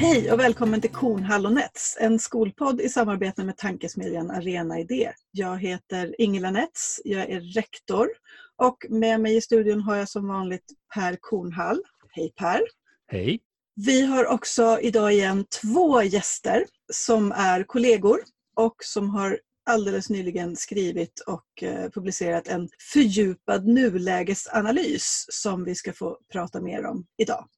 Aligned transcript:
Hej 0.00 0.32
och 0.32 0.40
välkommen 0.40 0.80
till 0.80 0.90
Kornhall 0.90 1.46
och 1.46 1.52
Nets, 1.52 1.96
en 2.00 2.18
skolpodd 2.18 2.80
i 2.80 2.88
samarbete 2.88 3.44
med 3.44 3.56
tankesmedjan 3.56 4.30
Arena 4.30 4.80
Idé. 4.80 5.12
Jag 5.30 5.58
heter 5.58 6.14
Ingela 6.18 6.50
Nets, 6.50 7.00
jag 7.04 7.30
är 7.30 7.40
rektor 7.40 8.08
och 8.56 8.76
med 8.88 9.20
mig 9.20 9.36
i 9.36 9.40
studion 9.40 9.80
har 9.80 9.96
jag 9.96 10.08
som 10.08 10.28
vanligt 10.28 10.64
Per 10.94 11.16
Kornhall. 11.20 11.82
Hej 12.10 12.32
Per! 12.36 12.60
Hej! 13.06 13.40
Vi 13.74 14.06
har 14.06 14.26
också 14.26 14.78
idag 14.82 15.12
igen 15.12 15.44
två 15.62 16.02
gäster 16.02 16.64
som 16.92 17.32
är 17.32 17.62
kollegor 17.62 18.20
och 18.56 18.76
som 18.84 19.10
har 19.10 19.40
alldeles 19.70 20.10
nyligen 20.10 20.56
skrivit 20.56 21.20
och 21.26 21.62
eh, 21.62 21.90
publicerat 21.90 22.48
en 22.48 22.68
fördjupad 22.92 23.66
nulägesanalys 23.66 25.26
som 25.28 25.64
vi 25.64 25.74
ska 25.74 25.92
få 25.92 26.18
prata 26.32 26.60
mer 26.60 26.86
om 26.86 27.06
idag. 27.18 27.48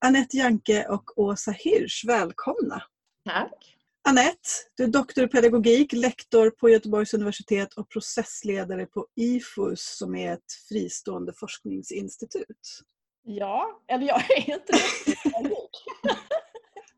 Anette 0.00 0.36
Janke 0.36 0.88
och 0.88 1.18
Åsa 1.18 1.50
Hirsch, 1.50 2.04
välkomna! 2.06 2.82
Tack! 3.24 3.76
Anette, 4.08 4.48
du 4.76 4.84
är 4.84 4.88
doktor 4.88 5.24
i 5.24 5.28
pedagogik, 5.28 5.92
lektor 5.92 6.50
på 6.50 6.68
Göteborgs 6.68 7.14
universitet 7.14 7.74
och 7.74 7.88
processledare 7.88 8.86
på 8.86 9.06
IFUS 9.16 9.96
som 9.98 10.14
är 10.14 10.32
ett 10.32 10.52
fristående 10.68 11.32
forskningsinstitut. 11.32 12.80
Ja, 13.22 13.82
eller 13.88 14.06
jag 14.06 14.30
är 14.30 14.50
inte 14.50 14.72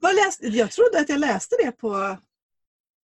Vad 0.01 0.15
läste, 0.15 0.47
Jag 0.47 0.71
trodde 0.71 1.01
att 1.01 1.09
jag 1.09 1.21
läste 1.21 1.57
det 1.65 1.73
på 1.73 2.19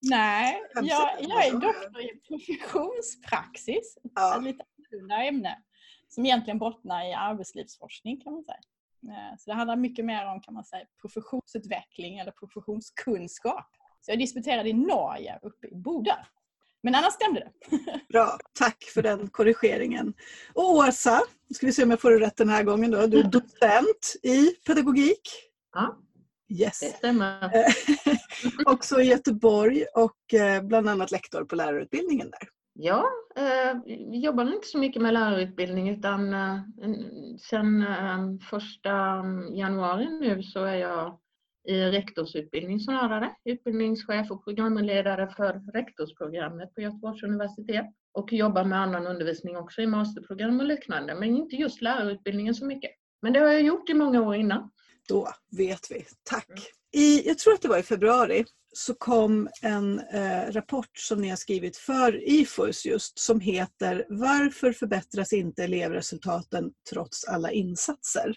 Nej, 0.02 0.62
jag, 0.74 0.86
jag 1.20 1.46
är 1.46 1.52
doktor 1.52 2.02
i 2.02 2.22
professionspraxis. 2.28 3.98
Ja. 4.16 4.38
Ett 4.38 4.44
lite 4.44 4.64
annorlunda 4.78 5.16
ämne 5.16 5.64
som 6.08 6.26
egentligen 6.26 6.60
bottnar 6.60 7.10
i 7.10 7.14
arbetslivsforskning 7.14 8.22
kan 8.22 8.34
man 8.34 8.44
säga. 8.44 8.60
Eh, 9.10 9.38
så 9.38 9.50
det 9.50 9.56
handlar 9.56 9.76
mycket 9.76 10.06
mer 10.06 10.26
om 10.26 10.42
kan 10.42 10.54
man 10.54 10.66
säga, 10.66 10.86
professionsutveckling 11.02 12.18
eller 12.18 12.32
professionskunskap. 12.32 13.70
Så 14.02 14.12
jag 14.12 14.20
disputerade 14.20 14.70
i 14.70 14.74
Norge, 14.74 15.40
uppe 15.42 15.68
i 15.68 15.76
Bodö. 15.76 16.16
Men 16.84 16.96
annars 16.96 17.14
stämde 17.14 17.40
det. 17.40 17.52
Bra, 18.10 18.38
tack 18.60 18.84
för 18.84 19.02
den 19.02 19.30
korrigeringen. 19.30 20.14
Och 20.54 20.70
Åsa, 20.70 21.22
ska 21.56 21.66
vi 21.66 21.74
se 21.74 21.84
om 21.84 21.90
jag 21.90 22.02
får 22.02 22.12
det 22.12 22.20
rätt 22.20 22.38
den 22.38 22.50
här 22.50 22.64
gången 22.64 22.92
då. 22.92 23.08
Du 23.08 23.20
är 23.20 23.24
docent 23.24 24.16
i 24.24 24.48
pedagogik. 24.48 25.22
Ja, 25.74 25.98
yes. 26.50 26.80
det 26.80 26.98
stämmer. 26.98 27.52
Också 28.66 29.02
i 29.02 29.06
Göteborg 29.06 29.86
och 29.96 30.34
eh, 30.34 30.64
bland 30.64 30.90
annat 30.90 31.12
lektor 31.12 31.46
på 31.46 31.56
lärarutbildningen 31.56 32.30
där. 32.30 32.50
Ja, 32.78 33.10
eh, 33.36 33.78
vi 33.86 34.20
jobbar 34.20 34.54
inte 34.54 34.68
så 34.68 34.78
mycket 34.78 35.02
med 35.02 35.14
lärarutbildning 35.14 35.90
utan 35.90 36.34
eh, 36.34 36.60
sen 37.50 37.82
eh, 37.82 38.48
första 38.50 38.92
januari 39.52 40.20
nu 40.20 40.44
så 40.44 40.64
är 40.64 40.76
jag 40.76 41.20
i 41.68 41.82
rektorsutbildning 41.82 42.80
snarare, 42.80 43.36
utbildningschef 43.46 44.32
och 44.32 44.44
programledare 44.44 45.28
för 45.28 45.72
rektorsprogrammet 45.74 46.76
på 46.76 46.82
Göteborgs 46.82 47.24
universitet 47.24 47.86
och 48.12 48.34
jobbar 48.34 48.64
med 48.64 48.82
annan 48.82 49.08
undervisning 49.08 49.58
också 49.58 49.82
i 49.82 49.88
masterprogram 49.88 50.60
och 50.60 50.66
liknande, 50.66 51.16
men 51.16 51.36
inte 51.36 51.56
just 51.56 51.82
lärarutbildningen 51.82 52.56
så 52.56 52.66
mycket. 52.66 52.92
Men 53.22 53.34
det 53.34 53.40
har 53.40 53.48
jag 53.48 53.62
gjort 53.62 53.90
i 53.90 53.94
många 53.94 54.22
år 54.22 54.36
innan. 54.36 54.72
Då 55.10 55.28
vet 55.58 55.92
vi. 55.92 56.06
Tack! 56.24 56.62
I, 56.96 57.28
jag 57.28 57.38
tror 57.38 57.54
att 57.54 57.62
det 57.62 57.68
var 57.68 57.78
i 57.78 57.84
februari 57.84 58.46
så 58.74 58.94
kom 58.94 59.50
en 59.62 60.00
eh, 60.00 60.52
rapport 60.52 60.98
som 60.98 61.22
ni 61.22 61.30
har 61.30 61.36
skrivit 61.36 61.78
för 61.78 62.30
IFUS 62.30 62.86
just 62.86 63.20
som 63.20 63.40
heter 63.40 64.06
Varför 64.10 64.72
förbättras 64.72 65.34
inte 65.34 65.64
elevresultaten 65.64 66.72
trots 66.90 67.26
alla 67.26 67.52
insatser? 67.52 68.36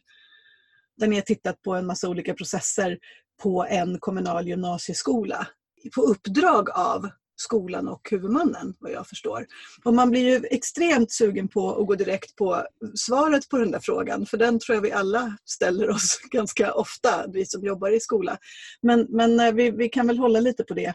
Där 0.97 1.07
ni 1.07 1.15
har 1.15 1.23
tittat 1.23 1.63
på 1.63 1.75
en 1.75 1.87
massa 1.87 2.09
olika 2.09 2.35
processer 2.35 2.99
på 3.43 3.67
en 3.69 3.99
kommunal 3.99 4.49
gymnasieskola 4.49 5.47
på 5.95 6.03
uppdrag 6.03 6.71
av 6.71 7.09
skolan 7.41 7.88
och 7.88 8.09
huvudmannen 8.10 8.75
vad 8.78 8.93
jag 8.93 9.06
förstår. 9.06 9.47
Och 9.84 9.94
man 9.94 10.10
blir 10.10 10.21
ju 10.21 10.47
extremt 10.50 11.12
sugen 11.12 11.49
på 11.49 11.81
att 11.81 11.87
gå 11.87 11.94
direkt 11.94 12.37
på 12.37 12.62
svaret 12.94 13.49
på 13.49 13.59
den 13.59 13.71
där 13.71 13.81
frågan 13.82 14.26
för 14.26 14.37
den 14.37 14.59
tror 14.59 14.75
jag 14.76 14.82
vi 14.82 14.93
alla 14.93 15.37
ställer 15.44 15.91
oss 15.91 16.21
ganska 16.31 16.72
ofta, 16.72 17.26
vi 17.32 17.47
som 17.47 17.65
jobbar 17.65 17.91
i 17.91 18.00
skola. 18.00 18.38
Men, 18.82 19.06
men 19.09 19.41
eh, 19.41 19.53
vi, 19.53 19.71
vi 19.71 19.88
kan 19.88 20.06
väl 20.06 20.19
hålla 20.19 20.41
lite 20.41 20.65
på 20.65 20.75
det. 20.75 20.94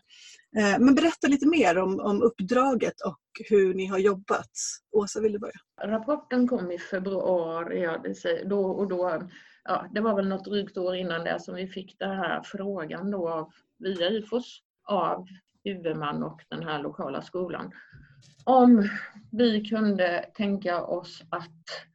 Eh, 0.57 0.79
men 0.79 0.95
berätta 0.95 1.27
lite 1.27 1.47
mer 1.47 1.77
om, 1.77 1.99
om 1.99 2.21
uppdraget 2.21 3.01
och 3.01 3.19
hur 3.49 3.73
ni 3.73 3.85
har 3.85 3.97
jobbat. 3.97 4.51
Åsa, 4.91 5.21
vill 5.21 5.31
du 5.31 5.39
börja? 5.39 5.53
Rapporten 5.81 6.47
kom 6.47 6.71
i 6.71 6.79
februari 6.79 7.81
ja, 7.81 8.03
då, 8.45 8.65
och 8.65 8.87
då, 8.87 9.21
ja, 9.63 9.89
det 9.93 10.01
var 10.01 10.15
väl 10.15 10.27
något 10.27 10.45
drygt 10.45 10.77
år 10.77 10.95
innan 10.95 11.23
det 11.23 11.39
som 11.39 11.55
vi 11.55 11.67
fick 11.67 11.99
den 11.99 12.17
här 12.17 12.41
frågan 12.43 13.11
då 13.11 13.51
via 13.79 14.09
IFOS 14.09 14.61
av 14.87 15.25
huvudman 15.63 16.23
och 16.23 16.41
den 16.49 16.63
här 16.63 16.79
lokala 16.83 17.21
skolan. 17.21 17.71
Om 18.43 18.89
vi 19.31 19.65
kunde 19.65 20.25
tänka 20.33 20.83
oss 20.83 21.21
att 21.29 21.87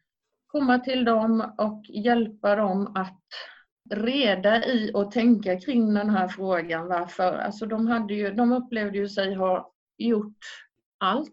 komma 0.47 0.79
till 0.79 1.05
dem 1.05 1.53
och 1.59 1.84
hjälpa 1.89 2.57
dem 2.57 2.97
att 2.97 3.25
reda 3.91 4.65
i 4.65 4.91
och 4.95 5.11
tänka 5.11 5.61
kring 5.61 5.95
den 5.95 6.11
här 6.11 6.28
frågan. 6.28 6.89
Varför? 6.89 7.33
Alltså 7.33 7.67
de, 7.67 7.87
hade 7.87 8.15
ju, 8.15 8.31
de 8.31 8.53
upplevde 8.53 8.99
ju 8.99 9.09
sig 9.09 9.34
ha 9.34 9.73
gjort 9.99 10.39
allt 10.99 11.33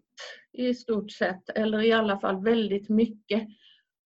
i 0.54 0.74
stort 0.74 1.12
sett, 1.12 1.50
eller 1.50 1.82
i 1.82 1.92
alla 1.92 2.20
fall 2.20 2.44
väldigt 2.44 2.90
mycket 2.90 3.48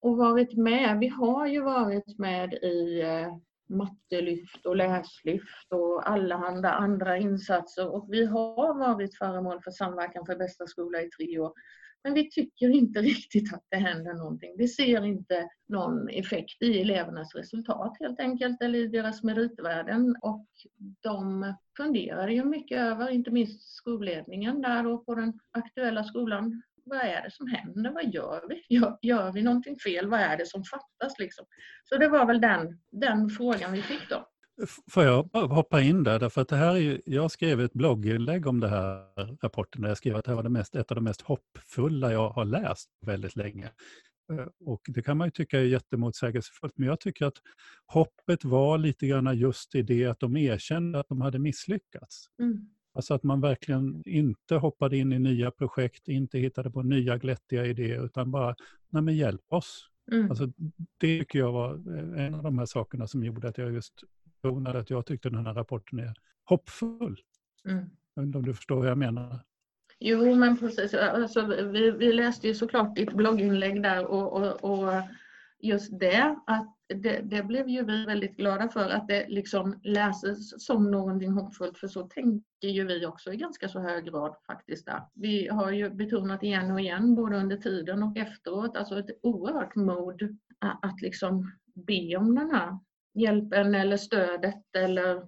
och 0.02 0.18
varit 0.18 0.58
med. 0.58 1.00
Vi 1.00 1.08
har 1.08 1.48
ju 1.48 1.62
varit 1.62 2.20
med 2.20 2.54
i 2.54 3.02
eh, 3.02 3.38
mattelyft 3.70 4.66
och 4.66 4.76
läslyft 4.76 5.72
och 5.72 6.10
allehanda 6.10 6.72
andra 6.72 7.18
insatser 7.18 7.90
och 7.96 8.06
vi 8.10 8.26
har 8.26 8.80
varit 8.80 9.18
föremål 9.18 9.62
för 9.64 9.72
samverkan 9.72 10.26
för 10.26 10.36
bästa 10.36 10.68
skola 10.68 11.02
i 11.02 11.10
tre 11.10 11.40
år. 11.40 11.54
Men 12.04 12.14
vi 12.14 12.30
tycker 12.30 12.70
inte 12.70 13.02
riktigt 13.02 13.54
att 13.54 13.66
det 13.70 13.78
händer 13.78 14.14
någonting. 14.14 14.56
Vi 14.58 14.68
ser 14.68 15.06
inte 15.06 15.50
någon 15.68 16.10
effekt 16.10 16.62
i 16.62 16.82
elevernas 16.82 17.36
resultat 17.36 17.98
helt 18.00 18.20
enkelt 18.20 18.62
eller 18.62 18.80
i 18.80 18.88
deras 18.88 19.24
meritvärden 19.24 20.16
och 20.22 20.48
de 21.00 21.54
funderar 21.78 22.28
ju 22.28 22.44
mycket 22.46 22.80
över, 22.80 23.10
inte 23.10 23.32
minst 23.32 23.76
skolledningen 23.76 24.62
där 24.62 24.84
då 24.84 24.98
på 24.98 25.16
den 25.16 25.40
aktuella 25.52 26.04
skolan, 26.04 26.62
vad 26.90 27.00
är 27.00 27.24
det 27.24 27.32
som 27.32 27.48
händer? 27.48 27.92
Vad 27.92 28.14
gör 28.14 28.44
vi? 28.50 28.66
Gör, 28.76 28.98
gör 29.02 29.32
vi 29.32 29.42
någonting 29.42 29.76
fel? 29.80 30.08
Vad 30.08 30.20
är 30.20 30.38
det 30.38 30.46
som 30.46 30.64
fattas? 30.64 31.20
Liksom? 31.20 31.46
Så 31.84 31.98
det 31.98 32.08
var 32.08 32.26
väl 32.26 32.42
den, 32.42 32.80
den 32.92 33.30
frågan 33.30 33.72
vi 33.72 33.82
fick 33.82 34.10
då. 34.10 34.26
Får 34.92 35.04
jag 35.04 35.24
hoppa 35.34 35.82
in 35.82 36.04
där? 36.04 36.20
Därför 36.20 36.42
att 36.42 36.48
det 36.48 36.56
här 36.56 36.76
är 36.76 36.80
ju, 36.80 37.02
jag 37.06 37.32
skrev 37.32 37.62
ett 37.62 37.74
blogginlägg 37.74 38.48
om 38.48 38.60
det 38.60 38.68
här 38.68 39.06
rapporten 39.44 39.82
där 39.82 39.90
jag 39.90 39.98
skrev 39.98 40.16
att 40.16 40.26
det 40.26 40.32
här 40.32 40.36
var 40.36 40.44
det 40.44 40.50
mest, 40.50 40.76
ett 40.76 40.92
av 40.92 40.96
de 40.96 41.04
mest 41.04 41.22
hoppfulla 41.22 42.12
jag 42.12 42.30
har 42.30 42.46
läst 42.46 42.90
väldigt 43.06 43.36
länge. 43.36 43.70
Eh, 44.32 44.48
och 44.66 44.82
det 44.88 45.02
kan 45.02 45.18
man 45.18 45.28
ju 45.28 45.32
tycka 45.32 45.60
är 45.60 45.64
jättemotsägelsefullt, 45.64 46.74
men 46.78 46.88
jag 46.88 47.00
tycker 47.00 47.26
att 47.26 47.38
hoppet 47.86 48.44
var 48.44 48.78
lite 48.78 49.08
grann 49.08 49.38
just 49.38 49.76
i 49.76 49.82
det 49.82 50.06
att 50.06 50.20
de 50.20 50.38
erkände 50.38 51.00
att 51.00 51.08
de 51.10 51.22
hade 51.22 51.40
misslyckats. 51.40 52.26
Mm. 52.42 52.70
Alltså 53.00 53.14
att 53.14 53.24
man 53.24 53.42
verkligen 53.42 54.04
inte 54.06 54.56
hoppade 54.56 54.98
in 54.98 55.14
i 55.14 55.20
nya 55.20 55.52
projekt, 55.52 56.08
inte 56.08 56.40
hittade 56.40 56.72
på 56.72 56.84
nya 56.84 57.18
glättiga 57.18 57.66
idéer, 57.66 58.06
utan 58.06 58.32
bara, 58.32 58.56
nej 58.90 59.04
men 59.04 59.16
hjälp 59.16 59.42
oss. 59.48 59.90
Mm. 60.12 60.30
Alltså, 60.30 60.48
det 60.98 61.20
tycker 61.20 61.40
jag 61.40 61.52
var 61.52 61.74
eh, 61.74 62.26
en 62.26 62.36
av 62.36 62.44
de 62.44 62.60
här 62.60 62.66
sakerna 62.66 63.08
som 63.08 63.24
gjorde 63.24 63.48
att 63.48 63.58
jag 63.58 63.74
just 63.74 63.94
betonade 64.42 64.80
att 64.80 64.90
jag 64.90 65.06
tyckte 65.06 65.30
den 65.30 65.46
här 65.46 65.54
rapporten 65.54 66.00
är 66.00 66.14
hoppfull. 66.44 67.22
Mm. 67.66 67.90
Jag 68.14 68.22
vet 68.22 68.28
inte 68.28 68.38
om 68.38 68.46
du 68.46 68.54
förstår 68.54 68.76
vad 68.76 68.90
jag 68.90 68.98
menar? 68.98 69.40
Jo, 70.00 70.36
men 70.36 70.58
precis. 70.58 70.94
Alltså, 70.94 71.46
vi, 71.46 71.92
vi 71.92 72.14
läste 72.14 72.48
ju 72.48 72.54
såklart 72.54 72.96
ditt 72.96 73.14
blogginlägg 73.14 73.84
där 73.84 74.06
och, 74.06 74.34
och, 74.34 74.64
och 74.64 74.94
just 75.60 76.00
det, 76.00 76.36
att 76.48 76.79
det, 76.96 77.22
det, 77.22 77.44
blev 77.44 77.70
ju 77.70 77.86
vi 77.86 78.06
väldigt 78.06 78.38
glada 78.38 78.70
för 78.70 78.90
att 78.90 79.08
det 79.08 79.28
liksom 79.28 79.80
läses 79.84 80.66
som 80.66 80.92
någonting 80.92 81.32
hoppfullt 81.32 81.78
för 81.78 81.88
så 81.88 82.04
tänker 82.04 82.68
ju 82.68 82.86
vi 82.86 83.06
också 83.06 83.34
i 83.34 83.38
ganska 83.38 83.70
så 83.70 83.80
hög 83.80 84.06
grad 84.06 84.36
faktiskt. 84.48 84.86
Där. 84.86 85.02
Vi 85.14 85.48
har 85.48 85.72
ju 85.72 85.90
betonat 85.90 86.44
igen 86.44 86.72
och 86.72 86.80
igen 86.80 87.16
både 87.16 87.38
under 87.38 87.58
tiden 87.58 88.04
och 88.04 88.18
efteråt, 88.18 88.78
alltså 88.78 89.00
ett 89.00 89.20
oerhört 89.24 89.76
mod 89.76 90.38
att 90.60 91.02
liksom 91.02 91.52
be 91.74 92.18
om 92.18 92.36
den 92.36 92.52
här 92.52 92.80
hjälpen 93.14 93.76
eller 93.76 93.98
stödet 93.98 94.76
eller 94.78 95.28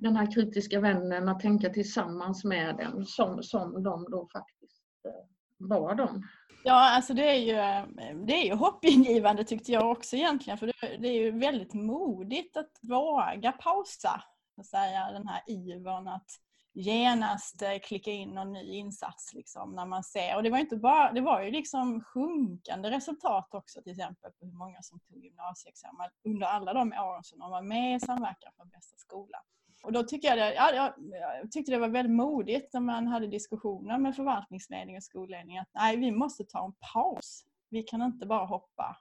den 0.00 0.16
här 0.16 0.32
kritiska 0.32 0.80
vännen 0.80 1.28
att 1.28 1.40
tänka 1.40 1.70
tillsammans 1.70 2.44
med 2.44 2.76
den 2.76 3.06
som, 3.06 3.42
som 3.42 3.82
de 3.82 4.06
då 4.10 4.28
faktiskt 4.32 4.82
eh, 5.08 5.33
var 5.58 5.94
de. 5.94 6.22
Ja, 6.64 6.90
alltså 6.90 7.14
det 7.14 7.30
är 7.30 7.34
ju, 7.34 7.58
eh, 7.58 8.16
det 8.26 8.32
är 8.32 8.44
ju 8.44 8.54
hoppingivande 8.54 9.44
tyckte 9.44 9.72
jag 9.72 9.90
också 9.90 10.16
egentligen. 10.16 10.58
För 10.58 10.72
det, 10.98 11.08
är 11.08 11.12
ju 11.12 11.30
väldigt 11.30 11.74
modigt 11.74 12.56
att 12.56 12.78
våga 12.82 13.52
pausa. 13.52 14.24
Och 14.56 14.66
säga, 14.66 15.12
den 15.12 15.28
här 15.28 15.42
ivern 15.46 16.08
att 16.08 16.30
genast 16.74 17.62
eh, 17.62 17.78
klicka 17.82 18.10
in 18.10 18.28
någon 18.28 18.52
ny 18.52 18.74
insats 18.74 19.34
liksom, 19.34 19.74
när 19.74 19.86
man 19.86 20.04
ser. 20.04 20.36
Och 20.36 20.42
det 20.42 20.50
var, 20.50 20.58
inte 20.58 20.76
bara, 20.76 21.12
det 21.12 21.20
var 21.20 21.42
ju 21.42 21.50
liksom 21.50 22.04
sjunkande 22.04 22.90
resultat 22.90 23.48
också 23.54 23.82
till 23.82 23.92
exempel 23.92 24.32
på 24.32 24.46
hur 24.46 24.52
många 24.52 24.82
som 24.82 25.00
tog 25.00 25.24
gymnasieexamen 25.24 26.10
under 26.24 26.46
alla 26.46 26.72
de 26.72 26.92
åren 26.92 27.24
som 27.24 27.38
de 27.38 27.50
var 27.50 27.62
med 27.62 27.96
i 27.96 28.00
Samverkan 28.00 28.52
för 28.56 28.64
bästa 28.64 28.96
skola. 28.96 29.38
Och 29.84 29.92
då 29.92 30.02
tycker 30.02 30.28
jag, 30.28 30.38
det, 30.38 30.54
ja, 30.54 30.94
jag, 31.40 31.52
tyckte 31.52 31.72
det 31.72 31.78
var 31.78 31.88
väldigt 31.88 32.16
modigt 32.16 32.72
när 32.72 32.80
man 32.80 33.06
hade 33.06 33.26
diskussioner 33.26 33.98
med 33.98 34.16
förvaltningsledning 34.16 34.96
och 34.96 35.02
skolledning 35.02 35.58
att 35.58 35.68
nej, 35.74 35.96
vi 35.96 36.10
måste 36.10 36.44
ta 36.44 36.64
en 36.64 36.72
paus. 36.92 37.44
Vi 37.70 37.82
kan 37.82 38.02
inte 38.02 38.26
bara 38.26 38.46
hoppa 38.46 38.96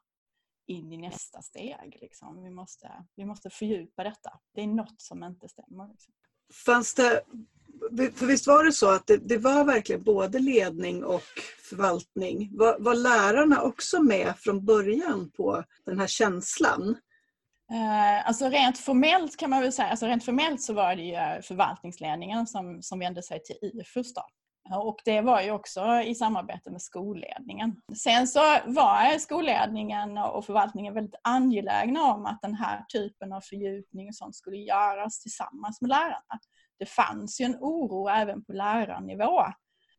in 0.67 0.93
i 0.93 0.97
nästa 0.97 1.41
steg. 1.41 1.97
Liksom. 2.01 2.43
Vi, 2.43 2.49
måste, 2.49 2.91
vi 3.15 3.25
måste 3.25 3.49
fördjupa 3.49 4.03
detta. 4.03 4.39
Det 4.53 4.61
är 4.61 4.67
något 4.67 5.01
som 5.01 5.23
inte 5.23 5.47
stämmer. 5.49 5.87
Liksom. 5.87 6.13
Fanns 6.65 6.93
det, 6.93 7.21
för 8.15 8.25
visst 8.25 8.47
var 8.47 8.63
det 8.63 8.71
så 8.71 8.89
att 8.89 9.07
det, 9.07 9.17
det 9.17 9.37
var 9.37 9.65
verkligen 9.65 10.03
både 10.03 10.39
ledning 10.39 11.03
och 11.03 11.23
förvaltning. 11.69 12.57
Var, 12.57 12.79
var 12.79 12.95
lärarna 12.95 13.61
också 13.61 14.03
med 14.03 14.33
från 14.37 14.65
början 14.65 15.31
på 15.31 15.63
den 15.85 15.99
här 15.99 16.07
känslan? 16.07 16.97
Eh, 17.71 18.27
alltså 18.27 18.49
rent 18.49 18.77
formellt 18.77 19.37
kan 19.37 19.49
man 19.49 19.61
väl 19.61 19.73
säga, 19.73 19.89
alltså 19.89 20.05
rent 20.05 20.25
formellt 20.25 20.61
så 20.61 20.73
var 20.73 20.95
det 20.95 21.03
ju 21.03 21.13
eh, 21.13 21.41
förvaltningsledningen 21.41 22.47
som, 22.47 22.81
som 22.81 22.99
vände 22.99 23.23
sig 23.23 23.43
till 23.43 23.55
IFUS 23.61 24.13
då. 24.13 24.21
Och 24.71 24.99
det 25.05 25.21
var 25.21 25.41
ju 25.41 25.51
också 25.51 26.01
i 26.05 26.15
samarbete 26.15 26.71
med 26.71 26.81
skolledningen. 26.81 27.81
Sen 27.97 28.27
så 28.27 28.39
var 28.65 29.19
skolledningen 29.19 30.17
och 30.17 30.45
förvaltningen 30.45 30.93
väldigt 30.93 31.19
angelägna 31.23 32.13
om 32.13 32.25
att 32.25 32.41
den 32.41 32.55
här 32.55 32.85
typen 32.93 33.33
av 33.33 33.41
fördjupning 33.41 34.07
och 34.07 34.15
sånt 34.15 34.35
skulle 34.35 34.57
göras 34.57 35.19
tillsammans 35.19 35.81
med 35.81 35.89
lärarna. 35.89 36.39
Det 36.79 36.85
fanns 36.85 37.41
ju 37.41 37.45
en 37.45 37.57
oro 37.59 38.07
även 38.07 38.45
på 38.45 38.53
lärarnivå 38.53 39.45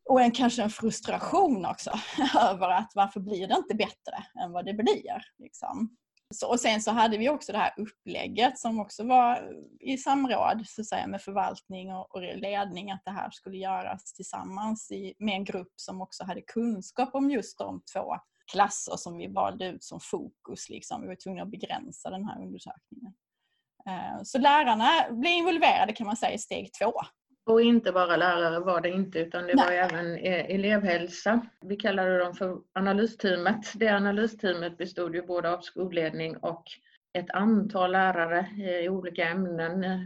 och 0.09 0.21
en, 0.21 0.31
kanske 0.31 0.63
en 0.63 0.69
frustration 0.69 1.65
också 1.65 1.91
över 2.41 2.69
att 2.69 2.91
varför 2.95 3.19
blir 3.19 3.47
det 3.47 3.55
inte 3.55 3.75
bättre 3.75 4.25
än 4.43 4.51
vad 4.51 4.65
det 4.65 4.73
blir. 4.73 5.21
Liksom. 5.37 5.97
Så, 6.33 6.49
och 6.49 6.59
sen 6.59 6.81
så 6.81 6.91
hade 6.91 7.17
vi 7.17 7.29
också 7.29 7.51
det 7.51 7.57
här 7.57 7.73
upplägget 7.77 8.59
som 8.59 8.79
också 8.79 9.03
var 9.03 9.51
i 9.79 9.97
samråd 9.97 10.67
så 10.67 10.81
att 10.81 10.87
säga, 10.87 11.07
med 11.07 11.21
förvaltning 11.21 11.93
och, 11.93 12.15
och 12.15 12.21
ledning 12.21 12.91
att 12.91 13.01
det 13.05 13.11
här 13.11 13.29
skulle 13.31 13.57
göras 13.57 14.13
tillsammans 14.13 14.91
i, 14.91 15.13
med 15.19 15.35
en 15.35 15.43
grupp 15.43 15.73
som 15.75 16.01
också 16.01 16.23
hade 16.23 16.41
kunskap 16.41 17.15
om 17.15 17.31
just 17.31 17.57
de 17.57 17.81
två 17.93 18.15
klasser 18.51 18.97
som 18.97 19.17
vi 19.17 19.27
valde 19.27 19.65
ut 19.65 19.83
som 19.83 19.99
fokus. 19.99 20.69
Liksom. 20.69 21.01
Vi 21.01 21.07
var 21.07 21.15
tvungna 21.15 21.43
att 21.43 21.51
begränsa 21.51 22.09
den 22.09 22.25
här 22.25 22.41
undersökningen. 22.41 23.13
Eh, 23.89 24.23
så 24.23 24.37
lärarna 24.37 24.89
blev 25.09 25.31
involverade 25.31 25.93
kan 25.93 26.07
man 26.07 26.17
säga 26.17 26.33
i 26.33 26.37
steg 26.37 26.73
två 26.73 26.93
och 27.45 27.61
inte 27.61 27.91
bara 27.91 28.17
lärare 28.17 28.59
var 28.59 28.81
det 28.81 28.89
inte 28.89 29.19
utan 29.19 29.47
det 29.47 29.55
Nej. 29.55 29.65
var 29.65 29.71
även 29.71 30.17
e- 30.17 30.55
elevhälsa. 30.55 31.41
Vi 31.61 31.75
kallade 31.75 32.17
dem 32.17 32.33
för 32.33 32.57
analysteamet. 32.73 33.73
Det 33.75 33.87
analysteamet 33.87 34.77
bestod 34.77 35.15
ju 35.15 35.21
både 35.21 35.53
av 35.53 35.61
skolledning 35.61 36.37
och 36.37 36.63
ett 37.13 37.29
antal 37.29 37.91
lärare 37.91 38.47
i 38.83 38.89
olika 38.89 39.29
ämnen 39.29 39.83
eh, 39.83 39.99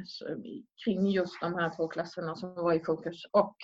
kring 0.83 1.09
just 1.12 1.41
de 1.41 1.56
här 1.56 1.75
två 1.75 1.88
klasserna 1.88 2.36
som 2.36 2.56
var 2.56 2.74
i 2.74 2.80
fokus 2.80 3.25
och 3.31 3.56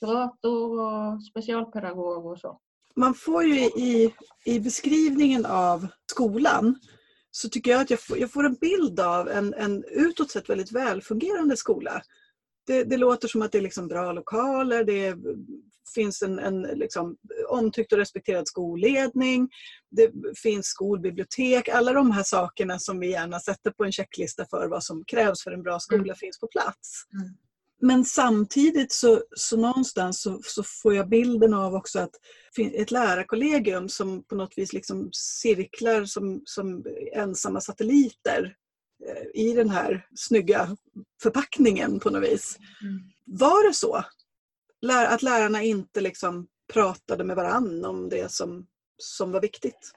kurator 0.00 0.80
och 0.80 1.24
specialpedagog 1.24 2.26
och 2.26 2.38
så. 2.38 2.60
Man 2.96 3.14
får 3.14 3.44
ju 3.44 3.54
i, 3.64 4.14
i 4.44 4.60
beskrivningen 4.60 5.46
av 5.46 5.86
skolan 6.10 6.80
så 7.30 7.48
tycker 7.48 7.70
jag 7.70 7.80
att 7.80 7.90
jag 7.90 8.00
får, 8.00 8.18
jag 8.18 8.32
får 8.32 8.44
en 8.44 8.54
bild 8.54 9.00
av 9.00 9.28
en, 9.28 9.54
en 9.54 9.84
utåt 9.90 10.30
sett 10.30 10.50
väldigt 10.50 10.72
välfungerande 10.72 11.56
skola 11.56 12.02
det, 12.66 12.84
det, 12.84 12.96
låter 12.96 13.28
som 13.28 13.42
att 13.42 13.52
det 13.52 13.58
är 13.58 13.62
liksom 13.62 13.88
bra 13.88 14.12
lokaler, 14.12 14.84
det 14.84 15.16
finns 15.94 16.22
en, 16.22 16.38
en 16.38 16.62
liksom 16.62 17.16
omtyckt 17.48 17.92
och 17.92 17.98
respekterad 17.98 18.48
skolledning, 18.48 19.48
det 19.90 20.12
finns 20.42 20.66
skolbibliotek, 20.66 21.68
alla 21.68 21.92
de 21.92 22.10
här 22.10 22.22
sakerna 22.22 22.78
som 22.78 23.00
vi 23.00 23.10
gärna 23.10 23.40
sätter 23.40 23.70
på 23.70 23.84
en 23.84 23.92
checklista 23.92 24.46
för 24.50 24.68
vad 24.68 24.84
som 24.84 25.04
krävs 25.04 25.42
för 25.42 25.52
en 25.52 25.62
bra 25.62 25.78
skola 25.80 26.02
mm. 26.02 26.16
finns 26.16 26.40
på 26.40 26.46
plats. 26.46 27.04
Mm. 27.14 27.34
Men 27.82 28.04
samtidigt 28.04 28.92
så, 28.92 29.22
så 29.36 29.56
någonstans 29.56 30.22
så, 30.22 30.40
så, 30.42 30.62
får 30.62 30.94
jag 30.94 31.08
bilden 31.08 31.54
av 31.54 31.74
också 31.74 31.98
att 31.98 32.10
ett 32.74 32.90
lärarkollegium 32.90 33.88
som 33.88 34.22
på 34.22 34.34
något 34.34 34.58
vis 34.58 34.72
liksom 34.72 35.10
cirklar 35.12 36.04
som, 36.04 36.42
som 36.44 36.84
ensamma 37.12 37.60
satelliter 37.60 38.56
i 39.34 39.52
den 39.52 39.70
här 39.70 40.06
snygga 40.14 40.76
förpackningen 41.22 42.00
på 42.00 42.10
något 42.10 42.22
vis. 42.22 42.58
Mm. 42.82 43.00
Var 43.24 43.68
det 43.68 43.74
så? 43.74 44.04
Att 45.08 45.22
lärarna 45.22 45.62
inte 45.62 46.00
liksom 46.00 46.46
pratade 46.72 47.24
med 47.24 47.36
varann 47.36 47.84
om 47.84 48.08
det 48.08 48.32
som, 48.32 48.66
som 48.96 49.32
var 49.32 49.40
viktigt? 49.40 49.92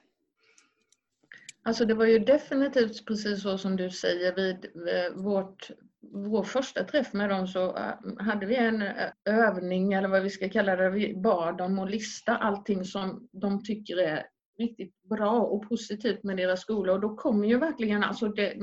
Alltså 1.62 1.84
det 1.84 1.94
var 1.94 2.06
ju 2.06 2.18
definitivt 2.18 3.06
precis 3.06 3.42
så 3.42 3.58
som 3.58 3.76
du 3.76 3.90
säger. 3.90 4.34
Vid 4.34 4.66
vårt, 5.14 5.70
vår 6.12 6.44
första 6.44 6.84
träff 6.84 7.12
med 7.12 7.30
dem 7.30 7.46
så 7.46 7.76
äh, 7.76 7.92
hade 8.18 8.46
vi 8.46 8.56
en 8.56 8.82
äh, 8.82 9.10
övning 9.24 9.92
eller 9.92 10.08
vad 10.08 10.22
vi 10.22 10.30
ska 10.30 10.48
kalla 10.48 10.76
det. 10.76 10.90
Vi 10.90 11.14
bad 11.14 11.58
dem 11.58 11.78
att 11.78 11.90
lista 11.90 12.36
allting 12.36 12.84
som 12.84 13.28
de 13.32 13.64
tycker 13.64 13.96
är 13.96 14.26
riktigt 14.58 15.02
bra 15.02 15.40
och 15.40 15.68
positivt 15.68 16.22
med 16.22 16.36
deras 16.36 16.60
skola 16.60 16.92
och 16.92 17.00
då 17.00 17.16
kommer 17.16 17.48
ju 17.48 17.58
verkligen 17.58 18.04
alltså 18.04 18.28
det, 18.28 18.56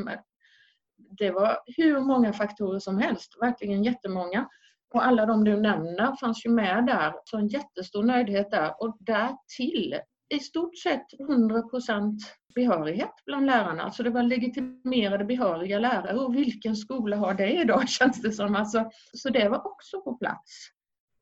det 1.10 1.32
var 1.32 1.58
hur 1.78 2.00
många 2.00 2.34
faktorer 2.34 2.80
som 2.80 2.98
helst, 2.98 3.38
verkligen 3.42 3.84
jättemånga. 3.84 4.48
Och 4.94 5.06
alla 5.06 5.26
de 5.26 5.44
du 5.44 5.62
nämner 5.62 6.16
fanns 6.20 6.46
ju 6.46 6.50
med 6.50 6.86
där, 6.86 7.14
så 7.26 7.38
en 7.38 7.48
jättestor 7.48 8.04
nöjdhet 8.04 8.52
där. 8.52 8.84
Och 8.84 8.98
därtill 9.00 9.96
i 10.34 10.40
stort 10.40 10.78
sett 10.78 11.06
100% 11.20 12.20
behörighet 12.56 13.14
bland 13.26 13.46
lärarna. 13.46 13.84
Alltså 13.84 14.04
det 14.04 14.10
var 14.10 14.24
legitimerade 14.24 15.26
behöriga 15.26 15.80
lärare 15.80 16.20
och 16.20 16.36
vilken 16.36 16.76
skola 16.76 17.18
har 17.18 17.34
det 17.34 17.52
idag 17.62 17.90
känns 17.90 18.22
det 18.22 18.32
som. 18.32 18.56
Alltså, 18.56 18.90
så 19.14 19.30
det 19.30 19.50
var 19.50 19.68
också 19.68 20.02
på 20.02 20.18
plats. 20.18 20.68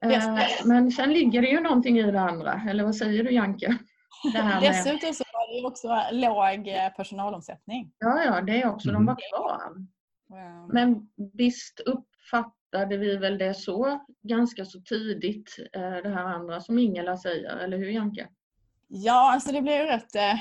Eh, 0.05 0.39
men 0.65 0.91
sen 0.91 1.13
ligger 1.13 1.41
det 1.41 1.47
ju 1.47 1.59
någonting 1.59 1.99
i 1.99 2.11
det 2.11 2.21
andra, 2.21 2.61
eller 2.69 2.83
vad 2.83 2.95
säger 2.95 3.23
du 3.23 3.31
Janke? 3.31 3.77
Dessutom 4.61 5.13
så 5.13 5.23
var 5.49 5.61
det 5.61 5.67
också 5.67 6.01
låg 6.11 6.67
eh, 6.67 6.89
personalomsättning. 6.97 7.91
Ja, 7.99 8.23
ja, 8.23 8.41
det 8.41 8.65
också. 8.65 8.91
De 8.91 9.05
var 9.05 9.13
mm. 9.13 9.15
kvar. 9.33 9.87
Men 10.73 11.09
visst 11.33 11.79
uppfattade 11.79 12.97
vi 12.97 13.17
väl 13.17 13.37
det 13.37 13.53
så 13.53 13.99
ganska 14.21 14.65
så 14.65 14.81
tidigt, 14.81 15.55
eh, 15.73 15.81
det 15.81 16.09
här 16.09 16.23
andra 16.23 16.61
som 16.61 16.79
Ingela 16.79 17.17
säger, 17.17 17.57
eller 17.57 17.77
hur 17.77 17.89
Janke? 17.89 18.27
Ja, 18.87 19.33
alltså 19.33 19.51
det 19.51 19.61
blev 19.61 19.85
rätt 19.85 20.15
eh, 20.15 20.39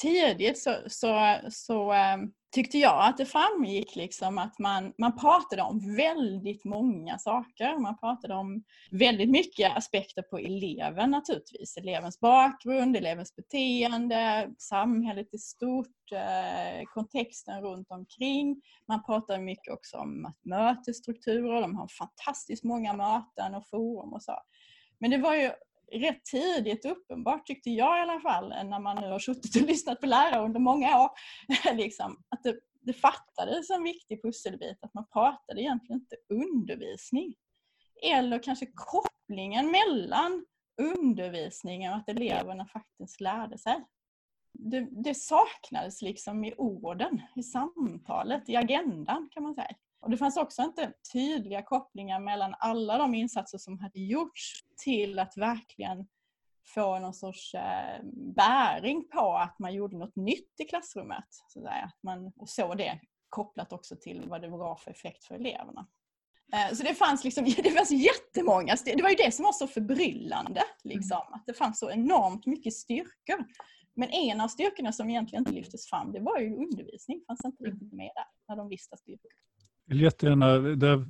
tidigt 0.00 0.58
så, 0.58 0.76
så, 0.86 1.38
så 1.50 1.92
ehm, 1.92 2.32
tyckte 2.54 2.78
jag 2.78 3.08
att 3.08 3.16
det 3.16 3.26
framgick 3.26 3.96
liksom 3.96 4.38
att 4.38 4.58
man, 4.58 4.92
man 4.98 5.16
pratade 5.18 5.62
om 5.62 5.96
väldigt 5.96 6.64
många 6.64 7.18
saker. 7.18 7.78
Man 7.78 7.98
pratade 7.98 8.34
om 8.34 8.64
väldigt 8.90 9.30
mycket 9.30 9.76
aspekter 9.76 10.22
på 10.22 10.38
eleven 10.38 11.10
naturligtvis. 11.10 11.76
Elevens 11.76 12.20
bakgrund, 12.20 12.96
elevens 12.96 13.36
beteende, 13.36 14.50
samhället 14.58 15.34
i 15.34 15.38
stort, 15.38 16.12
eh, 16.12 16.84
kontexten 16.94 17.62
runt 17.62 17.90
omkring. 17.90 18.62
Man 18.88 19.04
pratade 19.04 19.38
mycket 19.38 19.72
också 19.72 19.96
om 19.96 20.32
mötesstrukturer. 20.42 21.60
De 21.60 21.76
har 21.76 21.88
fantastiskt 21.88 22.64
många 22.64 22.92
möten 22.92 23.54
och 23.54 23.68
forum 23.68 24.12
och 24.12 24.22
så. 24.22 24.38
Men 25.00 25.10
det 25.10 25.18
var 25.18 25.34
ju 25.34 25.50
rätt 25.92 26.24
tidigt 26.24 26.84
uppenbart, 26.84 27.46
tyckte 27.46 27.70
jag 27.70 27.98
i 27.98 28.00
alla 28.00 28.20
fall, 28.20 28.48
när 28.48 28.80
man 28.80 28.96
nu 28.96 29.10
har 29.10 29.18
suttit 29.18 29.56
och 29.56 29.62
lyssnat 29.68 30.00
på 30.00 30.06
lärare 30.06 30.44
under 30.44 30.60
många 30.60 31.00
år, 31.00 31.10
liksom, 31.74 32.22
att 32.28 32.42
det, 32.42 32.58
det 32.80 32.92
fattades 32.92 33.70
en 33.70 33.82
viktig 33.82 34.22
pusselbit, 34.22 34.78
att 34.80 34.94
man 34.94 35.06
pratade 35.08 35.60
egentligen 35.60 36.00
inte 36.00 36.16
undervisning. 36.28 37.34
Eller 38.02 38.42
kanske 38.42 38.66
kopplingen 38.74 39.70
mellan 39.70 40.44
undervisningen 40.82 41.92
och 41.92 41.98
att 41.98 42.08
eleverna 42.08 42.66
faktiskt 42.66 43.20
lärde 43.20 43.58
sig. 43.58 43.84
Det, 44.52 44.88
det 44.90 45.14
saknades 45.14 46.02
liksom 46.02 46.44
i 46.44 46.54
orden, 46.58 47.22
i 47.36 47.42
samtalet, 47.42 48.48
i 48.48 48.56
agendan 48.56 49.28
kan 49.32 49.42
man 49.42 49.54
säga. 49.54 49.74
Och 50.00 50.10
det 50.10 50.16
fanns 50.16 50.36
också 50.36 50.62
inte 50.62 50.92
tydliga 51.12 51.62
kopplingar 51.62 52.20
mellan 52.20 52.54
alla 52.58 52.98
de 52.98 53.14
insatser 53.14 53.58
som 53.58 53.78
hade 53.78 54.00
gjorts 54.00 54.64
till 54.76 55.18
att 55.18 55.36
verkligen 55.36 56.06
få 56.74 56.98
någon 56.98 57.14
sorts 57.14 57.54
eh, 57.54 58.04
bäring 58.36 59.08
på 59.08 59.34
att 59.34 59.58
man 59.58 59.74
gjorde 59.74 59.96
något 59.96 60.16
nytt 60.16 60.60
i 60.60 60.64
klassrummet. 60.64 61.26
Så 61.48 61.66
att 61.66 62.02
man 62.02 62.32
såg 62.46 62.78
det 62.78 63.00
kopplat 63.28 63.72
också 63.72 63.96
till 63.96 64.22
vad 64.28 64.42
det 64.42 64.48
var 64.48 64.76
för 64.76 64.90
effekt 64.90 65.24
för 65.24 65.34
eleverna. 65.34 65.86
Eh, 66.54 66.74
så 66.76 66.82
det 66.82 66.94
fanns, 66.94 67.24
liksom, 67.24 67.44
det 67.56 67.70
fanns 67.70 67.90
jättemånga, 67.90 68.76
det 68.84 69.02
var 69.02 69.10
ju 69.10 69.16
det 69.16 69.34
som 69.34 69.44
var 69.44 69.52
så 69.52 69.66
förbryllande. 69.66 70.62
Liksom, 70.84 71.22
att 71.30 71.46
det 71.46 71.54
fanns 71.54 71.78
så 71.78 71.90
enormt 71.90 72.46
mycket 72.46 72.74
styrkor. 72.74 73.46
Men 73.94 74.10
en 74.10 74.40
av 74.40 74.48
styrkorna 74.48 74.92
som 74.92 75.10
egentligen 75.10 75.42
inte 75.42 75.52
lyftes 75.52 75.86
fram, 75.86 76.12
det 76.12 76.20
var 76.20 76.38
ju 76.38 76.56
undervisning. 76.56 77.18
Det 77.18 77.26
fanns 77.26 77.44
inte 77.44 77.64
riktigt 77.64 77.92
med 77.92 78.10
där, 78.14 78.24
när 78.48 78.56
de 78.56 78.70
listade 78.70 79.00
styrkor 79.00 79.30
vill 79.88 80.00
jättegärna, 80.00 80.58
där 80.58 81.04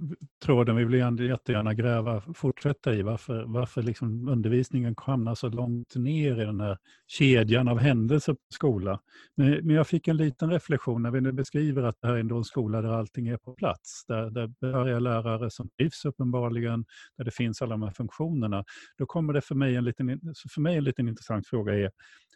tråden 0.44 0.76
vi 0.76 0.84
vill 0.84 1.28
jättegärna 1.28 1.74
gräva, 1.74 2.20
fortsätta 2.34 2.94
i. 2.94 3.02
Varför, 3.02 3.44
varför 3.46 3.82
liksom 3.82 4.28
undervisningen 4.28 4.94
hamnar 4.98 5.34
så 5.34 5.48
långt 5.48 5.94
ner 5.94 6.40
i 6.40 6.44
den 6.44 6.60
här 6.60 6.78
kedjan 7.06 7.68
av 7.68 7.78
händelser 7.78 8.32
på 8.32 8.40
skola. 8.54 9.00
Men, 9.34 9.66
men 9.66 9.76
jag 9.76 9.86
fick 9.86 10.08
en 10.08 10.16
liten 10.16 10.50
reflektion 10.50 11.02
när 11.02 11.10
vi 11.10 11.20
nu 11.20 11.32
beskriver 11.32 11.82
att 11.82 11.96
det 12.00 12.08
här 12.08 12.14
är 12.14 12.20
ändå 12.20 12.36
en 12.36 12.44
skola 12.44 12.82
där 12.82 12.92
allting 12.92 13.28
är 13.28 13.36
på 13.36 13.54
plats. 13.54 14.04
Där, 14.08 14.30
där 14.30 14.46
behöriga 14.60 14.98
lärare 14.98 15.50
som 15.50 15.68
trivs 15.68 16.04
uppenbarligen, 16.04 16.84
där 17.16 17.24
det 17.24 17.30
finns 17.30 17.62
alla 17.62 17.70
de 17.70 17.82
här 17.82 17.90
funktionerna. 17.90 18.64
Då 18.98 19.06
kommer 19.06 19.32
det 19.32 19.40
för 19.40 19.54
mig 19.54 19.76
en 19.76 19.84
liten, 19.84 20.20
för 20.54 20.60
mig 20.60 20.76
en 20.76 20.84
liten 20.84 21.08
intressant 21.08 21.46
fråga 21.46 21.74
är, 21.74 21.90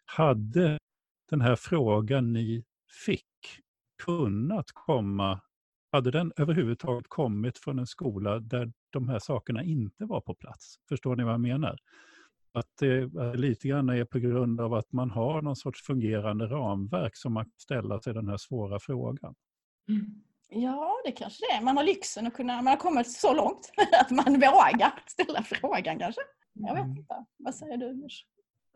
hade 0.05 0.79
den 1.31 1.41
här 1.41 1.57
frågan 1.57 2.33
ni 2.33 2.65
fick 3.07 3.27
kunnat 4.05 4.67
komma 4.75 5.41
hade 5.93 6.11
den 6.11 6.33
överhuvudtaget 6.37 7.09
kommit 7.09 7.59
från 7.59 7.79
en 7.79 7.87
skola 7.87 8.39
där 8.39 8.73
de 8.91 9.09
här 9.09 9.19
sakerna 9.19 9.63
inte 9.63 10.05
var 10.05 10.21
på 10.21 10.35
plats? 10.35 10.77
Förstår 10.89 11.17
ni 11.17 11.25
vad 11.25 11.33
jag 11.33 11.41
menar? 11.41 11.79
Att 12.55 12.69
det 12.81 13.07
lite 13.37 13.69
grann 13.69 13.89
är 13.89 14.05
på 14.05 14.19
grund 14.19 14.61
av 14.61 14.75
att 14.75 14.93
man 14.93 15.11
har 15.11 15.43
någon 15.43 15.57
sorts 15.57 15.83
fungerande 15.83 16.47
ramverk 16.47 17.17
som 17.17 17.33
man 17.33 17.51
ställer 17.59 17.99
sig 17.99 18.15
den 18.15 18.29
här 18.29 18.37
svåra 18.37 18.81
frågan. 18.81 19.35
Mm. 19.89 20.23
Ja, 20.49 20.95
det 21.05 21.13
kanske 21.13 21.47
det 21.51 21.57
är. 21.57 21.63
Man 21.63 21.77
har 21.77 21.85
lyxen 21.85 22.27
att 22.27 22.35
kunna, 22.35 22.57
man 22.57 22.67
har 22.67 22.77
kommit 22.77 23.11
så 23.11 23.35
långt 23.35 23.73
att 24.01 24.11
man 24.11 24.35
vågar 24.35 24.93
ställa 25.07 25.43
frågan 25.43 25.99
kanske. 25.99 26.21
Jag 26.55 26.75
vet 26.75 26.85
mm. 26.85 26.97
inte. 26.97 27.25
Vad 27.37 27.55
säger 27.55 27.77
du? 27.77 28.09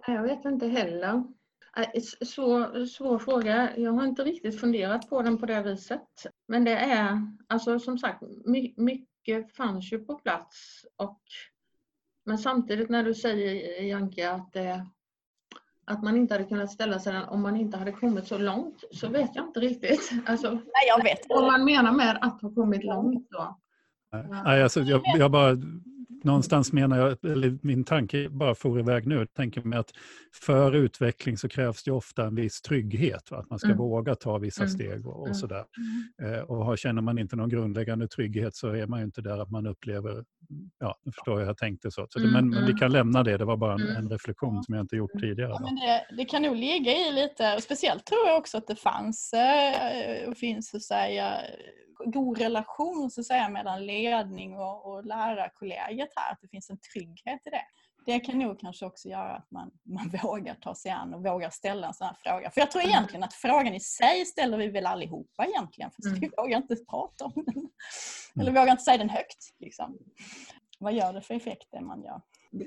Jag 0.06 0.22
vet 0.22 0.44
inte 0.44 0.66
heller. 0.66 1.24
Svår, 2.24 2.86
svår 2.86 3.18
fråga. 3.18 3.76
Jag 3.76 3.92
har 3.92 4.04
inte 4.04 4.24
riktigt 4.24 4.60
funderat 4.60 5.10
på 5.10 5.22
den 5.22 5.38
på 5.38 5.46
det 5.46 5.62
viset. 5.62 6.26
Men 6.48 6.64
det 6.64 6.76
är, 6.76 7.32
alltså 7.46 7.78
som 7.78 7.98
sagt, 7.98 8.22
mycket 8.76 9.56
fanns 9.56 9.92
ju 9.92 9.98
på 9.98 10.14
plats. 10.14 10.86
Och, 10.96 11.20
men 12.24 12.38
samtidigt 12.38 12.88
när 12.88 13.02
du 13.02 13.14
säger 13.14 13.82
Janke 13.82 14.30
att, 14.30 14.52
det, 14.52 14.86
att 15.84 16.02
man 16.02 16.16
inte 16.16 16.34
hade 16.34 16.44
kunnat 16.44 16.72
ställa 16.72 16.98
sig 16.98 17.12
den 17.12 17.24
om 17.24 17.42
man 17.42 17.56
inte 17.56 17.78
hade 17.78 17.92
kommit 17.92 18.26
så 18.26 18.38
långt 18.38 18.84
så 18.90 19.08
vet 19.08 19.36
jag 19.36 19.46
inte 19.46 19.60
riktigt. 19.60 20.10
Alltså, 20.26 20.50
Nej, 20.50 20.86
jag 20.88 21.02
vet. 21.02 21.20
Vad 21.28 21.44
man 21.44 21.64
menar 21.64 21.92
med 21.92 22.18
att 22.20 22.42
ha 22.42 22.54
kommit 22.54 22.84
långt 22.84 23.30
då. 23.30 23.58
Nej, 24.44 24.62
alltså, 24.62 24.80
jag, 24.80 25.02
jag 25.18 25.30
bara 25.30 25.56
någonstans 26.24 26.72
menar 26.72 26.98
jag, 26.98 27.24
eller 27.32 27.58
min 27.62 27.84
tanke 27.84 28.28
bara 28.28 28.54
får 28.54 28.80
iväg 28.80 29.06
nu, 29.06 29.14
jag 29.14 29.34
tänker 29.34 29.62
mig 29.62 29.78
att 29.78 29.92
för 30.32 30.74
utveckling 30.74 31.36
så 31.36 31.48
krävs 31.48 31.82
det 31.84 31.90
ofta 31.90 32.26
en 32.26 32.34
viss 32.34 32.60
trygghet, 32.60 33.30
va? 33.30 33.38
att 33.38 33.50
man 33.50 33.58
ska 33.58 33.68
mm. 33.68 33.78
våga 33.78 34.14
ta 34.14 34.38
vissa 34.38 34.62
mm. 34.62 34.74
steg 34.74 35.06
och, 35.06 35.20
och 35.20 35.26
mm. 35.26 35.34
sådär. 35.34 35.64
Mm. 36.20 36.34
Eh, 36.34 36.40
och 36.40 36.78
känner 36.78 37.02
man 37.02 37.18
inte 37.18 37.36
någon 37.36 37.48
grundläggande 37.48 38.08
trygghet 38.08 38.54
så 38.54 38.68
är 38.68 38.86
man 38.86 38.98
ju 38.98 39.04
inte 39.04 39.20
där 39.20 39.38
att 39.38 39.50
man 39.50 39.66
upplever, 39.66 40.24
ja, 40.78 40.98
nu 41.04 41.12
förstår 41.12 41.40
jag, 41.40 41.48
jag 41.48 41.56
tänkte 41.56 41.90
så. 41.90 42.06
så 42.10 42.18
det, 42.18 42.26
men, 42.26 42.48
men, 42.48 42.58
vi 42.58 42.70
mm. 42.70 42.76
kan 42.76 42.92
lämna 42.92 43.22
det, 43.22 43.36
det 43.36 43.44
var 43.44 43.56
bara 43.56 43.74
en, 43.74 43.96
en 43.96 44.10
reflektion 44.10 44.62
som 44.62 44.74
jag 44.74 44.84
inte 44.84 44.96
gjort 44.96 45.20
tidigare. 45.20 45.50
Ja, 45.50 46.04
det, 46.08 46.16
det, 46.16 46.24
kan 46.24 46.42
nog 46.42 46.56
ligga 46.56 46.92
i 46.92 47.12
lite, 47.12 47.54
och 47.54 47.62
speciellt 47.62 48.06
tror 48.06 48.26
jag 48.26 48.38
också 48.38 48.58
att 48.58 48.66
det 48.66 48.76
fanns 48.76 49.32
eh, 49.32 50.28
och 50.28 50.36
finns 50.36 50.70
så 50.70 50.76
att 50.76 50.82
säga 50.82 51.40
god 52.04 52.38
relation 52.38 53.10
så 53.10 53.20
att 53.20 53.26
säga, 53.26 53.48
mellan 53.48 53.86
ledning 53.86 54.58
och, 54.58 54.92
och 54.92 55.04
lärarkollegiet 55.04 56.08
här, 56.16 56.32
att 56.32 56.40
det 56.40 56.48
finns 56.48 56.70
en 56.70 56.78
trygghet 56.92 57.46
i 57.46 57.50
det. 57.50 57.64
Det 58.06 58.20
kan 58.20 58.38
nog 58.38 58.60
kanske 58.60 58.86
också 58.86 59.08
göra 59.08 59.36
att 59.36 59.50
man, 59.50 59.70
man 59.82 60.10
vågar 60.22 60.54
ta 60.54 60.74
sig 60.74 60.90
an 60.90 61.14
och 61.14 61.22
vågar 61.22 61.50
ställa 61.50 61.86
en 61.86 61.94
sån 61.94 62.06
här 62.06 62.16
fråga. 62.22 62.50
För 62.50 62.60
jag 62.60 62.70
tror 62.70 62.82
mm. 62.82 62.90
egentligen 62.90 63.22
att 63.24 63.34
frågan 63.34 63.74
i 63.74 63.80
sig 63.80 64.26
ställer 64.26 64.58
vi 64.58 64.68
väl 64.68 64.86
allihopa 64.86 65.46
egentligen, 65.46 65.90
för 65.90 66.08
mm. 66.08 66.20
vi 66.20 66.30
vågar 66.36 66.56
inte 66.56 66.76
prata 66.90 67.24
om 67.24 67.32
den. 67.34 67.54
Mm. 67.56 67.68
Eller 68.40 68.60
vågar 68.60 68.70
inte 68.70 68.82
säga 68.84 68.98
den 68.98 69.10
högt. 69.10 69.54
Liksom. 69.58 69.98
Vad 70.78 70.94
gör 70.94 71.12
det 71.12 71.22
för 71.22 71.34
effekt 71.34 71.68
det 71.72 71.80
man 71.80 72.02
gör? 72.02 72.20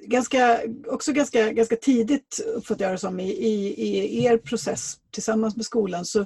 Ganska, 0.07 0.59
också 0.87 1.13
ganska, 1.13 1.51
ganska 1.51 1.75
tidigt, 1.75 2.39
uppfattar 2.55 2.85
jag 2.85 2.93
det 2.93 2.97
som, 2.97 3.19
i, 3.19 3.29
i, 3.29 4.19
i 4.19 4.25
er 4.25 4.37
process 4.37 4.95
tillsammans 5.11 5.55
med 5.55 5.65
skolan 5.65 6.05
så 6.05 6.25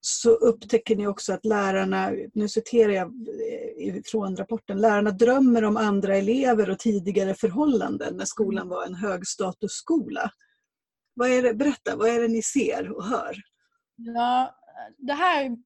så 0.00 0.30
upptäcker 0.30 0.96
ni 0.96 1.06
också 1.06 1.32
att 1.32 1.44
lärarna, 1.44 2.12
nu 2.34 2.48
citerar 2.48 2.92
jag 2.92 3.06
eh, 3.06 4.02
från 4.04 4.36
rapporten, 4.36 4.80
lärarna 4.80 5.10
drömmer 5.10 5.64
om 5.64 5.76
andra 5.76 6.16
elever 6.16 6.70
och 6.70 6.78
tidigare 6.78 7.34
förhållanden 7.34 8.16
när 8.16 8.24
skolan 8.24 8.68
var 8.68 8.86
en 8.86 8.94
högstatusskola. 8.94 10.30
Vad 11.14 11.30
är 11.30 11.42
det, 11.42 11.54
berätta, 11.54 11.96
vad 11.96 12.08
är 12.08 12.20
det 12.20 12.28
ni 12.28 12.42
ser 12.42 12.96
och 12.96 13.04
hör? 13.04 13.36
Ja, 13.96 14.54
det 14.98 15.12
här 15.12 15.56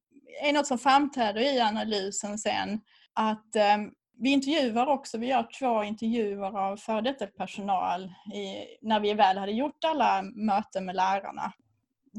är 0.43 0.53
något 0.53 0.67
som 0.67 0.79
framträder 0.79 1.41
i 1.41 1.59
analysen 1.59 2.37
sen. 2.37 2.79
Att 3.13 3.55
eh, 3.55 3.77
vi 4.17 4.29
intervjuar 4.29 4.87
också, 4.87 5.17
vi 5.17 5.27
gör 5.27 5.47
två 5.59 5.83
intervjuer 5.83 6.57
av 6.57 6.77
före 6.77 7.01
detta 7.01 7.27
personal 7.27 8.03
i, 8.33 8.77
när 8.81 8.99
vi 8.99 9.13
väl 9.13 9.37
hade 9.37 9.51
gjort 9.51 9.83
alla 9.83 10.21
möten 10.21 10.85
med 10.85 10.95
lärarna 10.95 11.53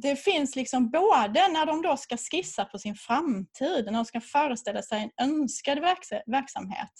det 0.02 0.16
finns 0.16 0.56
liksom 0.56 0.90
både 0.90 1.48
när 1.48 1.66
de 1.66 1.82
då 1.82 1.96
ska 1.96 2.16
skissa 2.16 2.64
på 2.64 2.78
sin 2.78 2.94
framtid, 2.94 3.84
när 3.84 3.92
de 3.92 4.04
ska 4.04 4.20
föreställa 4.20 4.82
sig 4.82 5.10
en 5.16 5.30
önskad 5.30 5.78
verksamhet 6.26 6.90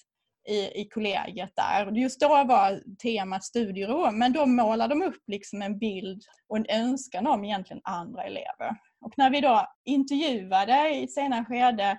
i, 0.49 0.81
i 0.81 0.89
kollegiet 0.95 1.53
där. 1.57 1.93
Just 1.93 2.21
då 2.21 2.29
var 2.29 2.97
temat 3.03 3.45
studiero, 3.45 4.11
men 4.11 4.33
då 4.33 4.47
målar 4.47 4.89
de 4.89 5.03
upp 5.03 5.23
liksom 5.27 5.63
en 5.63 5.79
bild 5.79 6.23
och 6.49 6.57
en 6.57 6.67
önskan 6.69 7.27
om 7.27 7.45
egentligen 7.45 7.83
andra 7.85 8.23
elever. 8.23 8.77
Och 9.01 9.13
när 9.17 9.31
vi 9.31 9.41
då 9.41 9.67
intervjuade 9.85 10.89
i 10.89 11.05
ett 11.05 11.13
senare 11.13 11.45
skede, 11.45 11.91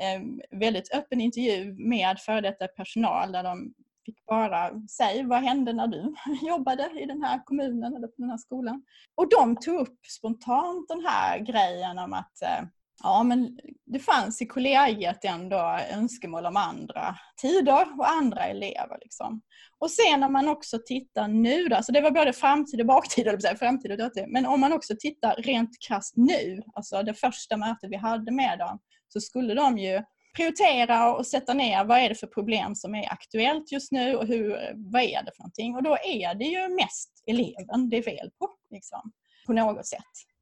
eh, 0.00 0.20
väldigt 0.58 0.94
öppen 0.94 1.20
intervju 1.20 1.74
med 1.78 2.18
före 2.18 2.40
detta 2.40 2.68
personal 2.68 3.32
där 3.32 3.42
de 3.42 3.74
fick 4.04 4.26
bara 4.26 4.88
säga 4.88 5.26
vad 5.26 5.42
hände 5.42 5.72
när 5.72 5.86
du 5.86 6.14
jobbade 6.46 6.90
i 7.00 7.06
den 7.06 7.22
här 7.22 7.44
kommunen 7.44 7.96
eller 7.96 8.06
på 8.06 8.14
den 8.16 8.30
här 8.30 8.38
skolan. 8.38 8.82
Och 9.14 9.30
de 9.30 9.56
tog 9.56 9.80
upp 9.80 9.98
spontant 10.06 10.88
den 10.88 11.06
här 11.06 11.38
grejen 11.38 11.98
om 11.98 12.12
att 12.12 12.42
eh, 12.42 12.64
ja, 13.02 13.22
men 13.22 13.58
det 13.86 13.98
fanns 13.98 14.42
i 14.42 14.46
kollegiet 14.46 15.24
ändå 15.24 15.78
önskemål 15.92 16.46
om 16.46 16.56
andra 16.56 17.16
tider 17.40 17.98
och 17.98 18.10
andra 18.10 18.44
elever. 18.44 18.98
Liksom. 19.00 19.42
Och 19.78 19.90
sen 19.90 20.20
när 20.20 20.28
man 20.28 20.48
också 20.48 20.78
tittar 20.86 21.28
nu 21.28 21.68
då, 21.68 21.82
så 21.82 21.92
det 21.92 22.00
var 22.00 22.10
både 22.10 22.32
framtid 22.32 22.80
och 22.80 22.86
baktid, 22.86 23.26
eller 23.26 23.54
framtid 23.54 23.92
och 23.92 23.98
dåtid, 23.98 24.24
men 24.28 24.46
om 24.46 24.60
man 24.60 24.72
också 24.72 24.94
tittar 24.98 25.34
rent 25.34 25.70
krasst 25.88 26.16
nu, 26.16 26.62
alltså 26.74 27.02
det 27.02 27.14
första 27.14 27.56
mötet 27.56 27.90
vi 27.90 27.96
hade 27.96 28.32
med 28.32 28.58
dem, 28.58 28.78
så 29.08 29.20
skulle 29.20 29.54
de 29.54 29.78
ju 29.78 30.02
prioritera 30.36 31.14
och 31.14 31.26
sätta 31.26 31.54
ner 31.54 31.84
vad 31.84 31.98
är 31.98 32.08
det 32.08 32.14
för 32.14 32.26
problem 32.26 32.74
som 32.74 32.94
är 32.94 33.12
aktuellt 33.12 33.72
just 33.72 33.92
nu 33.92 34.16
och 34.16 34.26
hur, 34.26 34.48
vad 34.76 35.02
är 35.02 35.22
det 35.22 35.32
för 35.36 35.42
någonting. 35.42 35.76
Och 35.76 35.82
då 35.82 35.96
är 36.04 36.34
det 36.34 36.44
ju 36.44 36.68
mest 36.68 37.22
eleven 37.26 37.88
det 37.90 37.96
är 37.96 38.02
fel 38.02 38.30
på. 38.38 38.50
Liksom, 38.70 39.12
på 39.46 39.52
något 39.52 39.86
sätt. 39.86 40.00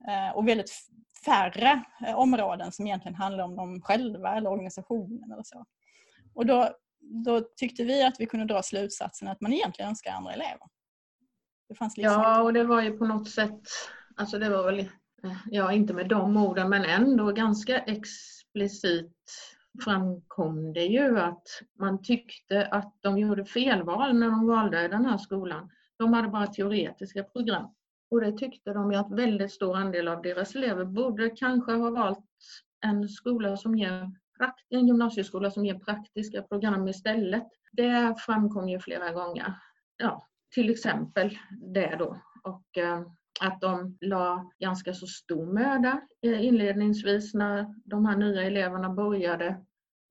Eh, 0.08 0.36
och 0.36 0.48
väldigt 0.48 0.72
färre 1.24 1.84
eh, 2.06 2.14
områden 2.14 2.72
som 2.72 2.86
egentligen 2.86 3.14
handlar 3.14 3.44
om 3.44 3.56
dem 3.56 3.82
själva 3.82 4.36
eller 4.36 4.50
organisationen 4.50 5.32
eller 5.32 5.42
så. 5.42 5.64
Och 6.34 6.46
då, 6.46 6.70
då 7.00 7.40
tyckte 7.56 7.84
vi 7.84 8.02
att 8.02 8.20
vi 8.20 8.26
kunde 8.26 8.46
dra 8.46 8.62
slutsatsen 8.62 9.28
att 9.28 9.40
man 9.40 9.52
egentligen 9.52 9.88
önskar 9.88 10.12
andra 10.12 10.32
elever. 10.32 10.66
liksom... 11.68 11.96
Ja, 11.96 12.42
och 12.42 12.52
det 12.52 12.64
var 12.64 12.82
ju 12.82 12.98
på 12.98 13.06
något 13.06 13.30
sätt, 13.30 13.60
alltså 14.16 14.38
det 14.38 14.48
var 14.48 14.64
väl, 14.64 14.78
eh, 14.78 15.36
ja 15.46 15.72
inte 15.72 15.94
med 15.94 16.08
de 16.08 16.36
orden, 16.36 16.68
men 16.68 16.84
ändå 16.84 17.32
ganska 17.32 17.78
explicit 17.78 19.12
framkom 19.84 20.72
det 20.72 20.84
ju 20.86 21.18
att 21.18 21.48
man 21.78 22.02
tyckte 22.02 22.66
att 22.66 22.94
de 23.00 23.18
gjorde 23.18 23.44
felval 23.44 24.18
när 24.18 24.30
de 24.30 24.46
valde 24.46 24.88
den 24.88 25.06
här 25.06 25.18
skolan. 25.18 25.70
De 25.96 26.12
hade 26.12 26.28
bara 26.28 26.46
teoretiska 26.46 27.24
program. 27.24 27.74
Och 28.10 28.20
det 28.20 28.32
tyckte 28.32 28.72
de 28.72 28.94
att 28.94 29.12
väldigt 29.12 29.52
stor 29.52 29.76
andel 29.76 30.08
av 30.08 30.22
deras 30.22 30.54
elever 30.54 30.84
borde 30.84 31.30
kanske 31.30 31.72
ha 31.72 31.90
valt 31.90 32.26
en 32.86 33.08
skola 33.08 33.56
som 33.56 33.74
ger 33.74 34.10
en 34.68 34.86
gymnasieskola 34.86 35.50
som 35.50 35.66
ger 35.66 35.78
praktiska 35.78 36.42
program 36.42 36.88
istället. 36.88 37.46
Det 37.72 38.14
framkom 38.18 38.68
ju 38.68 38.80
flera 38.80 39.12
gånger. 39.12 39.54
Ja, 39.96 40.26
till 40.54 40.70
exempel 40.70 41.38
det 41.74 41.96
då. 41.98 42.16
Och 42.42 42.78
eh, 42.78 43.02
att 43.40 43.60
de 43.60 43.98
la 44.00 44.50
ganska 44.58 44.94
så 44.94 45.06
stor 45.06 45.52
möda 45.52 46.00
eh, 46.22 46.44
inledningsvis 46.44 47.34
när 47.34 47.74
de 47.84 48.06
här 48.06 48.16
nya 48.16 48.42
eleverna 48.42 48.90
började 48.90 49.64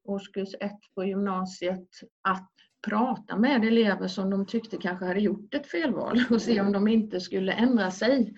årskurs 0.07 0.55
ett 0.59 0.79
på 0.95 1.05
gymnasiet 1.05 1.87
att 2.21 2.51
prata 2.87 3.37
med 3.37 3.65
elever 3.65 4.07
som 4.07 4.29
de 4.29 4.45
tyckte 4.45 4.77
kanske 4.77 5.05
hade 5.05 5.19
gjort 5.19 5.53
ett 5.53 5.67
felval 5.67 6.23
och 6.29 6.41
se 6.41 6.61
om 6.61 6.71
de 6.71 6.87
inte 6.87 7.19
skulle 7.19 7.51
ändra 7.51 7.91
sig 7.91 8.33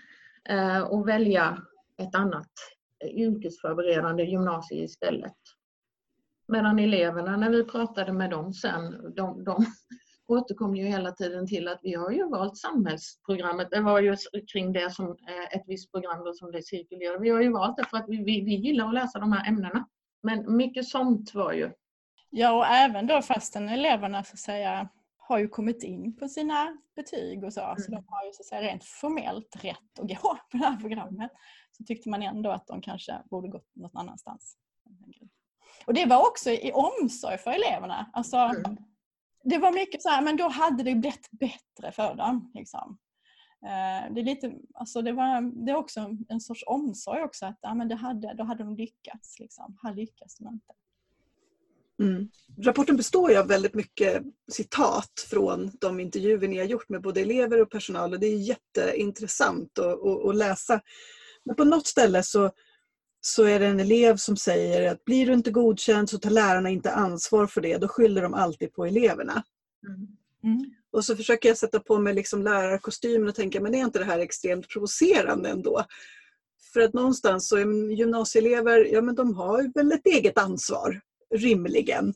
eh, 0.50 0.82
och 0.82 1.08
välja 1.08 1.58
ett 1.98 2.16
annat 2.16 2.52
yrkesförberedande 3.06 4.24
gymnasium 4.24 4.84
istället. 4.84 5.38
Medan 6.48 6.80
eleverna, 6.80 7.38
när 7.38 7.50
vi 7.50 7.64
pratade 7.64 8.14
med 8.14 8.30
dem 8.30 8.54
sen, 8.54 9.14
de, 9.16 9.44
de 9.44 9.66
återkom 10.28 10.76
ju 10.76 10.86
hela 10.86 11.12
tiden 11.12 11.48
till 11.48 11.68
att 11.68 11.80
vi 11.84 11.94
har 11.94 12.12
ju 12.12 12.30
valt 12.30 12.58
samhällsprogrammet. 12.58 13.68
Det 13.72 13.82
var 13.82 14.00
ju 14.00 14.16
kring 14.54 14.74
det 14.74 14.94
som 14.94 15.06
eh, 15.06 15.58
ett 15.58 15.64
visst 15.68 15.92
program 15.92 16.24
då 16.24 16.34
som 16.34 16.52
det 16.52 16.64
cirkulerade. 16.64 17.20
Vi 17.20 17.30
har 17.30 17.42
ju 17.42 17.52
valt 17.52 17.78
det 17.78 17.86
för 17.86 17.98
att 17.98 18.06
vi, 18.08 18.24
vi, 18.24 18.42
vi 18.42 18.56
gillar 18.56 18.88
att 18.88 18.94
läsa 18.94 19.20
de 19.20 19.32
här 19.32 19.50
ämnena. 19.50 19.88
Men 20.22 20.58
mycket 20.58 20.88
sånt 20.88 21.34
var 21.34 21.54
ju 21.54 21.72
Ja, 22.30 22.52
och 22.52 22.66
även 22.66 23.08
då 23.08 23.22
fastän 23.22 23.70
eleverna 23.70 24.24
så 24.24 24.34
att 24.34 24.40
säga 24.40 24.90
har 25.18 25.38
ju 25.38 25.48
kommit 25.48 25.84
in 25.84 26.18
på 26.18 26.28
sina 26.28 26.78
betyg 26.96 27.44
och 27.44 27.54
så, 27.54 27.62
mm. 27.62 27.78
så 27.78 27.92
de 27.92 28.04
har 28.08 28.26
ju 28.26 28.32
så 28.34 28.42
att 28.42 28.46
säga 28.46 28.62
rent 28.62 28.84
formellt 28.84 29.56
rätt 29.64 30.00
att 30.00 30.08
gå 30.08 30.38
på 30.52 30.58
det 30.58 30.66
här 30.66 30.78
programmet. 30.78 31.32
Så 31.72 31.84
tyckte 31.84 32.10
man 32.10 32.24
ändå 32.24 32.52
att 32.52 32.68
de 32.68 32.82
kanske 32.82 33.22
borde 33.30 33.48
gått 33.48 33.76
något 33.76 33.96
annanstans. 33.96 34.58
Och 35.86 35.94
det 35.94 36.06
var 36.06 36.28
också 36.28 36.50
i 36.50 36.72
omsorg 36.74 37.38
för 37.38 37.52
eleverna. 37.52 38.10
Alltså, 38.14 38.38
mm. 38.38 38.78
Det 39.44 39.58
var 39.58 39.72
mycket 39.72 40.02
så 40.02 40.10
här, 40.10 40.22
men 40.22 40.38
då 40.38 40.48
hade 40.48 40.84
det 40.84 40.96
blivit 40.96 41.32
bättre 41.32 41.92
för 41.92 42.16
dem. 42.16 42.52
Liksom. 42.54 42.98
Eh, 43.66 44.14
det 44.14 44.22
är, 44.22 44.26
lite, 44.26 44.54
alltså 44.74 45.02
det, 45.02 45.12
var, 45.12 45.66
det 45.66 45.72
är 45.72 45.76
också 45.76 46.16
en 46.30 46.42
sorts 46.42 46.64
omsorg 46.68 47.24
också, 47.24 47.46
att 47.46 47.60
ja, 47.62 47.74
men 47.74 47.88
det 47.88 47.96
hade, 47.96 48.34
då 48.34 48.44
hade 48.44 48.64
de 48.64 48.76
lyckats. 48.76 49.40
Liksom. 49.40 49.78
Här 49.84 49.96
lyckas 49.96 50.36
de 50.38 50.48
inte. 50.48 50.74
Mm. 52.00 52.30
Rapporten 52.66 52.98
består 52.98 53.32
ju 53.32 53.38
av 53.38 53.48
väldigt 53.48 53.74
mycket 53.74 54.24
citat 54.52 55.28
från 55.30 55.72
de 55.82 56.00
intervjuer 56.00 56.48
ni 56.48 56.58
har 56.58 56.66
gjort 56.66 56.90
med 56.90 57.02
både 57.02 57.22
elever 57.22 57.62
och 57.62 57.72
personal 57.72 58.14
och 58.14 58.20
det 58.20 58.28
är 58.28 58.38
jätteintressant 58.38 59.80
att, 59.80 59.86
att, 59.86 60.26
att 60.26 60.36
läsa. 60.36 60.82
Men 61.46 61.56
på 61.56 61.64
något 61.64 61.88
ställe 61.88 62.24
så, 62.24 62.52
så 63.22 63.44
är 63.44 63.60
det 63.60 63.68
en 63.68 63.80
elev 63.80 64.16
som 64.16 64.38
säger 64.38 64.92
att 64.92 65.06
blir 65.06 65.26
du 65.26 65.34
inte 65.34 65.52
godkänd 65.52 66.10
så 66.10 66.18
tar 66.18 66.30
lärarna 66.30 66.70
inte 66.70 66.92
ansvar 66.92 67.48
för 67.48 67.62
det. 67.62 67.78
Då 67.78 67.88
skyller 67.88 68.22
de 68.22 68.34
alltid 68.34 68.74
på 68.74 68.86
eleverna. 68.86 69.44
Mm. 69.88 70.08
Mm. 70.44 70.74
Och 70.92 71.06
så 71.06 71.16
försöker 71.16 71.50
jag 71.50 71.58
sätta 71.58 71.80
på 71.80 72.00
mig 72.00 72.14
liksom 72.14 72.44
lärarkostymen 72.44 73.30
och 73.30 73.36
tänka, 73.36 73.62
men 73.62 73.76
är 73.76 73.80
inte 73.80 74.00
det 74.00 74.06
här 74.06 74.20
extremt 74.20 74.70
provocerande 74.70 75.50
ändå? 75.50 75.86
För 76.74 76.80
att 76.80 76.94
någonstans 76.94 77.48
så 77.48 77.58
är 77.58 77.92
gymnasieelever, 77.92 78.86
ja 78.86 79.02
men 79.02 79.16
de 79.16 79.36
har 79.36 79.74
väl 79.74 79.92
ett 79.92 80.06
eget 80.06 80.38
ansvar 80.38 81.02
rimligen. 81.36 82.14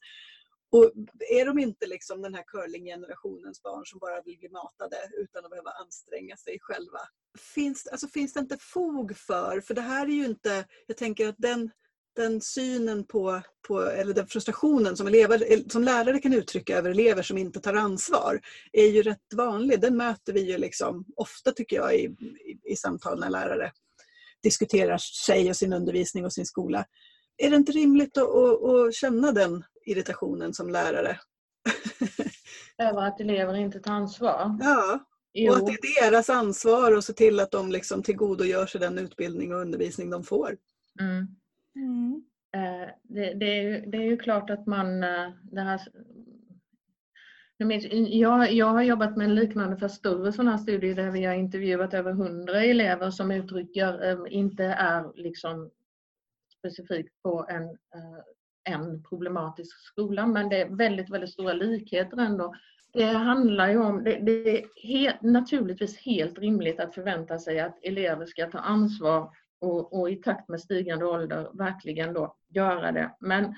Och 0.72 0.92
är 1.30 1.46
de 1.46 1.60
inte 1.60 1.88
liksom 1.88 2.22
den 2.22 2.34
här 2.34 2.44
curlinggenerationens 2.48 3.62
barn 3.64 3.86
som 3.86 4.00
bara 4.00 4.22
vill 4.22 4.38
bli 4.38 4.50
matade 4.50 4.98
utan 5.18 5.46
att 5.46 5.52
behöva 5.52 5.72
anstränga 5.72 6.38
sig 6.38 6.58
själva? 6.62 7.00
Finns, 7.40 7.88
alltså 7.88 8.08
finns 8.08 8.34
det 8.34 8.40
inte 8.40 8.58
fog 8.60 9.18
för, 9.18 9.62
för 9.62 9.74
det 9.74 9.82
här 9.82 10.06
är 10.06 10.12
ju 10.12 10.26
inte, 10.26 10.66
jag 10.88 10.98
tänker 10.98 11.30
att 11.30 11.36
den, 11.38 11.72
den 12.16 12.42
synen 12.42 13.06
på, 13.06 13.42
på, 13.68 13.82
eller 13.82 14.14
den 14.14 14.28
frustrationen 14.28 14.98
som, 14.98 15.08
elever, 15.08 15.70
som 15.70 15.84
lärare 15.84 16.20
kan 16.20 16.34
uttrycka 16.34 16.78
över 16.78 16.90
elever 16.90 17.24
som 17.24 17.38
inte 17.38 17.60
tar 17.60 17.74
ansvar 17.74 18.42
är 18.72 18.88
ju 18.88 19.02
rätt 19.02 19.34
vanlig. 19.36 19.82
Den 19.82 19.98
möter 19.98 20.34
vi 20.34 20.52
ju 20.52 20.58
liksom 20.58 21.06
ofta 21.16 21.52
tycker 21.52 21.76
jag 21.76 21.96
i, 21.96 22.04
i, 22.04 22.72
i 22.72 22.76
samtal 22.76 23.20
när 23.20 23.30
lärare 23.30 23.72
diskuterar 24.44 24.98
sig 24.98 25.50
och 25.50 25.56
sin 25.56 25.74
undervisning 25.74 26.26
och 26.26 26.34
sin 26.34 26.46
skola. 26.46 26.86
Är 27.38 27.50
det 27.50 27.56
inte 27.56 27.72
rimligt 27.72 28.18
att, 28.18 28.30
att, 28.30 28.64
att 28.64 28.96
känna 28.96 29.32
den 29.32 29.64
irritationen 29.86 30.54
som 30.54 30.70
lärare? 30.70 31.20
Över 32.78 33.08
att 33.08 33.20
elever 33.20 33.56
inte 33.56 33.80
tar 33.80 33.92
ansvar? 33.92 34.58
Ja, 34.62 35.00
jo. 35.34 35.52
och 35.52 35.58
att 35.58 35.66
det 35.66 35.72
är 35.72 36.12
deras 36.12 36.30
ansvar 36.30 36.92
att 36.92 37.06
se 37.06 37.14
till 37.14 37.40
att 37.40 37.52
de 37.52 37.72
liksom 37.72 38.04
tillgodogör 38.04 38.66
sig 38.66 38.82
den 38.82 38.98
utbildning 38.98 39.54
och 39.54 39.62
undervisning 39.62 40.10
de 40.10 40.24
får. 40.24 40.58
Mm. 41.00 41.28
Mm. 41.76 42.24
Eh, 42.56 42.90
det, 43.04 43.34
det, 43.34 43.46
är 43.46 43.64
ju, 43.64 43.86
det, 43.86 43.98
är 43.98 44.02
ju, 44.02 44.18
klart 44.18 44.50
att 44.50 44.66
man... 44.68 45.04
Eh, 45.04 45.30
det 45.44 45.62
här, 45.62 45.82
jag, 47.58 48.54
jag 48.54 48.66
har 48.66 48.82
jobbat 48.82 49.18
med 49.18 49.26
en 49.26 49.36
liknande 49.36 49.78
för 49.78 49.88
större 49.88 50.32
sådana 50.32 50.52
här 50.52 50.58
studier 50.58 50.96
där 50.96 51.12
vi 51.12 51.24
har 51.24 51.34
intervjuat 51.34 51.94
över 51.94 52.14
hundra 52.14 52.64
elever 52.64 53.12
som 53.12 53.32
uttrycker 53.32 54.10
eh, 54.10 54.18
inte 54.30 54.64
är 54.64 55.12
liksom 55.16 55.72
specifikt 56.60 57.22
på 57.22 57.46
en, 57.50 57.78
en 58.70 59.04
problematisk 59.04 59.80
skola 59.80 60.28
men 60.28 60.50
det 60.50 60.62
är 60.62 60.70
väldigt, 60.70 61.10
väldigt 61.10 61.30
stora 61.30 61.54
likheter 61.54 62.18
ändå. 62.18 62.54
Det 62.94 63.04
handlar 63.04 63.70
ju 63.70 63.78
om, 63.78 64.04
det, 64.04 64.20
det 64.20 64.58
är 64.58 64.66
helt, 64.84 65.22
naturligtvis 65.22 65.98
helt 65.98 66.40
rimligt 66.40 66.80
att 66.80 66.96
förvänta 66.96 67.40
sig 67.40 67.60
att 67.60 67.80
elever 67.84 68.26
ska 68.26 68.50
ta 68.50 68.60
ansvar 68.60 69.32
och, 69.64 70.00
och, 70.00 70.10
i 70.10 70.16
takt 70.16 70.50
med 70.50 70.62
stigande 70.62 71.06
ålder 71.06 71.50
verkligen 71.54 72.14
då 72.14 72.36
göra 72.50 72.92
det. 72.92 73.12
Men 73.20 73.56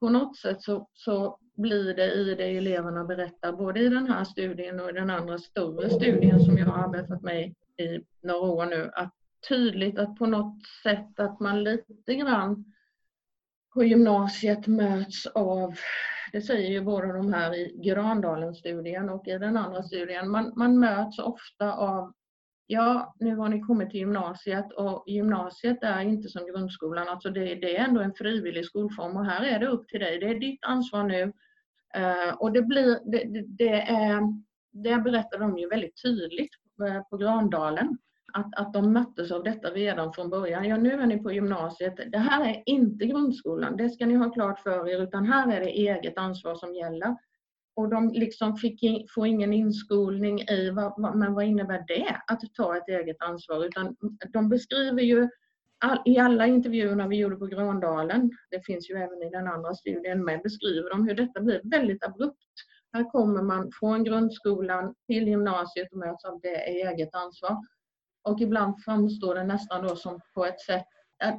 på 0.00 0.08
något 0.08 0.36
sätt 0.36 0.62
så, 0.62 0.88
så 0.94 1.38
blir 1.56 1.94
det 1.94 2.12
i 2.12 2.34
det 2.34 2.56
eleverna 2.56 3.04
berättar, 3.04 3.52
både 3.52 3.80
i 3.80 3.88
den 3.88 4.06
här 4.06 4.24
studien 4.24 4.80
och 4.80 4.90
i 4.90 4.92
den 4.92 5.10
andra 5.10 5.38
större 5.38 5.90
studien 5.90 6.40
som 6.40 6.58
jag 6.58 6.66
har 6.66 6.84
arbetat 6.84 7.22
med 7.22 7.54
i 7.76 8.04
några 8.22 8.50
år 8.50 8.66
nu, 8.66 8.90
att 8.94 9.14
tydligt 9.48 9.98
att 9.98 10.16
på 10.16 10.26
något 10.26 10.66
sätt 10.82 11.20
att 11.20 11.40
man 11.40 11.64
lite 11.64 12.14
grann 12.14 12.64
på 13.74 13.84
gymnasiet 13.84 14.66
möts 14.66 15.26
av, 15.26 15.74
det 16.32 16.42
säger 16.42 16.70
ju 16.70 16.80
båda 16.80 17.06
de 17.06 17.32
här 17.32 17.54
i 17.54 17.80
Grandalen-studien 17.84 19.10
och 19.10 19.28
i 19.28 19.38
den 19.38 19.56
andra 19.56 19.82
studien, 19.82 20.30
man, 20.30 20.52
man 20.56 20.78
möts 20.78 21.18
ofta 21.18 21.72
av 21.72 22.12
Ja, 22.66 23.14
nu 23.20 23.36
har 23.36 23.48
ni 23.48 23.60
kommit 23.60 23.90
till 23.90 24.00
gymnasiet 24.00 24.72
och 24.72 25.04
gymnasiet 25.06 25.78
är 25.82 26.00
inte 26.00 26.28
som 26.28 26.46
grundskolan. 26.46 27.08
Alltså 27.08 27.30
det, 27.30 27.54
det 27.54 27.76
är 27.76 27.84
ändå 27.84 28.00
en 28.00 28.14
frivillig 28.14 28.64
skolform 28.64 29.16
och 29.16 29.26
här 29.26 29.44
är 29.44 29.58
det 29.58 29.66
upp 29.66 29.88
till 29.88 30.00
dig. 30.00 30.18
Det 30.18 30.26
är 30.26 30.40
ditt 30.40 30.64
ansvar 30.64 31.04
nu. 31.04 31.32
Uh, 31.96 32.34
och 32.38 32.52
det 32.52 32.62
blir, 32.62 32.98
det, 33.12 33.24
det, 33.24 33.44
det, 33.46 33.80
är, 33.82 34.20
det 34.72 34.98
berättar 34.98 35.38
de 35.38 35.58
ju 35.58 35.68
väldigt 35.68 36.02
tydligt 36.02 36.50
eh, 36.86 37.02
på 37.02 37.16
Grandalen 37.16 37.98
att, 38.32 38.54
att 38.56 38.72
de 38.72 38.92
möttes 38.92 39.30
av 39.30 39.42
detta 39.42 39.70
redan 39.70 40.12
från 40.12 40.30
början. 40.30 40.68
Ja, 40.68 40.76
nu 40.76 40.90
är 40.90 41.06
ni 41.06 41.18
på 41.18 41.32
gymnasiet. 41.32 41.94
Det 42.12 42.18
här 42.18 42.48
är 42.48 42.62
inte 42.66 43.06
grundskolan, 43.06 43.76
det 43.76 43.90
ska 43.90 44.06
ni 44.06 44.14
ha 44.14 44.30
klart 44.30 44.60
för 44.60 44.88
er, 44.88 45.02
utan 45.02 45.26
här 45.26 45.52
är 45.52 45.60
det 45.60 45.70
eget 45.70 46.18
ansvar 46.18 46.54
som 46.54 46.74
gäller. 46.74 47.16
Och 47.74 47.88
de 47.88 48.08
liksom 48.12 48.56
fick 48.56 48.82
in, 48.82 49.06
får 49.14 49.26
ingen 49.26 49.52
inskolning 49.52 50.40
i 50.40 50.70
vad, 50.70 50.94
vad, 50.96 51.16
men 51.16 51.34
vad 51.34 51.44
innebär 51.44 51.84
det 51.88 52.16
att 52.26 52.40
ta 52.56 52.76
ett 52.76 52.88
eget 52.88 53.16
ansvar, 53.22 53.64
utan 53.64 53.96
de 54.32 54.48
beskriver 54.48 55.02
ju 55.02 55.28
all, 55.84 56.02
i 56.04 56.18
alla 56.18 56.46
intervjuerna 56.46 57.08
vi 57.08 57.16
gjorde 57.16 57.36
på 57.36 57.46
Gröndalen, 57.46 58.30
det 58.50 58.66
finns 58.66 58.90
ju 58.90 58.94
även 58.94 59.22
i 59.22 59.30
den 59.30 59.46
andra 59.46 59.74
studien 59.74 60.24
med, 60.24 60.42
beskriver 60.42 60.90
de 60.90 61.08
hur 61.08 61.14
detta 61.14 61.40
blir 61.40 61.60
väldigt 61.64 62.04
abrupt. 62.04 62.38
Här 62.92 63.10
kommer 63.10 63.42
man 63.42 63.70
från 63.80 64.04
grundskolan 64.04 64.94
till 65.06 65.28
gymnasiet 65.28 65.92
och 65.92 65.98
möts 65.98 66.24
av 66.24 66.40
det 66.40 66.56
eget 66.66 67.14
ansvar. 67.14 67.56
Och 68.22 68.40
ibland 68.40 68.74
framstår 68.84 69.34
det 69.34 69.44
nästan 69.44 69.86
då 69.86 69.96
som 69.96 70.20
på 70.34 70.46
ett 70.46 70.60
sätt 70.60 70.86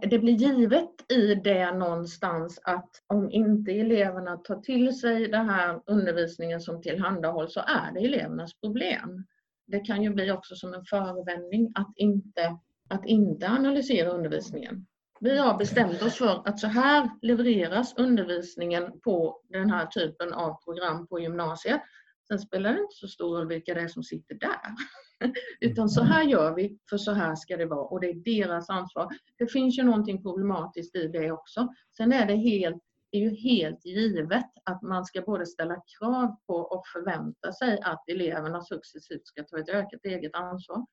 det 0.02 0.20
blir 0.20 0.34
givet 0.34 1.12
i 1.12 1.36
det 1.36 1.72
någonstans 1.72 2.60
att 2.64 2.90
om 3.08 3.32
inte 3.32 3.72
eleverna 3.72 4.38
tar 4.38 4.62
till 4.62 5.00
sig 5.00 5.28
den 5.28 5.50
här 5.50 5.82
undervisningen 5.86 6.62
som 6.62 6.82
tillhandahålls 6.82 7.54
så 7.54 7.60
är 7.60 7.92
det 7.94 8.00
elevernas 8.00 8.54
problem. 8.54 9.24
Det 9.68 9.80
kan 9.80 10.04
ju 10.04 10.10
bli 10.10 10.32
också 10.32 10.56
som 10.56 10.74
en 10.74 10.86
förevändning 10.86 11.72
att 11.76 11.94
inte, 11.96 12.58
att 12.90 13.06
inte 13.06 13.48
analysera 13.48 14.10
undervisningen. 14.10 14.86
Vi 15.20 15.38
har 15.38 15.58
bestämt 15.58 16.02
oss 16.02 16.18
för 16.18 16.48
att 16.48 16.60
så 16.60 16.68
här 16.68 17.10
levereras 17.22 17.98
undervisningen 17.98 19.00
på 19.00 19.42
den 19.50 19.70
här 19.70 19.86
typen 19.86 20.34
av 20.34 20.64
program 20.64 21.08
på 21.08 21.20
gymnasiet. 21.20 21.82
Sen 22.28 22.40
spelar 22.40 22.74
det 22.74 22.80
inte 22.80 22.96
så 22.96 23.08
stor 23.08 23.38
roll 23.38 23.48
vilka 23.48 23.74
det 23.74 23.82
är 23.82 23.88
som 23.88 24.04
sitter 24.04 24.36
där. 24.36 24.76
Utan 25.60 25.90
så 25.90 26.04
här 26.04 26.24
gör 26.24 26.56
vi, 26.56 26.78
för 26.90 26.98
så 26.98 27.12
här 27.12 27.36
ska 27.36 27.58
det 27.58 27.66
vara 27.66 27.86
och 27.86 28.02
det 28.02 28.10
är 28.10 28.14
deras 28.14 28.70
ansvar. 28.70 29.10
Det 29.38 29.48
finns 29.48 29.80
ju 29.80 29.84
någonting 29.84 30.22
problematiskt 30.22 30.96
i 30.96 31.08
det 31.08 31.32
också. 31.32 31.68
Sen 31.98 32.14
är 32.14 32.26
det 32.26 32.36
helt 32.36 32.84
är 33.14 33.20
ju 33.20 33.30
helt 33.30 33.86
givet 33.86 34.46
att 34.64 34.82
man 34.82 35.06
ska 35.06 35.22
både 35.22 35.46
ställa 35.46 35.76
krav 36.00 36.36
på 36.48 36.56
och 36.56 36.88
förvänta 36.88 37.54
sig 37.54 37.80
att 37.82 38.10
eleverna 38.10 38.62
successivt 38.62 39.28
ska 39.28 39.44
ta 39.44 39.60
ett 39.60 39.70
ökat 39.70 40.06
eget 40.06 40.36
ansvar. 40.36 40.86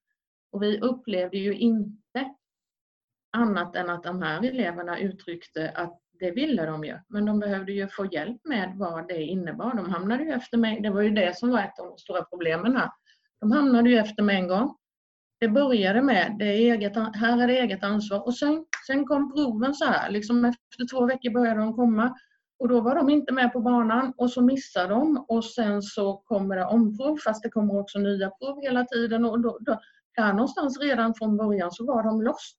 Och 0.52 0.62
vi 0.62 0.80
upplevde 0.80 1.38
ju 1.38 1.54
inte 1.54 2.34
annat 3.32 3.76
än 3.76 3.90
att 3.90 4.02
de 4.02 4.22
här 4.22 4.44
eleverna 4.44 4.98
uttryckte 4.98 5.70
att 5.70 6.00
det 6.20 6.30
ville 6.30 6.66
de 6.66 6.84
ju, 6.84 6.98
men 7.08 7.24
de 7.24 7.40
behövde 7.40 7.72
ju 7.72 7.88
få 7.88 8.06
hjälp 8.06 8.40
med 8.44 8.72
vad 8.76 9.08
det 9.08 9.22
innebar. 9.22 9.74
De 9.74 9.90
hamnade 9.90 10.24
ju 10.24 10.30
efter 10.30 10.58
mig. 10.58 10.80
Det 10.80 10.90
var 10.90 11.02
ju 11.02 11.10
det 11.10 11.36
som 11.36 11.50
var 11.50 11.60
ett 11.60 11.78
av 11.78 11.86
de 11.86 11.98
stora 11.98 12.24
problemen 12.24 12.76
här. 12.76 12.90
De 13.40 13.52
hamnade 13.52 13.90
ju 13.90 13.96
efter 13.96 14.22
med 14.22 14.36
en 14.36 14.48
gång. 14.48 14.76
Det 15.40 15.48
började 15.48 16.02
med 16.02 16.36
det 16.38 16.52
eget, 16.52 16.96
här 16.96 17.42
är 17.42 17.46
det 17.46 17.58
eget 17.58 17.84
ansvar 17.84 18.26
och 18.26 18.34
sen, 18.34 18.64
sen 18.86 19.06
kom 19.06 19.34
proven 19.34 19.74
så 19.74 19.84
här. 19.84 20.10
Liksom 20.10 20.44
efter 20.44 20.86
två 20.90 21.06
veckor 21.06 21.30
började 21.30 21.60
de 21.60 21.74
komma 21.74 22.14
och 22.58 22.68
då 22.68 22.80
var 22.80 22.94
de 22.94 23.10
inte 23.10 23.32
med 23.32 23.52
på 23.52 23.60
banan 23.60 24.12
och 24.16 24.30
så 24.30 24.42
missar 24.42 24.88
de 24.88 25.24
och 25.28 25.44
sen 25.44 25.82
så 25.82 26.16
kommer 26.16 26.56
det 26.56 26.64
omprov 26.64 27.16
fast 27.16 27.42
det 27.42 27.50
kommer 27.50 27.80
också 27.80 27.98
nya 27.98 28.30
prov 28.30 28.62
hela 28.62 28.84
tiden 28.84 29.24
och 29.24 29.40
då, 29.40 29.58
då, 29.60 29.80
där 30.16 30.32
någonstans 30.32 30.80
redan 30.80 31.14
från 31.14 31.36
början 31.36 31.72
så 31.72 31.86
var 31.86 32.02
de 32.02 32.22
lost. 32.22 32.58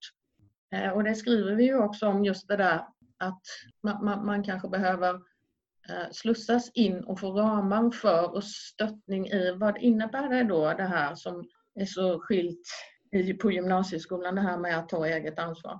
Eh, 0.75 0.89
och 0.89 1.03
det 1.03 1.15
skriver 1.15 1.55
vi 1.55 1.63
ju 1.63 1.77
också 1.77 2.07
om 2.07 2.25
just 2.25 2.47
det 2.47 2.57
där 2.57 2.85
att 3.17 3.41
man, 3.83 4.05
man, 4.05 4.25
man 4.25 4.43
kanske 4.43 4.69
behöver 4.69 5.19
slussas 6.11 6.71
in 6.73 7.03
och 7.03 7.19
få 7.19 7.31
ramar 7.31 7.91
för 7.91 8.35
och 8.35 8.43
stöttning 8.43 9.27
i 9.27 9.51
vad 9.51 9.77
innebär 9.77 10.29
det 10.29 10.43
då 10.43 10.73
det 10.73 10.83
här 10.83 11.15
som 11.15 11.49
är 11.75 11.85
så 11.85 12.19
skilt 12.19 12.67
i, 13.11 13.33
på 13.33 13.51
gymnasieskolan, 13.51 14.35
det 14.35 14.41
här 14.41 14.57
med 14.57 14.79
att 14.79 14.89
ta 14.89 15.07
eget 15.07 15.39
ansvar. 15.39 15.79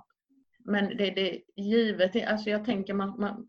Men 0.64 0.96
det, 0.96 1.10
det 1.10 1.42
givet, 1.56 2.28
alltså 2.28 2.50
jag 2.50 2.64
tänker 2.64 2.94
man, 2.94 3.20
man 3.20 3.46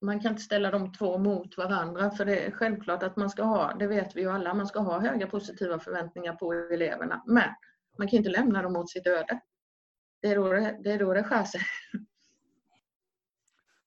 man 0.00 0.20
kan 0.20 0.30
inte 0.30 0.42
ställa 0.42 0.70
de 0.70 0.92
två 0.92 1.18
mot 1.18 1.56
varandra 1.56 2.10
för 2.10 2.24
det 2.24 2.46
är 2.46 2.50
självklart 2.50 3.02
att 3.02 3.16
man 3.16 3.30
ska 3.30 3.42
ha, 3.42 3.74
det 3.74 3.86
vet 3.86 4.16
vi 4.16 4.20
ju 4.20 4.30
alla, 4.30 4.54
man 4.54 4.66
ska 4.66 4.80
ha 4.80 5.00
höga 5.00 5.26
positiva 5.26 5.78
förväntningar 5.78 6.32
på 6.32 6.52
eleverna. 6.52 7.22
Men 7.26 7.50
man 7.98 8.08
kan 8.08 8.16
inte 8.16 8.30
lämna 8.30 8.62
dem 8.62 8.76
åt 8.76 8.90
sitt 8.90 9.06
öde. 9.06 9.40
Det 10.22 10.28
är 10.28 10.36
då 10.36 10.52
det, 10.52 10.78
det, 10.84 10.92
är 10.92 10.98
då 10.98 11.14
det 11.14 11.24
skär 11.24 11.44
sig. 11.44 11.60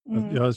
Mm. 0.10 0.36
Jag 0.36 0.56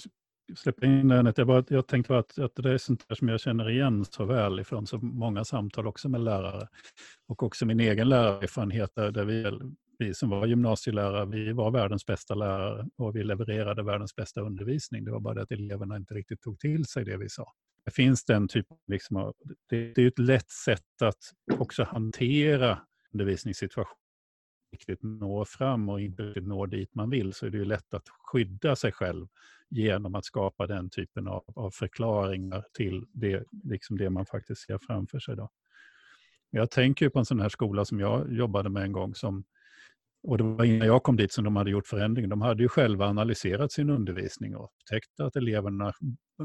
släppa 0.57 0.87
in 0.87 1.09
det. 1.09 1.33
Jag, 1.37 1.47
bara, 1.47 1.65
jag 1.69 1.87
tänkte 1.87 2.09
bara 2.09 2.19
att, 2.19 2.39
att 2.39 2.55
det 2.57 2.73
är 2.73 2.79
sånt 2.79 3.09
där 3.09 3.15
som 3.15 3.29
jag 3.29 3.41
känner 3.41 3.71
igen 3.71 4.05
så 4.05 4.25
väl 4.25 4.61
ifrån 4.61 4.87
så 4.87 4.99
många 4.99 5.45
samtal 5.45 5.87
också 5.87 6.09
med 6.09 6.21
lärare. 6.21 6.69
Och 7.29 7.43
också 7.43 7.67
min 7.67 7.81
egen 7.81 8.09
lärarerfarenhet 8.09 8.91
där, 8.95 9.11
där 9.11 9.25
vi, 9.25 9.59
vi 9.99 10.15
som 10.15 10.31
var 10.31 10.47
gymnasielärare, 10.47 11.27
vi 11.27 11.53
var 11.53 11.71
världens 11.71 12.07
bästa 12.07 12.35
lärare 12.35 12.89
och 12.97 13.17
vi 13.17 13.25
levererade 13.25 13.83
världens 13.83 14.17
bästa 14.17 14.41
undervisning. 14.41 15.05
Det 15.05 15.11
var 15.11 15.21
bara 15.21 15.35
det 15.35 15.43
att 15.43 15.53
eleverna 15.53 15.97
inte 15.97 16.15
riktigt 16.15 16.43
tog 16.43 16.59
till 16.59 16.85
sig 16.85 17.05
det 17.05 17.17
vi 17.17 17.29
sa. 17.29 17.53
Det 17.85 17.91
finns 17.91 18.25
den 18.25 18.49
typen, 18.49 18.77
liksom, 18.87 19.33
det, 19.69 19.95
det 19.95 20.03
är 20.03 20.07
ett 20.07 20.19
lätt 20.19 20.51
sätt 20.51 21.03
att 21.03 21.19
också 21.59 21.85
hantera 21.85 22.79
undervisningssituationen 23.13 24.03
riktigt 24.73 25.03
nå 25.03 25.45
fram 25.45 25.89
och 25.89 26.01
inte 26.01 26.23
riktigt 26.23 26.47
når 26.47 26.67
dit 26.67 26.95
man 26.95 27.11
vill 27.11 27.33
så 27.33 27.47
är 27.47 27.51
det 27.51 27.59
ju 27.59 27.65
lätt 27.65 27.95
att 27.95 28.09
skydda 28.09 28.77
sig 28.77 28.93
själv 28.93 29.27
genom 29.73 30.15
att 30.15 30.25
skapa 30.25 30.67
den 30.67 30.91
typen 30.91 31.29
av, 31.29 31.45
av 31.57 31.71
förklaringar 31.71 32.65
till 32.73 33.07
det, 33.13 33.45
liksom 33.65 33.99
det 33.99 34.11
man 34.11 34.27
faktiskt 34.27 34.67
ser 34.67 34.79
framför 34.79 35.19
sig. 35.19 35.37
Då. 35.37 35.51
Jag 36.51 36.71
tänker 36.71 37.09
på 37.09 37.19
en 37.19 37.25
sån 37.25 37.41
här 37.41 37.49
skola 37.49 37.85
som 37.85 38.01
jag 38.01 38.33
jobbade 38.33 38.69
med 38.69 38.83
en 38.83 38.93
gång 38.93 39.15
som 39.15 39.45
och 40.23 40.39
det 40.39 40.45
var 40.45 40.65
innan 40.65 40.87
jag 40.87 41.03
kom 41.03 41.17
dit 41.17 41.33
som 41.33 41.45
de 41.45 41.57
hade 41.57 41.71
gjort 41.71 41.87
förändringen. 41.87 42.31
De 42.31 42.43
hade 42.43 42.63
ju 42.63 42.69
själva 42.69 43.07
analyserat 43.07 43.73
sin 43.73 43.91
undervisning 43.91 44.57
och 44.57 44.65
upptäckt 44.65 45.21
att 45.21 45.37
eleverna 45.37 45.93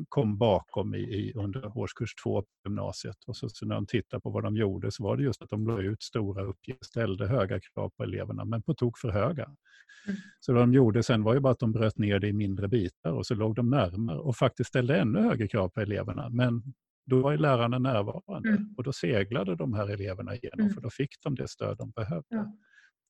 kom 0.10 0.38
bakom 0.38 0.96
i, 0.96 1.00
i, 1.00 1.34
under 1.36 1.78
årskurs 1.78 2.16
två 2.16 2.42
på 2.42 2.48
gymnasiet. 2.66 3.18
Och 3.28 3.38
så, 3.38 3.50
så, 3.50 3.66
när 3.66 3.76
de 3.76 3.86
tittade 3.86 4.22
på 4.22 4.30
vad 4.30 4.44
de 4.44 4.56
gjorde 4.56 4.92
så 4.92 5.04
var 5.04 5.18
det 5.18 5.24
just 5.24 5.42
att 5.42 5.50
de 5.50 5.68
la 5.68 5.82
ut 5.82 6.04
stora 6.04 6.44
uppgifter, 6.44 6.86
ställde 6.86 7.28
höga 7.28 7.60
krav 7.60 7.90
på 7.98 8.04
eleverna, 8.04 8.46
men 8.46 8.62
på 8.62 8.74
tok 8.74 8.98
för 8.98 9.10
höga. 9.10 9.44
Mm. 9.44 10.20
Så 10.40 10.54
vad 10.54 10.62
de 10.62 10.74
gjorde 10.74 11.04
sen 11.04 11.24
var 11.24 11.34
ju 11.34 11.40
bara 11.40 11.52
att 11.52 11.60
de 11.60 11.72
bröt 11.72 11.98
ner 11.98 12.20
det 12.20 12.28
i 12.28 12.34
mindre 12.34 12.68
bitar 12.68 13.12
och 13.12 13.26
så 13.26 13.36
låg 13.36 13.56
de 13.56 13.70
närmare 13.70 14.20
och 14.20 14.36
faktiskt 14.36 14.70
ställde 14.70 14.98
ännu 14.98 15.22
högre 15.22 15.48
krav 15.48 15.70
på 15.70 15.82
eleverna. 15.82 16.30
Men 16.30 16.63
då 17.06 17.22
var 17.22 17.32
ju 17.32 17.38
lärarna 17.38 17.80
närvarande 17.80 18.50
mm. 18.50 18.74
och 18.78 18.84
då 18.84 18.94
seglade 18.94 19.56
de 19.56 19.74
här 19.74 19.88
eleverna 19.88 20.36
igenom 20.36 20.60
mm. 20.60 20.74
för 20.74 20.82
då 20.82 20.90
fick 20.90 21.22
de 21.24 21.36
det 21.36 21.48
stöd 21.48 21.78
de 21.78 21.92
behövde. 21.92 22.26
Ja. 22.30 22.54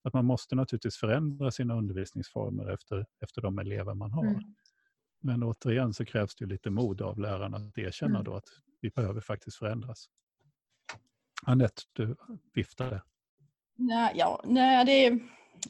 Att 0.04 0.14
man 0.14 0.26
måste 0.26 0.56
naturligtvis 0.56 0.98
förändra 0.98 1.52
sina 1.52 1.76
undervisningsformer 1.76 2.74
efter, 2.74 3.06
efter 3.24 3.42
de 3.42 3.60
elever 3.60 3.94
man 3.94 4.12
har. 4.12 4.26
Mm. 4.26 4.56
Men 5.22 5.44
återigen 5.44 5.94
så 5.94 6.06
krävs 6.06 6.36
det 6.36 6.46
lite 6.46 6.70
mod 6.70 7.02
av 7.02 7.20
lärarna 7.20 7.58
att 7.58 7.78
erkänna 7.78 8.20
mm. 8.20 8.24
då 8.24 8.36
att 8.36 8.48
vi 8.82 8.90
behöver 8.90 9.22
faktiskt 9.22 9.58
förändras. 9.58 10.10
Anette, 11.46 11.82
du 11.94 12.16
viftade. 12.54 13.02
Nej, 13.76 14.14
ja, 14.16 14.42
nej, 14.46 14.86
det, 14.86 15.06
är, 15.06 15.20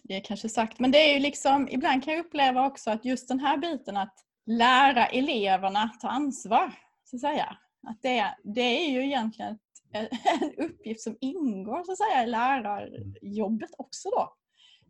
det 0.03 0.15
är 0.15 0.23
kanske 0.23 0.49
sagt, 0.49 0.79
men 0.79 0.91
det 0.91 0.97
är 0.97 1.13
ju 1.13 1.19
liksom, 1.19 1.67
ibland 1.71 2.03
kan 2.03 2.13
jag 2.13 2.25
uppleva 2.25 2.67
också 2.67 2.91
att 2.91 3.05
just 3.05 3.27
den 3.27 3.39
här 3.39 3.57
biten 3.57 3.97
att 3.97 4.13
lära 4.45 5.05
eleverna 5.05 5.89
ta 6.01 6.09
ansvar, 6.09 6.73
så 7.03 7.15
att 7.15 7.21
säga. 7.21 7.57
Att 7.87 8.01
det, 8.01 8.35
det 8.43 8.61
är 8.61 8.91
ju 8.91 9.05
egentligen 9.05 9.59
en 10.41 10.65
uppgift 10.65 11.01
som 11.01 11.17
ingår 11.21 11.83
så 11.83 11.91
att 11.91 11.97
säga 11.97 12.23
i 12.23 12.27
lärarjobbet 12.27 13.69
också 13.77 14.09
då. 14.09 14.33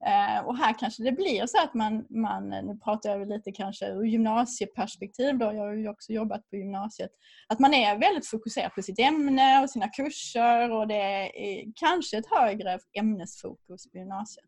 Eh, 0.06 0.46
och 0.46 0.58
här 0.58 0.80
kanske 0.80 1.04
det 1.04 1.12
blir 1.12 1.46
så 1.46 1.64
att 1.64 1.74
man, 1.74 2.06
man, 2.10 2.50
nu 2.50 2.80
pratar 2.84 3.10
jag 3.10 3.28
lite 3.28 3.52
kanske 3.52 3.86
ur 3.88 4.04
gymnasieperspektiv 4.04 5.38
då, 5.38 5.46
jag 5.46 5.66
har 5.66 5.74
ju 5.74 5.90
också 5.90 6.14
jobbat 6.14 6.50
på 6.50 6.56
gymnasiet, 6.56 7.12
att 7.48 7.60
man 7.60 7.74
är 7.74 8.00
väldigt 8.00 8.28
fokuserad 8.28 8.74
på 8.76 8.82
sitt 8.82 9.00
ämne 9.00 9.64
och 9.64 9.70
sina 9.70 9.88
kurser 9.88 10.72
och 10.72 10.88
det 10.88 10.96
är 10.96 11.72
kanske 11.76 12.18
ett 12.18 12.32
högre 12.32 12.80
ämnesfokus 12.94 13.92
på 13.92 13.98
gymnasiet 13.98 14.46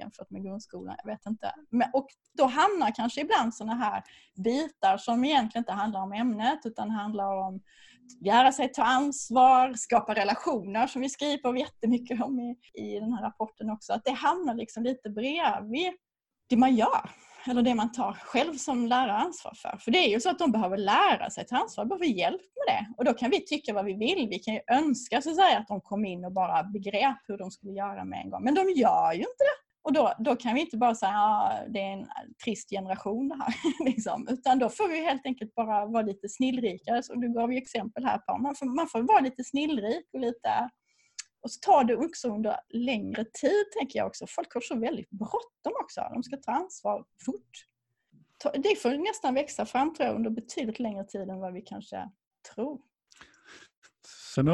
jämfört 0.00 0.30
med 0.30 0.44
grundskolan. 0.44 0.96
Jag 1.04 1.12
vet 1.12 1.26
inte. 1.26 1.54
Men, 1.70 1.88
och 1.92 2.06
då 2.32 2.44
hamnar 2.44 2.94
kanske 2.94 3.20
ibland 3.20 3.54
sådana 3.54 3.74
här 3.74 4.02
bitar 4.44 4.96
som 4.96 5.24
egentligen 5.24 5.62
inte 5.62 5.72
handlar 5.72 6.00
om 6.00 6.12
ämnet 6.12 6.60
utan 6.64 6.90
handlar 6.90 7.36
om 7.36 7.60
lära 8.20 8.52
sig 8.52 8.72
ta 8.72 8.82
ansvar, 8.82 9.74
skapa 9.74 10.14
relationer 10.14 10.86
som 10.86 11.02
vi 11.02 11.08
skriver 11.08 11.54
jättemycket 11.54 12.22
om 12.22 12.40
i, 12.40 12.56
i 12.74 13.00
den 13.00 13.12
här 13.12 13.22
rapporten 13.22 13.70
också. 13.70 13.92
Att 13.92 14.04
det 14.04 14.12
hamnar 14.12 14.54
liksom 14.54 14.82
lite 14.82 15.10
bredvid 15.10 15.92
det 16.48 16.56
man 16.56 16.76
gör 16.76 17.10
eller 17.46 17.62
det 17.62 17.74
man 17.74 17.92
tar 17.92 18.12
själv 18.12 18.54
som 18.54 18.86
lärare 18.86 19.16
ansvar 19.16 19.54
för. 19.54 19.76
För 19.80 19.90
det 19.90 19.98
är 19.98 20.08
ju 20.08 20.20
så 20.20 20.30
att 20.30 20.38
de 20.38 20.52
behöver 20.52 20.76
lära 20.76 21.30
sig 21.30 21.46
ta 21.46 21.56
ansvar, 21.56 21.84
behöver 21.84 22.06
hjälp 22.06 22.40
med 22.40 22.74
det. 22.74 22.94
Och 22.96 23.04
då 23.04 23.14
kan 23.14 23.30
vi 23.30 23.46
tycka 23.46 23.72
vad 23.72 23.84
vi 23.84 23.94
vill. 23.94 24.28
Vi 24.30 24.38
kan 24.38 24.54
ju 24.54 24.60
önska 24.70 25.22
så 25.22 25.30
att, 25.30 25.36
säga, 25.36 25.58
att 25.58 25.68
de 25.68 25.80
kom 25.80 26.04
in 26.04 26.24
och 26.24 26.32
bara 26.32 26.62
begrep 26.62 27.18
hur 27.28 27.38
de 27.38 27.50
skulle 27.50 27.72
göra 27.72 28.04
med 28.04 28.20
en 28.24 28.30
gång. 28.30 28.44
Men 28.44 28.54
de 28.54 28.60
gör 28.70 29.12
ju 29.12 29.18
inte 29.18 29.44
det. 29.44 29.69
Och 29.82 29.92
då, 29.92 30.12
då 30.18 30.36
kan 30.36 30.54
vi 30.54 30.60
inte 30.60 30.76
bara 30.76 30.94
säga 30.94 31.12
att 31.12 31.18
ah, 31.18 31.66
det 31.68 31.80
är 31.80 31.92
en 31.92 32.06
trist 32.44 32.70
generation 32.70 33.28
det 33.28 33.34
här. 33.34 33.54
liksom. 33.84 34.28
Utan 34.30 34.58
då 34.58 34.68
får 34.68 34.88
vi 34.88 35.04
helt 35.04 35.26
enkelt 35.26 35.54
bara 35.54 35.86
vara 35.86 36.02
lite 36.02 36.28
snillrikare. 36.28 37.02
Så 37.02 37.14
du 37.14 37.32
gav 37.32 37.52
ju 37.52 37.58
exempel 37.58 38.04
här 38.04 38.18
på. 38.18 38.38
Man 38.38 38.54
får, 38.54 38.66
man 38.66 38.88
får 38.88 39.02
vara 39.02 39.20
lite 39.20 39.44
snillrik 39.44 40.08
och 40.12 40.20
lite 40.20 40.70
och 41.42 41.50
så 41.50 41.58
tar 41.60 41.84
det 41.84 41.96
också 41.96 42.28
under 42.28 42.56
längre 42.68 43.24
tid, 43.24 43.64
tänker 43.78 43.98
jag 43.98 44.06
också. 44.06 44.26
Folk 44.28 44.54
har 44.54 44.60
så 44.60 44.78
väldigt 44.78 45.10
bråttom 45.10 45.72
också. 45.82 46.00
De 46.14 46.22
ska 46.22 46.36
ta 46.36 46.52
ansvar 46.52 47.04
fort. 47.24 47.66
Det 48.54 48.82
får 48.82 48.90
nästan 48.90 49.34
växa 49.34 49.66
fram, 49.66 49.94
tror 49.94 50.06
jag, 50.06 50.16
under 50.16 50.30
betydligt 50.30 50.78
längre 50.78 51.04
tid 51.04 51.30
än 51.30 51.40
vad 51.40 51.52
vi 51.52 51.62
kanske 51.62 52.10
tror. 52.54 52.80
Sen 54.34 54.48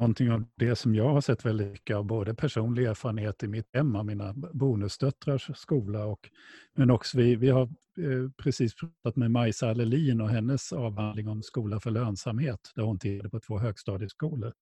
någonting 0.00 0.30
av 0.30 0.44
det 0.56 0.76
som 0.76 0.94
jag 0.94 1.08
har 1.08 1.20
sett 1.20 1.44
väldigt 1.44 1.72
mycket 1.72 1.96
av, 1.96 2.04
både 2.04 2.34
personlig 2.34 2.84
erfarenhet 2.84 3.42
i 3.42 3.48
mitt 3.48 3.74
hem 3.74 3.96
av 3.96 4.06
mina 4.06 4.34
bonusdöttrars 4.52 5.50
skola, 5.54 6.06
och, 6.06 6.30
men 6.74 6.90
också 6.90 7.18
vi, 7.18 7.36
vi 7.36 7.48
har 7.50 7.62
eh, 7.62 8.30
precis 8.36 8.74
pratat 8.74 9.16
med 9.16 9.30
Majsa 9.30 9.70
Allelin 9.70 10.20
och 10.20 10.28
hennes 10.28 10.72
avhandling 10.72 11.28
om 11.28 11.42
skola 11.42 11.80
för 11.80 11.90
lönsamhet, 11.90 12.72
där 12.74 12.82
hon 12.82 12.98
tittade 12.98 13.30
på 13.30 13.40
två 13.40 13.58
högstadieskolor. 13.58 14.52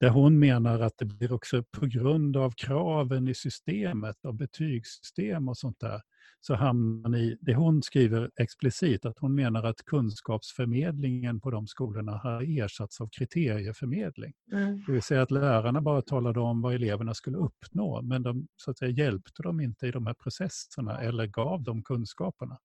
Där 0.00 0.08
hon 0.08 0.38
menar 0.38 0.80
att 0.80 0.98
det 0.98 1.04
blir 1.04 1.32
också 1.32 1.62
på 1.62 1.86
grund 1.86 2.36
av 2.36 2.50
kraven 2.50 3.28
i 3.28 3.34
systemet, 3.34 4.24
av 4.24 4.34
betygssystem 4.34 5.48
och 5.48 5.56
sånt 5.56 5.80
där, 5.80 6.00
så 6.40 6.54
hamnar 6.54 7.08
man 7.08 7.14
i, 7.14 7.38
det 7.40 7.54
hon 7.54 7.82
skriver 7.82 8.30
explicit, 8.36 9.04
att 9.04 9.18
hon 9.18 9.34
menar 9.34 9.64
att 9.64 9.84
kunskapsförmedlingen 9.84 11.40
på 11.40 11.50
de 11.50 11.66
skolorna 11.66 12.12
har 12.12 12.60
ersatts 12.60 13.00
av 13.00 13.08
kriterieförmedling. 13.08 14.32
Mm. 14.52 14.82
Det 14.86 14.92
vill 14.92 15.02
säga 15.02 15.22
att 15.22 15.30
lärarna 15.30 15.80
bara 15.80 16.02
talade 16.02 16.40
om 16.40 16.62
vad 16.62 16.74
eleverna 16.74 17.14
skulle 17.14 17.36
uppnå, 17.36 18.02
men 18.02 18.22
de 18.22 18.46
så 18.56 18.70
att 18.70 18.78
säga, 18.78 18.90
hjälpte 18.90 19.42
dem 19.42 19.60
inte 19.60 19.86
i 19.86 19.90
de 19.90 20.06
här 20.06 20.14
processerna 20.14 21.00
eller 21.00 21.26
gav 21.26 21.62
dem 21.62 21.82
kunskaperna. 21.82 22.58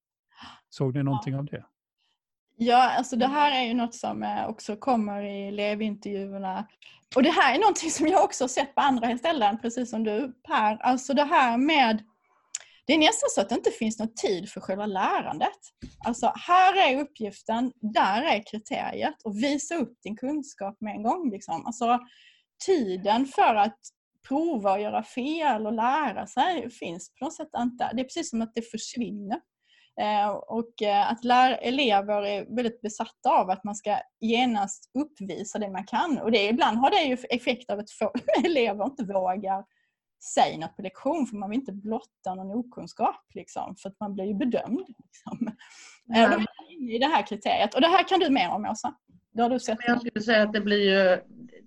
Såg 0.69 0.93
ni 0.93 1.03
någonting 1.03 1.33
ja. 1.33 1.39
av 1.39 1.45
det? 1.45 1.65
Ja, 2.57 2.91
alltså 2.97 3.15
det 3.15 3.27
här 3.27 3.61
är 3.61 3.67
ju 3.67 3.73
något 3.73 3.95
som 3.95 4.23
eh, 4.23 4.47
också 4.47 4.75
kommer 4.75 5.23
i 5.23 5.47
elevintervjuerna. 5.47 6.67
Och 7.15 7.23
det 7.23 7.31
här 7.31 7.55
är 7.55 7.59
någonting 7.59 7.91
som 7.91 8.07
jag 8.07 8.23
också 8.23 8.47
sett 8.47 8.75
på 8.75 8.81
andra 8.81 9.17
ställen, 9.17 9.59
precis 9.61 9.89
som 9.89 10.03
du 10.03 10.33
Per. 10.47 10.77
Alltså 10.81 11.13
det 11.13 11.23
här 11.23 11.57
med 11.57 12.03
det 12.87 12.93
är 12.93 12.97
nästan 12.97 13.29
så 13.29 13.41
att 13.41 13.49
det 13.49 13.55
inte 13.55 13.71
finns 13.71 13.99
någon 13.99 14.13
tid 14.13 14.49
för 14.49 14.61
själva 14.61 14.85
lärandet. 14.85 15.59
Alltså 16.05 16.33
här 16.35 16.89
är 16.89 17.01
uppgiften, 17.01 17.71
där 17.81 18.21
är 18.21 18.43
kriteriet 18.51 19.15
och 19.23 19.43
visa 19.43 19.75
upp 19.75 20.01
din 20.03 20.17
kunskap 20.17 20.77
med 20.79 20.95
en 20.95 21.03
gång. 21.03 21.31
Liksom. 21.31 21.65
Alltså, 21.65 21.99
tiden 22.65 23.25
för 23.25 23.55
att 23.55 23.79
prova 24.27 24.71
och 24.71 24.81
göra 24.81 25.03
fel 25.03 25.67
och 25.67 25.73
lära 25.73 26.27
sig 26.27 26.69
finns 26.69 27.13
på 27.19 27.25
något 27.25 27.35
sätt 27.35 27.49
inte. 27.57 27.91
Det 27.93 28.01
är 28.01 28.03
precis 28.03 28.29
som 28.29 28.41
att 28.41 28.55
det 28.55 28.71
försvinner. 28.71 29.39
Eh, 30.01 30.29
och 30.29 30.81
eh, 30.81 31.11
att 31.11 31.23
lär, 31.23 31.59
elever 31.61 32.21
är 32.21 32.55
väldigt 32.55 32.81
besatta 32.81 33.29
av 33.29 33.49
att 33.49 33.63
man 33.63 33.75
ska 33.75 33.97
genast 34.21 34.91
uppvisa 34.93 35.59
det 35.59 35.69
man 35.69 35.85
kan. 35.85 36.17
Och 36.17 36.31
det, 36.31 36.49
ibland 36.49 36.77
har 36.77 36.89
det 36.89 37.03
ju 37.03 37.17
effekt 37.29 37.69
av 37.69 37.79
att 37.79 37.89
elever 38.45 38.85
inte 38.85 39.03
vågar 39.03 39.65
säg 40.33 40.57
något 40.57 40.75
på 40.75 40.81
lektion 40.81 41.27
för 41.27 41.37
man 41.37 41.49
vill 41.49 41.59
inte 41.59 41.71
blotta 41.71 42.35
någon 42.35 42.51
okunskap 42.51 43.25
liksom, 43.33 43.75
för 43.75 43.89
att 43.89 43.99
man 43.99 44.13
blir 44.13 44.25
ju 44.25 44.33
bedömd. 44.33 44.85
Liksom. 44.87 45.55
Ja. 46.05 46.43
I 46.93 46.97
det 46.97 47.07
här 47.07 47.27
kriteriet. 47.27 47.73
Och 47.73 47.81
det 47.81 47.87
här 47.87 48.07
kan 48.07 48.19
du 48.19 48.29
mer 48.29 48.49
om 48.49 48.65
Åsa? 48.65 48.95
Det 49.31 49.41
har 49.41 49.49
du 49.49 49.59
sett. 49.59 49.77
Jag 49.87 49.99
skulle 49.99 50.21
säga 50.21 50.43
att 50.43 50.53
det 50.53 50.61
blir, 50.61 51.11
ju, 51.11 51.21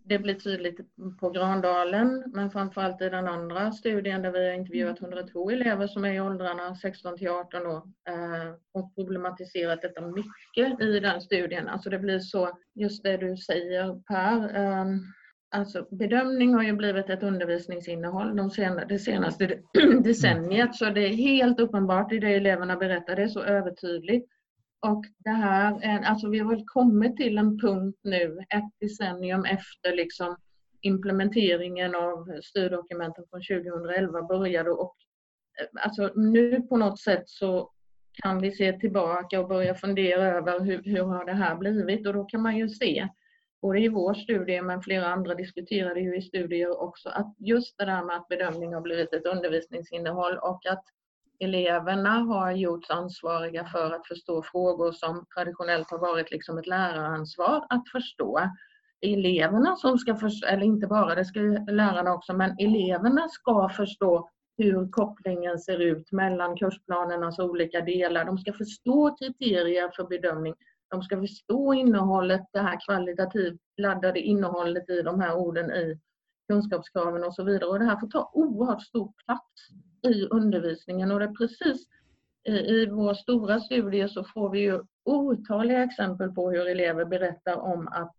det 0.08 0.18
blir 0.18 0.34
tydligt 0.34 0.80
på 1.20 1.30
Grandalen 1.30 2.24
men 2.34 2.50
framförallt 2.50 3.02
i 3.02 3.08
den 3.08 3.28
andra 3.28 3.72
studien 3.72 4.22
där 4.22 4.30
vi 4.30 4.46
har 4.46 4.54
intervjuat 4.54 5.00
102 5.00 5.50
elever 5.50 5.86
som 5.86 6.04
är 6.04 6.12
i 6.12 6.20
åldrarna 6.20 6.74
16 6.74 7.16
till 7.16 7.28
18 7.28 7.66
år 7.66 7.82
eh, 8.08 8.54
och 8.72 8.94
problematiserat 8.94 9.82
detta 9.82 10.00
mycket 10.00 10.80
i 10.80 11.00
den 11.00 11.20
studien. 11.20 11.68
Alltså 11.68 11.90
det 11.90 11.98
blir 11.98 12.18
så, 12.18 12.58
just 12.74 13.02
det 13.02 13.16
du 13.16 13.36
säger 13.36 14.02
Per, 14.08 14.56
ehm, 14.56 15.00
Alltså, 15.50 15.86
bedömning 15.90 16.54
har 16.54 16.62
ju 16.62 16.72
blivit 16.72 17.10
ett 17.10 17.22
undervisningsinnehåll 17.22 18.36
de 18.36 18.50
sen, 18.50 18.80
det 18.88 18.98
senaste 18.98 19.58
decenniet. 20.04 20.74
Så 20.74 20.84
det 20.84 21.00
är 21.00 21.14
helt 21.14 21.60
uppenbart 21.60 22.12
i 22.12 22.18
det 22.18 22.34
eleverna 22.34 22.76
berättar, 22.76 23.16
det 23.16 23.22
är 23.22 23.28
så 23.28 23.42
övertydligt 23.42 24.28
och 24.80 25.04
det 25.18 25.30
här, 25.30 25.80
är, 25.82 26.00
alltså 26.00 26.28
vi 26.28 26.38
har 26.38 26.50
väl 26.50 26.64
kommit 26.66 27.16
till 27.16 27.38
en 27.38 27.58
punkt 27.58 27.98
nu, 28.02 28.38
ett 28.48 28.70
decennium 28.80 29.44
efter 29.44 29.96
liksom 29.96 30.36
implementeringen 30.80 31.94
av 31.94 32.40
styrdokumenten 32.42 33.24
från 33.30 33.40
2011 33.62 34.22
började 34.22 34.70
och 34.70 34.96
eh, 35.60 35.84
alltså 35.84 36.12
nu 36.14 36.62
på 36.62 36.76
något 36.76 37.00
sätt 37.00 37.22
så 37.26 37.70
kan 38.12 38.40
vi 38.40 38.52
se 38.52 38.72
tillbaka 38.72 39.40
och 39.40 39.48
börja 39.48 39.74
fundera 39.74 40.22
över 40.22 40.60
hur, 40.60 40.82
hur 40.82 41.02
har 41.02 41.24
det 41.24 41.32
här 41.32 41.56
blivit? 41.56 42.06
Och 42.06 42.14
då 42.14 42.24
kan 42.24 42.42
man 42.42 42.56
ju 42.56 42.68
se 42.68 43.08
både 43.62 43.80
i 43.80 43.88
vår 43.88 44.14
studie 44.14 44.62
men 44.62 44.82
flera 44.82 45.06
andra 45.06 45.34
diskuterade 45.34 46.00
ju 46.00 46.16
i 46.16 46.22
studier 46.22 46.80
också 46.80 47.08
att 47.08 47.34
just 47.38 47.78
det 47.78 47.84
där 47.84 48.04
med 48.04 48.16
att 48.16 48.28
bedömning 48.28 48.74
har 48.74 48.80
blivit 48.80 49.12
ett 49.12 49.26
undervisningsinnehåll 49.26 50.36
och 50.36 50.66
att 50.66 50.84
eleverna 51.40 52.10
har 52.10 52.52
gjorts 52.52 52.90
ansvariga 52.90 53.64
för 53.64 53.90
att 53.94 54.06
förstå 54.06 54.42
frågor 54.42 54.92
som 54.92 55.26
traditionellt 55.36 55.90
har 55.90 55.98
varit 55.98 56.30
liksom 56.30 56.58
ett 56.58 56.66
läraransvar 56.66 57.66
att 57.68 57.88
förstå. 57.92 58.40
Eleverna 59.00 59.76
som 59.76 59.98
ska 59.98 60.14
förstå, 60.14 60.46
eller 60.46 60.62
inte 60.62 60.86
bara, 60.86 61.14
det 61.14 61.24
ska 61.24 61.40
ju 61.40 61.66
lärarna 61.66 62.14
också, 62.14 62.32
men 62.32 62.56
eleverna 62.58 63.28
ska 63.28 63.68
förstå 63.68 64.30
hur 64.56 64.88
kopplingen 64.90 65.58
ser 65.58 65.78
ut 65.78 66.12
mellan 66.12 66.56
kursplanernas 66.56 67.38
olika 67.38 67.80
delar. 67.80 68.24
De 68.24 68.38
ska 68.38 68.52
förstå 68.52 69.16
kriterier 69.20 69.90
för 69.96 70.04
bedömning. 70.04 70.54
De 70.90 71.02
ska 71.02 71.20
förstå 71.20 71.74
innehållet, 71.74 72.42
det 72.52 72.60
här 72.60 72.78
kvalitativt 72.86 73.60
laddade 73.76 74.20
innehållet 74.20 74.90
i 74.90 75.02
de 75.02 75.20
här 75.20 75.34
orden 75.34 75.70
i 75.70 75.98
kunskapskraven 76.48 77.24
och 77.24 77.34
så 77.34 77.44
vidare. 77.44 77.70
Och 77.70 77.78
det 77.78 77.84
här 77.84 78.00
får 78.00 78.08
ta 78.08 78.30
oerhört 78.34 78.82
stor 78.82 79.12
plats 79.24 79.68
i 80.14 80.26
undervisningen 80.26 81.10
och 81.10 81.18
det 81.18 81.24
är 81.24 81.34
precis 81.34 81.86
i, 82.48 82.86
vår 82.86 83.14
stora 83.14 83.60
studie 83.60 84.08
så 84.08 84.24
får 84.24 84.50
vi 84.50 84.60
ju 84.60 84.80
otaliga 85.04 85.84
exempel 85.84 86.30
på 86.30 86.50
hur 86.50 86.66
elever 86.66 87.04
berättar 87.04 87.56
om 87.56 87.88
att 87.88 88.16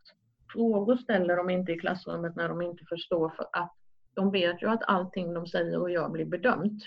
frågor 0.54 0.96
ställer 0.96 1.36
de 1.36 1.50
inte 1.50 1.72
i 1.72 1.80
klassrummet 1.80 2.36
när 2.36 2.50
de 2.50 2.62
inte 2.62 2.86
förstår 2.90 3.30
för 3.30 3.46
att 3.54 3.74
de 4.16 4.32
vet 4.32 4.62
ju 4.62 4.70
att 4.70 4.84
allting 4.84 5.34
de 5.34 5.48
säger 5.48 5.82
och 5.82 5.92
gör 5.92 6.10
blir 6.10 6.26
bedömt. 6.26 6.84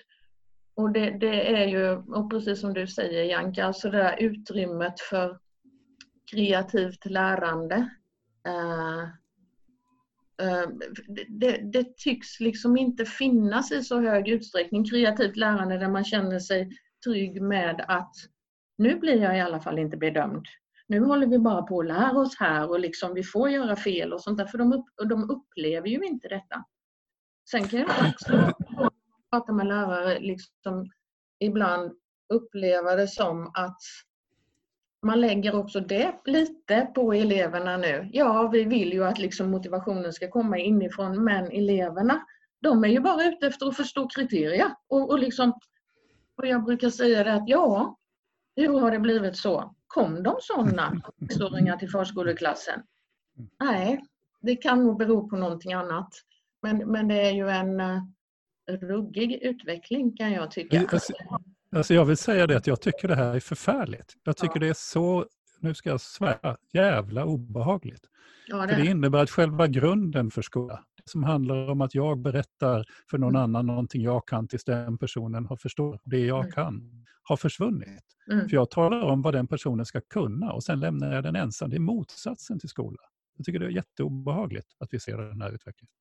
Och 0.74 0.92
det, 0.92 1.10
det 1.10 1.62
är 1.62 1.66
ju, 1.66 1.96
och 1.96 2.30
precis 2.30 2.60
som 2.60 2.74
du 2.74 2.86
säger 2.86 3.24
Janka, 3.24 3.64
alltså 3.64 3.90
det 3.90 3.98
där 3.98 4.16
utrymmet 4.22 5.00
för 5.00 5.38
kreativt 6.32 7.06
lärande. 7.06 7.76
Eh, 8.46 9.08
Eh, 10.42 10.68
det, 11.28 11.72
det, 11.72 11.96
tycks 11.96 12.40
liksom 12.40 12.76
inte 12.76 13.04
finnas 13.04 13.72
i 13.72 13.82
så 13.82 14.00
hög 14.00 14.28
utsträckning 14.28 14.84
kreativt 14.84 15.36
lärande 15.36 15.78
där 15.78 15.88
man 15.88 16.04
känner 16.04 16.38
sig 16.38 16.70
trygg 17.04 17.42
med 17.42 17.84
att 17.88 18.14
nu 18.78 18.96
blir 18.98 19.22
jag 19.22 19.38
i 19.38 19.40
alla 19.40 19.60
fall 19.60 19.78
inte 19.78 19.96
bedömd. 19.96 20.46
Nu 20.86 21.00
håller 21.00 21.26
vi 21.26 21.38
bara 21.38 21.62
på 21.62 21.80
att 21.80 21.86
lära 21.86 22.18
oss 22.18 22.36
här 22.38 22.70
och 22.70 22.80
liksom 22.80 23.14
vi 23.14 23.22
får 23.22 23.50
göra 23.50 23.76
fel 23.76 24.12
och 24.12 24.22
sånt 24.22 24.38
där 24.38 24.46
för 24.46 24.58
de, 24.58 24.72
upp, 24.72 24.86
de 25.08 25.30
upplever 25.30 25.88
ju 25.88 26.04
inte 26.04 26.28
detta. 26.28 26.64
Sen 27.50 27.68
kan 27.68 27.80
jag 27.80 27.88
också 27.88 28.52
prata 29.30 29.52
med 29.52 29.66
lärare 29.66 30.20
liksom 30.20 30.90
ibland 31.38 31.92
uppleva 32.34 32.96
det 32.96 33.08
som 33.08 33.50
att 33.54 33.80
man 35.02 35.20
lägger 35.20 35.54
också 35.54 35.80
det 35.80 36.14
lite 36.24 36.80
på 36.94 37.12
eleverna 37.12 37.76
nu. 37.76 38.10
Ja, 38.12 38.48
vi 38.48 38.64
vill 38.64 38.92
ju 38.92 39.04
att 39.04 39.18
liksom 39.18 39.50
motivationen 39.50 40.12
ska 40.12 40.30
komma 40.30 40.58
inifrån 40.58 41.24
men 41.24 41.50
eleverna 41.50 42.24
de 42.62 42.84
är 42.84 42.88
ju 42.88 43.00
bara 43.00 43.24
ute 43.24 43.46
efter 43.46 43.66
att 43.66 43.76
förstå 43.76 44.08
kriterier. 44.08 44.74
Och, 44.88 45.10
och, 45.10 45.18
liksom, 45.18 45.52
och 46.36 46.46
jag 46.46 46.64
brukar 46.64 46.90
säga 46.90 47.24
det 47.24 47.34
att 47.34 47.48
ja, 47.48 47.98
hur 48.56 48.80
har 48.80 48.90
det 48.90 48.98
blivit 48.98 49.36
så? 49.36 49.74
Kom 49.86 50.22
de 50.22 50.36
sådana 50.40 51.02
sexåringar 51.20 51.76
till 51.76 51.90
förskoleklassen? 51.90 52.82
Nej, 53.60 54.04
det 54.40 54.56
kan 54.56 54.84
nog 54.84 54.98
bero 54.98 55.28
på 55.28 55.36
någonting 55.36 55.72
annat. 55.72 56.08
Men, 56.62 56.78
men 56.78 57.08
det 57.08 57.20
är 57.26 57.30
ju 57.30 57.48
en 57.48 57.80
eh, 57.80 58.02
ruggig 58.68 59.42
utveckling 59.42 60.16
kan 60.16 60.32
jag 60.32 60.50
tycka. 60.50 60.80
Alltså, 60.80 61.12
Alltså, 61.72 61.94
jag 61.94 62.04
vill 62.04 62.16
säga 62.16 62.46
det 62.46 62.56
att 62.56 62.66
jag 62.66 62.80
tycker 62.80 63.08
det 63.08 63.16
här 63.16 63.34
är 63.34 63.40
förfärligt. 63.40 64.14
Jag 64.24 64.36
tycker 64.36 64.56
ja. 64.56 64.60
det 64.60 64.68
är 64.68 64.74
så, 64.74 65.26
nu 65.60 65.74
ska 65.74 65.90
jag 65.90 66.00
svära, 66.00 66.56
jävla 66.72 67.24
obehagligt. 67.24 68.08
Ja, 68.46 68.66
det. 68.66 68.74
För 68.74 68.82
det 68.82 68.90
innebär 68.90 69.22
att 69.22 69.30
själva 69.30 69.66
grunden 69.66 70.30
för 70.30 70.42
skolan, 70.42 70.78
som 71.04 71.24
handlar 71.24 71.70
om 71.70 71.80
att 71.80 71.94
jag 71.94 72.18
berättar 72.18 72.84
för 73.10 73.18
någon 73.18 73.36
mm. 73.36 73.42
annan 73.42 73.66
någonting 73.66 74.02
jag 74.02 74.28
kan 74.28 74.48
tills 74.48 74.64
den 74.64 74.98
personen 74.98 75.46
har 75.46 75.56
förstått 75.56 76.00
det 76.04 76.26
jag 76.26 76.40
mm. 76.40 76.52
kan, 76.52 77.04
har 77.22 77.36
försvunnit. 77.36 78.04
Mm. 78.32 78.48
För 78.48 78.56
jag 78.56 78.70
talar 78.70 79.00
om 79.02 79.22
vad 79.22 79.34
den 79.34 79.46
personen 79.46 79.86
ska 79.86 80.00
kunna 80.00 80.52
och 80.52 80.64
sen 80.64 80.80
lämnar 80.80 81.14
jag 81.14 81.22
den 81.22 81.36
ensam. 81.36 81.70
Det 81.70 81.76
är 81.76 81.80
motsatsen 81.80 82.58
till 82.58 82.68
skolan. 82.68 83.04
Jag 83.36 83.44
tycker 83.46 83.58
det 83.58 83.66
är 83.66 83.70
jätteobehagligt 83.70 84.66
att 84.78 84.88
vi 84.90 85.00
ser 85.00 85.18
den 85.18 85.42
här 85.42 85.50
utvecklingen. 85.50 85.92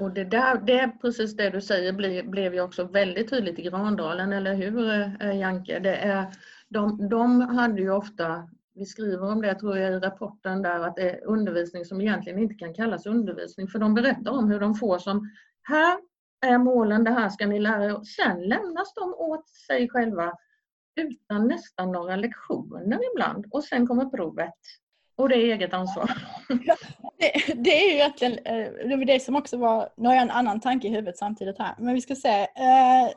Och 0.00 0.10
det, 0.10 0.24
där, 0.24 0.58
det 0.58 0.92
precis 1.00 1.36
det 1.36 1.50
du 1.50 1.60
säger 1.60 1.92
blev, 1.92 2.30
blev 2.30 2.54
ju 2.54 2.60
också 2.60 2.84
väldigt 2.84 3.30
tydligt 3.30 3.58
i 3.58 3.62
Grandalen, 3.62 4.32
eller 4.32 4.54
hur 4.54 4.90
eh, 5.22 5.38
Janke? 5.38 5.78
Det 5.78 5.96
är, 5.96 6.26
de, 6.68 7.08
de 7.08 7.40
hade 7.40 7.80
ju 7.80 7.90
ofta, 7.90 8.48
vi 8.74 8.86
skriver 8.86 9.32
om 9.32 9.42
det 9.42 9.54
tror 9.54 9.78
jag 9.78 9.92
i 9.92 9.98
rapporten 9.98 10.62
där, 10.62 10.80
att 10.80 10.96
det 10.96 11.10
är 11.10 11.24
undervisning 11.26 11.84
som 11.84 12.00
egentligen 12.00 12.38
inte 12.38 12.54
kan 12.54 12.74
kallas 12.74 13.06
undervisning, 13.06 13.68
för 13.68 13.78
de 13.78 13.94
berättar 13.94 14.30
om 14.30 14.50
hur 14.50 14.60
de 14.60 14.74
får 14.74 14.98
som, 14.98 15.30
här 15.62 15.98
är 16.46 16.58
målen, 16.58 17.04
det 17.04 17.10
här 17.10 17.28
ska 17.28 17.46
ni 17.46 17.58
lära 17.58 17.84
er. 17.84 18.00
Sen 18.04 18.48
lämnas 18.48 18.94
de 18.94 19.14
åt 19.14 19.48
sig 19.48 19.88
själva 19.88 20.32
utan 20.96 21.48
nästan 21.48 21.92
några 21.92 22.16
lektioner 22.16 22.98
ibland 23.12 23.46
och 23.50 23.64
sen 23.64 23.86
kommer 23.86 24.04
provet 24.04 24.58
och 25.20 25.28
det 25.28 25.34
är 25.34 25.54
eget 25.54 25.74
ansvar. 25.74 26.10
det, 27.18 27.54
det, 27.54 27.70
är 27.70 27.88
ju 27.90 27.94
egentligen, 27.94 28.38
eh, 28.38 28.88
det 28.88 28.96
var 28.96 29.04
det 29.04 29.20
som 29.20 29.36
också 29.36 29.56
var, 29.56 29.88
nu 29.96 30.08
har 30.08 30.14
jag 30.14 30.22
en 30.22 30.30
annan 30.30 30.60
tanke 30.60 30.88
i 30.88 30.90
huvudet 30.90 31.18
samtidigt 31.18 31.58
här, 31.58 31.74
men 31.78 31.94
vi 31.94 32.00
ska 32.00 32.14
se. 32.14 32.40
Eh, 32.40 33.12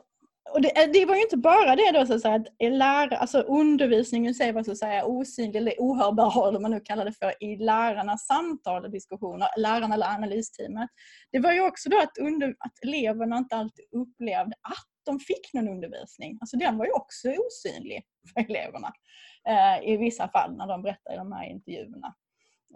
och 0.54 0.62
det, 0.62 0.82
eh, 0.82 0.90
det 0.92 1.06
var 1.06 1.14
ju 1.14 1.22
inte 1.22 1.36
bara 1.36 1.76
det 1.76 1.90
då 1.92 2.06
så 2.06 2.14
att 2.14 2.20
säga, 2.20 2.34
att 2.34 2.46
lära, 2.60 3.16
alltså 3.16 3.38
undervisningen 3.38 4.34
sig 4.34 4.52
var 4.52 4.62
så 4.62 4.72
att 4.72 4.78
säga 4.78 5.04
osynlig 5.04 5.56
eller 5.56 5.74
ohörbar, 5.78 6.48
eller 6.48 6.60
man 6.60 6.70
nu 6.70 6.80
kallar 6.80 7.04
det 7.04 7.12
för, 7.12 7.44
i 7.44 7.56
lärarnas 7.56 8.26
samtal 8.26 8.84
och 8.84 8.90
diskussioner, 8.90 9.48
lärarna 9.56 9.94
eller 9.94 10.06
analysteamet. 10.06 10.90
Det 11.32 11.38
var 11.38 11.52
ju 11.52 11.66
också 11.66 11.88
då 11.88 11.98
att, 11.98 12.18
under, 12.20 12.48
att 12.48 12.84
eleverna 12.86 13.38
inte 13.38 13.56
alltid 13.56 13.84
upplevde 13.92 14.54
att 14.62 14.93
de 15.06 15.20
fick 15.20 15.54
någon 15.54 15.68
undervisning. 15.68 16.38
Alltså 16.40 16.56
den 16.56 16.78
var 16.78 16.84
ju 16.84 16.92
också 16.92 17.28
osynlig 17.28 18.02
för 18.34 18.40
eleverna 18.40 18.92
eh, 19.48 19.92
i 19.92 19.96
vissa 19.96 20.28
fall 20.28 20.56
när 20.56 20.66
de 20.66 20.82
berättar 20.82 21.14
i 21.14 21.16
de 21.16 21.32
här 21.32 21.44
intervjuerna. 21.44 22.14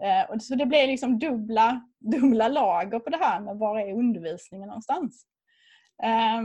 Eh, 0.03 0.29
och 0.29 0.43
så 0.43 0.55
det 0.55 0.65
blev 0.65 0.87
liksom 0.87 1.19
dubbla, 1.19 1.81
dubbla 1.99 2.47
lager 2.47 2.99
på 2.99 3.09
det 3.09 3.17
här 3.17 3.39
med 3.39 3.57
var 3.57 3.79
är 3.79 3.93
undervisningen 3.93 4.67
någonstans. 4.67 5.25
Eh, 6.03 6.41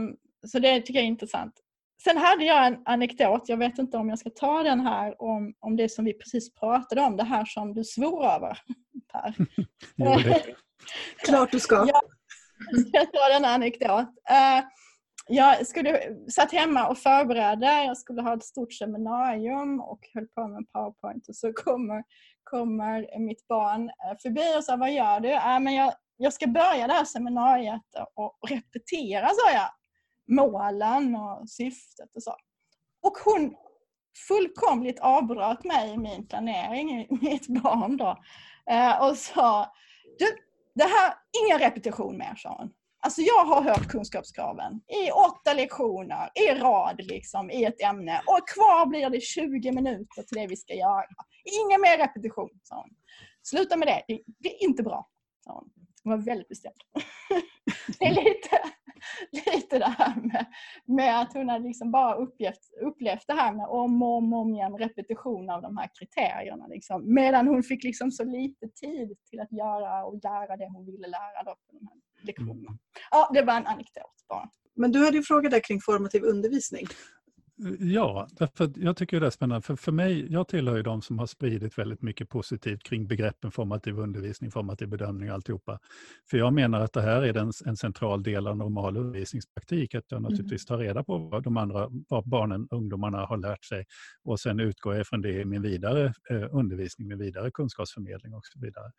så 0.47 0.59
det 0.59 0.81
tycker 0.81 0.99
jag 0.99 1.03
är 1.03 1.07
intressant. 1.07 1.61
Sen 2.03 2.17
hade 2.17 2.45
jag 2.45 2.67
en 2.67 2.81
anekdot, 2.85 3.49
jag 3.49 3.57
vet 3.57 3.77
inte 3.77 3.97
om 3.97 4.09
jag 4.09 4.19
ska 4.19 4.29
ta 4.29 4.63
den 4.63 4.79
här, 4.79 5.21
om, 5.21 5.53
om 5.59 5.75
det 5.75 5.89
som 5.89 6.05
vi 6.05 6.13
precis 6.13 6.53
pratade 6.53 7.01
om, 7.01 7.17
det 7.17 7.23
här 7.23 7.45
som 7.45 7.73
du 7.73 7.83
svor 7.83 8.25
över, 8.25 8.57
Per. 9.11 9.35
Klart 11.17 11.51
du 11.51 11.59
ska. 11.59 11.75
Jag 11.75 12.87
ska 12.87 12.99
ta 12.99 13.33
den 13.33 13.45
anekdot. 13.45 14.07
Jag 15.27 15.67
skulle, 15.67 16.15
satt 16.29 16.51
hemma 16.51 16.87
och 16.87 16.97
förberedde. 16.97 17.65
Jag 17.65 17.97
skulle 17.97 18.21
ha 18.21 18.33
ett 18.33 18.43
stort 18.43 18.73
seminarium 18.73 19.81
och 19.81 19.99
höll 20.13 20.27
på 20.27 20.47
med 20.47 20.71
powerpoint 20.71 21.27
och 21.27 21.35
så 21.35 21.53
kommer, 21.53 22.03
kommer 22.43 23.19
mitt 23.19 23.47
barn 23.47 23.89
eh, 23.89 24.17
förbi 24.21 24.57
och 24.57 24.63
sa 24.63 24.75
vad 24.75 24.93
gör 24.93 25.19
du? 25.19 25.31
Äh, 25.31 25.59
men 25.59 25.73
jag, 25.73 25.93
jag 26.17 26.33
ska 26.33 26.47
börja 26.47 26.87
det 26.87 26.93
här 26.93 27.05
seminariet 27.05 27.81
och 28.15 28.49
repetera, 28.49 29.27
sa 29.27 29.51
jag, 29.53 29.69
målen 30.27 31.15
och 31.15 31.49
syftet 31.49 32.15
och 32.15 32.23
så. 32.23 32.35
Och 33.01 33.17
hon 33.25 33.55
fullkomligt 34.27 34.99
avbröt 34.99 35.63
mig 35.63 35.93
i 35.93 35.97
min 35.97 36.27
planering, 36.27 37.07
mitt 37.21 37.47
barn 37.47 37.97
då, 37.97 38.17
eh, 38.71 39.07
och 39.07 39.17
sa 39.17 39.73
du, 40.19 40.25
det 40.75 40.83
här, 40.83 41.13
ingen 41.43 41.59
repetition 41.59 42.17
mer, 42.17 42.35
sa 42.35 42.55
hon. 42.57 42.73
Alltså 43.05 43.21
jag 43.21 43.45
har 43.45 43.61
hört 43.61 43.87
kunskapskraven 43.87 44.73
i 44.73 45.11
åtta 45.11 45.53
lektioner, 45.53 46.29
i 46.35 46.59
rad 46.59 47.01
liksom, 47.03 47.51
i 47.51 47.63
ett 47.63 47.81
ämne. 47.81 48.21
Och 48.27 48.49
kvar 48.49 48.85
blir 48.85 49.09
det 49.09 49.21
20 49.21 49.71
minuter 49.71 50.23
till 50.23 50.37
det 50.37 50.47
vi 50.47 50.55
ska 50.55 50.73
göra. 50.73 51.05
Ingen 51.63 51.81
mer 51.81 51.97
repetition, 51.97 52.49
sa 52.63 52.75
hon. 52.75 52.89
Sluta 53.43 53.77
med 53.77 53.87
det, 53.87 54.03
det 54.39 54.49
är 54.49 54.63
inte 54.63 54.83
bra, 54.83 55.09
sa 55.43 55.53
hon. 55.53 55.69
Hon 56.03 56.11
var 56.11 56.25
väldigt 56.25 56.47
bestämd. 56.47 56.75
det 57.99 58.05
är 58.05 58.11
lite, 58.11 58.59
lite 59.51 59.79
det 59.79 59.95
här 59.97 60.15
med, 60.15 60.45
med 60.85 61.21
att 61.21 61.33
hon 61.33 61.49
hade 61.49 61.67
liksom 61.67 61.91
bara 61.91 62.15
upplevt, 62.15 62.61
upplevt 62.81 63.27
det 63.27 63.33
här 63.33 63.53
med 63.53 63.65
om 63.65 64.03
och 64.03 64.17
om, 64.17 64.33
om 64.33 64.53
igen 64.53 64.77
repetition 64.77 65.49
av 65.49 65.61
de 65.61 65.77
här 65.77 65.89
kriterierna. 65.99 66.67
Liksom. 66.67 67.13
Medan 67.13 67.47
hon 67.47 67.63
fick 67.63 67.83
liksom 67.83 68.11
så 68.11 68.23
lite 68.23 68.67
tid 68.67 69.17
till 69.29 69.39
att 69.39 69.51
göra 69.51 70.05
och 70.05 70.19
lära 70.23 70.57
det 70.57 70.69
hon 70.73 70.85
ville 70.85 71.07
lära. 71.07 71.43
Då 71.45 71.51
på 71.51 71.77
de 71.79 71.87
här 71.87 72.04
lektionerna. 72.25 72.69
Mm. 72.69 72.79
Ja, 73.11 73.31
det 73.33 73.41
var 73.41 73.53
en 73.53 73.67
anekdot 73.67 74.25
bara. 74.29 74.49
Men 74.75 74.91
du 74.91 75.05
hade 75.05 75.17
ju 75.17 75.23
frågat 75.23 75.51
där 75.51 75.59
kring 75.59 75.81
formativ 75.81 76.23
undervisning. 76.23 76.87
Ja, 77.79 78.27
därför 78.31 78.71
jag 78.75 78.97
tycker 78.97 79.19
det 79.19 79.25
är 79.25 79.29
spännande. 79.29 79.61
För, 79.61 79.75
för 79.75 79.91
mig, 79.91 80.31
jag 80.31 80.47
tillhör 80.47 80.75
ju 80.75 80.83
de 80.83 81.01
som 81.01 81.19
har 81.19 81.25
spridit 81.25 81.77
väldigt 81.77 82.01
mycket 82.01 82.29
positivt 82.29 82.83
kring 82.83 83.07
begreppen 83.07 83.51
formativ 83.51 83.99
undervisning, 83.99 84.51
formativ 84.51 84.87
bedömning 84.89 85.29
och 85.29 85.35
alltihopa. 85.35 85.79
För 86.29 86.37
jag 86.37 86.53
menar 86.53 86.81
att 86.81 86.93
det 86.93 87.01
här 87.01 87.21
är 87.21 87.37
en, 87.37 87.51
en 87.65 87.77
central 87.77 88.23
del 88.23 88.47
av 88.47 88.57
normal 88.57 88.97
undervisningspraktik, 88.97 89.95
att 89.95 90.03
jag 90.11 90.21
Mm. 90.25 90.31
naturligtvis 90.31 90.65
tar 90.65 90.77
reda 90.77 91.03
på 91.03 91.17
vad 91.17 91.43
de 91.43 91.57
andra, 91.57 91.89
vad 92.09 92.29
barnen, 92.29 92.67
ungdomarna 92.71 93.25
har 93.25 93.37
lärt 93.37 93.65
sig 93.65 93.85
och 94.23 94.39
sen 94.39 94.59
utgår 94.59 94.95
jag 94.95 95.07
från 95.07 95.21
det 95.21 95.41
i 95.41 95.45
min 95.45 95.61
vidare 95.61 96.13
eh, 96.29 96.47
undervisning, 96.51 97.07
min 97.07 97.17
vidare 97.19 97.51
kunskapsförmedling 97.51 98.33
och 98.33 98.45
så 98.45 98.59
vidare. 98.59 98.91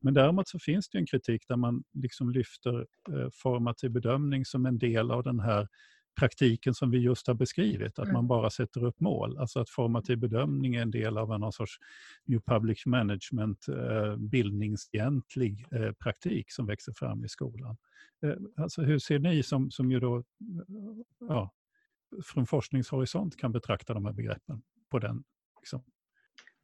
Men 0.00 0.14
däremot 0.14 0.48
så 0.48 0.58
finns 0.58 0.88
det 0.88 0.98
en 0.98 1.06
kritik 1.06 1.42
där 1.48 1.56
man 1.56 1.82
liksom 1.92 2.30
lyfter 2.30 2.78
eh, 3.12 3.28
formativ 3.32 3.90
bedömning 3.90 4.44
som 4.44 4.66
en 4.66 4.78
del 4.78 5.10
av 5.10 5.22
den 5.22 5.40
här 5.40 5.68
praktiken 6.14 6.74
som 6.74 6.90
vi 6.90 6.98
just 6.98 7.26
har 7.26 7.34
beskrivit, 7.34 7.98
att 7.98 8.04
Mm. 8.04 8.12
man 8.12 8.26
bara 8.26 8.50
sätter 8.50 8.84
upp 8.84 9.00
mål. 9.00 9.38
Alltså 9.38 9.60
att 9.60 9.70
formativ 9.70 10.18
bedömning 10.18 10.74
är 10.74 10.82
en 10.82 10.90
del 10.90 11.18
av 11.18 11.40
någon 11.40 11.52
sorts 11.52 11.78
New 12.24 12.40
Public 12.40 12.86
Management 12.86 13.68
eh, 13.68 14.16
bildningsfientlig 14.16 15.66
eh, 15.70 15.92
praktik 15.92 16.52
som 16.52 16.66
växer 16.66 16.92
fram 16.92 17.24
i 17.24 17.28
skolan. 17.28 17.76
Eh, 18.22 18.34
alltså 18.56 18.82
hur 18.82 18.98
ser 18.98 19.18
ni 19.18 19.42
som, 19.42 19.70
som 19.70 19.90
ju 19.90 20.00
då 20.00 20.16
eh, 20.18 20.22
ja, 21.28 21.50
från 22.24 22.46
forskningshorisont 22.46 23.36
kan 23.36 23.52
betrakta 23.52 23.94
de 23.94 24.04
här 24.04 24.12
begreppen 24.12 24.62
på 24.90 24.98
den 24.98 25.24
liksom, 25.60 25.82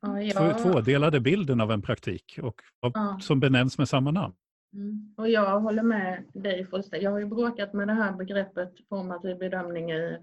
Ja, 0.03 0.23
jag, 0.23 0.63
tvådelade 0.63 1.21
bilden 1.21 1.61
av 1.61 1.71
en 1.73 1.83
praktik 1.83 2.39
och 2.43 2.61
av, 2.81 2.93
Ja. 2.95 3.19
som 3.23 3.41
benämns 3.41 3.79
med 3.79 3.89
samma 3.89 4.11
namn? 4.11 4.35
Mm. 4.73 5.15
Och 5.17 5.29
jag 5.29 5.61
håller 5.61 5.83
med 5.83 6.25
dig 6.33 6.67
fullständigt. 6.67 7.05
Jag 7.05 7.11
har 7.11 7.19
ju 7.19 7.27
bråkat 7.27 7.73
med 7.73 7.89
det 7.89 7.95
här 7.95 8.13
begreppet 8.13 8.73
formativ 8.89 9.39
bedömning 9.39 9.93
i 9.93 10.19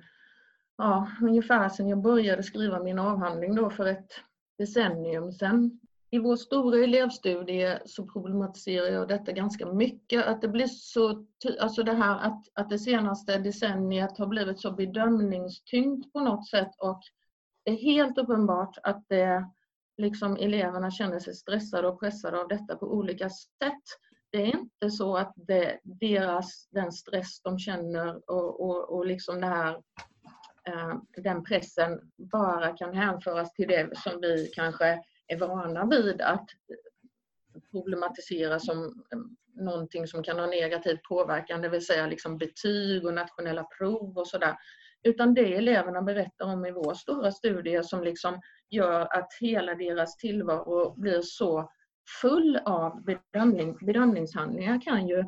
ja, 0.77 1.11
ungefär 1.21 1.69
sedan 1.69 1.87
jag 1.87 2.01
började 2.01 2.43
skriva 2.43 2.83
min 2.83 2.99
avhandling 2.99 3.55
då 3.55 3.69
för 3.69 3.85
ett 3.85 4.11
decennium 4.57 5.31
sedan. 5.31 5.79
I 6.09 6.19
vår 6.19 6.35
stora 6.35 6.83
elevstudie 6.83 7.79
så 7.85 8.07
problematiserar 8.07 8.87
jag 8.87 9.07
detta 9.07 9.31
ganska 9.31 9.73
mycket. 9.73 10.25
Att 10.25 10.41
det 10.41 10.47
blir 10.47 10.67
så, 10.67 11.25
alltså 11.59 11.83
det 11.83 11.93
här 11.93 12.19
att, 12.19 12.43
att 12.53 12.69
det 12.69 12.79
senaste 12.79 13.37
decenniet 13.37 14.17
har 14.17 14.27
blivit 14.27 14.59
så 14.59 14.71
bedömningstyngt 14.71 16.13
på 16.13 16.19
något 16.19 16.49
sätt 16.49 16.71
och 16.77 17.01
det 17.65 17.71
är 17.71 17.75
helt 17.75 18.17
uppenbart 18.17 18.77
att 18.83 19.05
det, 19.07 19.45
liksom 19.97 20.37
eleverna 20.37 20.91
känner 20.91 21.19
sig 21.19 21.35
stressade 21.35 21.87
och 21.87 21.99
pressade 21.99 22.41
av 22.41 22.47
detta 22.47 22.75
på 22.75 22.93
olika 22.93 23.29
sätt 23.29 23.83
det 24.31 24.41
är 24.41 24.55
inte 24.55 24.89
så 24.89 25.17
att 25.17 25.33
det, 25.35 25.79
deras, 25.83 26.67
den 26.71 26.91
stress 26.91 27.41
de 27.41 27.59
känner 27.59 28.31
och, 28.31 28.61
och, 28.61 28.97
och 28.97 29.05
liksom 29.05 29.41
det 29.41 29.47
här, 29.47 29.75
eh, 30.67 30.95
den 31.17 31.43
pressen 31.43 32.11
bara 32.17 32.77
kan 32.77 32.93
hänföras 32.93 33.53
till 33.53 33.67
det 33.67 33.97
som 33.97 34.21
vi 34.21 34.51
kanske 34.55 34.99
är 35.27 35.37
vana 35.37 35.85
vid 35.85 36.21
att 36.21 36.49
problematisera 37.71 38.59
som 38.59 38.77
mm, 39.13 39.37
någonting 39.53 40.07
som 40.07 40.23
kan 40.23 40.39
ha 40.39 40.45
negativ 40.45 40.97
påverkan, 41.09 41.61
det 41.61 41.69
vill 41.69 41.85
säga 41.85 42.07
liksom 42.07 42.37
betyg 42.37 43.05
och 43.05 43.13
nationella 43.13 43.63
prov 43.63 44.17
och 44.17 44.27
sådär. 44.27 44.55
Utan 45.03 45.33
det 45.33 45.55
eleverna 45.55 46.01
berättar 46.01 46.45
om 46.45 46.65
i 46.65 46.71
vår 46.71 46.93
stora 46.93 47.31
studie 47.31 47.83
som 47.83 48.03
liksom 48.03 48.41
gör 48.69 49.01
att 49.01 49.33
hela 49.39 49.75
deras 49.75 50.17
tillvaro 50.17 50.95
blir 50.97 51.21
så 51.21 51.71
full 52.21 52.59
av 52.65 53.03
bedömning, 53.03 53.77
bedömningshandlingar 53.81 54.81
kan 54.81 55.07
ju 55.07 55.19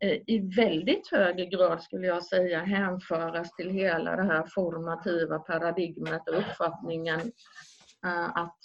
eh, 0.00 0.18
i 0.26 0.52
väldigt 0.56 1.10
hög 1.10 1.50
grad 1.50 1.82
skulle 1.82 2.06
jag 2.06 2.24
säga 2.24 2.60
hänföras 2.60 3.52
till 3.52 3.70
hela 3.70 4.16
det 4.16 4.22
här 4.22 4.46
formativa 4.54 5.38
paradigmet 5.38 6.28
och 6.28 6.38
uppfattningen 6.38 7.20
eh, 8.04 8.36
att 8.36 8.58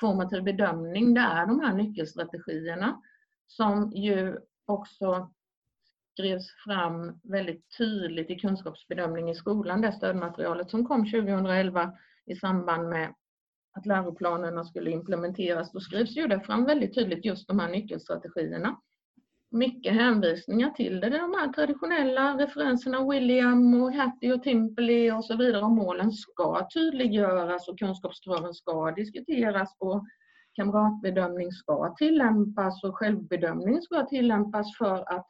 formativ 0.00 0.42
bedömning 0.42 1.14
det 1.14 1.20
är 1.20 1.46
de 1.46 1.60
här 1.60 1.74
nyckelstrategierna 1.74 3.02
som 3.46 3.92
ju 3.92 4.38
också 4.66 5.30
skrevs 6.12 6.46
fram 6.64 7.20
väldigt 7.22 7.76
tydligt 7.78 8.30
i 8.30 8.38
kunskapsbedömning 8.38 9.30
i 9.30 9.34
skolan, 9.34 9.80
det 9.80 9.92
stödmaterialet 9.92 10.70
som 10.70 10.86
kom 10.86 11.04
2011 11.04 11.92
i 12.26 12.36
samband 12.36 12.88
med 12.88 13.14
att 13.76 13.86
läroplanerna 13.86 14.64
skulle 14.64 14.90
implementeras, 14.90 15.72
då 15.72 15.80
skrivs 15.80 16.16
ju 16.16 16.26
det 16.26 16.40
fram 16.40 16.64
väldigt 16.64 16.94
tydligt 16.94 17.24
just 17.24 17.48
de 17.48 17.58
här 17.58 17.68
nyckelstrategierna. 17.68 18.76
Mycket 19.50 19.92
hänvisningar 19.94 20.70
till 20.70 21.00
det, 21.00 21.10
det 21.10 21.16
är 21.16 21.20
de 21.20 21.34
här 21.40 21.52
traditionella 21.52 22.38
referenserna 22.38 23.08
William 23.10 23.82
och 23.82 23.92
Hattie 23.92 24.34
och 24.34 24.42
Timperley 24.42 25.12
och 25.12 25.24
så 25.24 25.36
vidare. 25.36 25.62
Och 25.64 25.70
målen 25.70 26.12
ska 26.12 26.68
tydliggöras 26.74 27.68
och 27.68 27.78
kunskapskraven 27.78 28.54
ska 28.54 28.90
diskuteras 28.90 29.76
och 29.78 30.04
kamratbedömning 30.52 31.52
ska 31.52 31.94
tillämpas 31.98 32.84
och 32.84 32.96
självbedömning 32.96 33.82
ska 33.82 34.06
tillämpas 34.06 34.76
för 34.78 35.12
att 35.12 35.26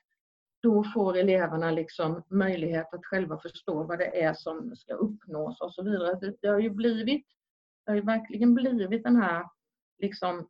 då 0.63 0.85
får 0.95 1.17
eleverna 1.17 1.71
liksom 1.71 2.23
möjlighet 2.31 2.95
att 2.95 3.07
själva 3.07 3.39
förstå 3.39 3.83
vad 3.83 3.99
det 3.99 4.23
är 4.23 4.35
som 4.35 4.77
ska 4.77 4.95
uppnås 4.95 5.61
och 5.61 5.75
så 5.75 5.83
vidare. 5.83 6.19
Det- 6.21 6.37
Det 6.43 6.49
har 6.49 6.59
ju 6.59 6.71
blivit 6.71 7.27
det 7.87 7.93
har 7.93 7.97
ju 7.97 8.03
verkligen 8.03 8.55
blivit 8.55 9.05
den 9.05 9.17
här 9.17 9.45
liksom 9.99 10.49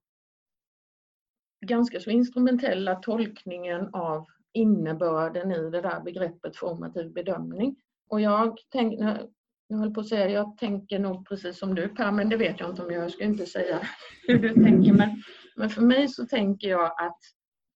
ganska 1.66 2.00
så 2.00 2.10
instrumentella 2.10 2.94
tolkningen 2.94 3.94
av 3.94 4.26
innebörden 4.52 5.52
i 5.52 5.70
det 5.70 5.80
där 5.80 6.00
begreppet 6.00 6.56
formativ 6.56 7.12
bedömning. 7.12 7.76
Och 8.08 8.20
jag 8.20 8.58
tänker, 8.72 9.28
jag 9.66 9.78
höll 9.78 9.94
på 9.94 10.00
att 10.00 10.08
säga, 10.08 10.28
jag 10.28 10.56
tänker 10.58 10.98
nog 10.98 11.28
precis 11.28 11.58
som 11.58 11.74
du 11.74 11.88
Per, 11.88 12.12
men 12.12 12.28
det 12.28 12.36
vet 12.36 12.60
jag 12.60 12.70
inte 12.70 12.82
om 12.82 12.90
jag, 12.90 13.04
jag 13.04 13.12
ska 13.12 13.24
inte 13.24 13.46
säga 13.46 13.80
hur 14.26 14.38
du 14.38 14.54
tänker. 14.54 14.92
Men, 14.92 15.22
men 15.56 15.70
för 15.70 15.82
mig 15.82 16.08
så 16.08 16.26
tänker 16.26 16.68
jag 16.68 16.86
att 16.86 17.18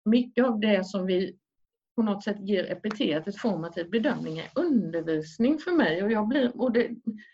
mycket 0.05 0.45
av 0.45 0.61
det 0.61 0.87
som 0.87 1.07
vi 1.07 1.39
på 1.95 2.03
något 2.03 2.25
sätt 2.25 2.37
ger 2.41 2.73
epitetet 2.73 3.37
formativ 3.37 3.83
typ 3.83 3.93
bedömning 3.93 4.39
är 4.39 4.49
undervisning 4.55 5.59
för 5.59 5.71
mig. 5.71 6.03
Och 6.03 6.13
jag 6.13 6.29
blir, 6.29 6.61
och 6.61 6.73
det, 6.73 6.91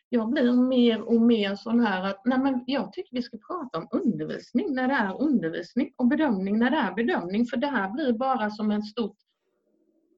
jag 0.09 0.29
blir 0.29 0.53
mer 0.53 1.03
och 1.03 1.21
mer 1.21 1.55
sån 1.55 1.81
här 1.81 2.05
att 2.05 2.21
nej 2.25 2.38
men 2.38 2.64
jag 2.66 2.92
tycker 2.92 3.16
vi 3.16 3.23
ska 3.23 3.38
prata 3.38 3.79
om 3.79 3.88
undervisning 3.90 4.75
när 4.75 4.88
det 4.88 4.95
är 4.95 5.23
undervisning 5.23 5.92
och 5.97 6.07
bedömning 6.07 6.59
när 6.59 6.71
det 6.71 6.77
är 6.77 6.95
bedömning. 6.95 7.47
För 7.47 7.57
det 7.57 7.66
här 7.66 7.90
blir 7.90 8.12
bara 8.12 8.51
som 8.51 8.71
en 8.71 8.83
stort 8.83 9.16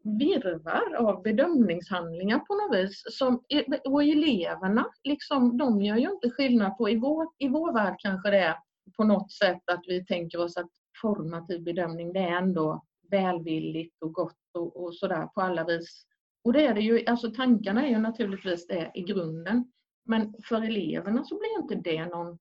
virvar 0.04 0.94
av 0.94 1.22
bedömningshandlingar 1.22 2.38
på 2.38 2.54
något 2.54 2.78
vis. 2.78 3.02
Som, 3.10 3.42
och 3.84 4.02
eleverna, 4.02 4.86
liksom, 5.04 5.58
de 5.58 5.82
gör 5.82 5.96
ju 5.96 6.10
inte 6.10 6.30
skillnad 6.30 6.78
på, 6.78 6.88
i 6.88 6.96
vår, 6.96 7.26
i 7.38 7.48
vår 7.48 7.72
värld 7.72 7.94
kanske 7.98 8.30
det 8.30 8.38
är 8.38 8.56
på 8.96 9.04
något 9.04 9.32
sätt 9.32 9.62
att 9.72 9.84
vi 9.86 10.04
tänker 10.04 10.40
oss 10.40 10.56
att 10.56 10.70
formativ 11.02 11.62
bedömning 11.62 12.12
det 12.12 12.20
är 12.20 12.36
ändå 12.36 12.84
välvilligt 13.10 14.02
och 14.02 14.12
gott 14.12 14.36
och, 14.54 14.84
och 14.84 14.94
sådär 14.94 15.26
på 15.26 15.40
alla 15.40 15.64
vis. 15.64 16.06
Och 16.44 16.52
det 16.52 16.66
är 16.66 16.74
det 16.74 16.80
ju, 16.80 17.06
alltså 17.06 17.30
tankarna 17.30 17.86
är 17.86 17.90
ju 17.90 17.98
naturligtvis 17.98 18.66
det 18.66 18.90
i 18.94 19.02
grunden. 19.02 19.72
Men 20.04 20.34
för 20.44 20.62
eleverna 20.62 21.24
så 21.24 21.38
blir 21.38 21.62
inte 21.62 21.90
det 21.90 22.06
någon, 22.06 22.38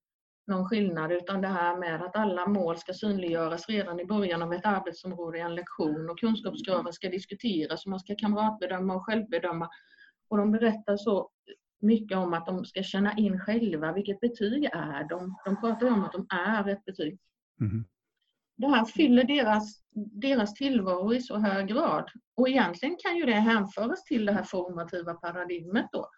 någon 0.47 0.65
skillnad 0.65 1.11
utan 1.11 1.41
det 1.41 1.47
här 1.47 1.77
med 1.77 2.01
att 2.01 2.15
alla 2.15 2.47
mål 2.47 2.77
ska 2.77 2.93
synliggöras 2.93 3.69
redan 3.69 3.99
i 3.99 4.05
början 4.05 4.41
av 4.41 4.53
ett 4.53 4.65
arbetsområde 4.65 5.37
i 5.37 5.41
en 5.41 5.55
lektion 5.55 6.09
och 6.09 6.19
kunskapskraven 6.19 6.93
ska 6.93 7.09
diskuteras 7.09 7.85
och 7.85 7.89
man 7.89 7.99
ska 7.99 8.15
kamratbedöma 8.15 8.95
och 8.95 9.05
självbedöma. 9.05 9.69
Och 10.29 10.37
de 10.37 10.51
berättar 10.51 10.97
så 10.97 11.29
mycket 11.79 12.17
om 12.17 12.33
att 12.33 12.45
de 12.45 12.65
ska 12.65 12.83
känna 12.83 13.17
in 13.17 13.39
själva 13.39 13.93
vilket 13.93 14.19
betyg 14.19 14.63
är 14.73 15.09
de. 15.09 15.35
De 15.45 15.61
pratar 15.61 15.87
ju 15.87 15.93
om 15.93 16.03
att 16.03 16.13
de 16.13 16.27
är 16.29 16.69
ett 16.69 16.85
betyg. 16.85 17.19
Mm. 17.61 17.85
Det 18.57 18.67
här 18.67 18.85
fyller 18.85 19.23
deras, 19.23 19.81
deras 20.21 20.53
tillvaro 20.53 21.13
i 21.13 21.21
så 21.21 21.37
hög 21.37 21.67
grad. 21.67 22.09
Och 22.35 22.49
egentligen 22.49 22.97
kan 22.99 23.17
ju 23.17 23.25
det 23.25 23.33
hänföras 23.33 24.03
till 24.03 24.25
det 24.25 24.31
här 24.31 24.43
formativa 24.43 25.13
paradigmet 25.13 25.87
då. 25.91 26.09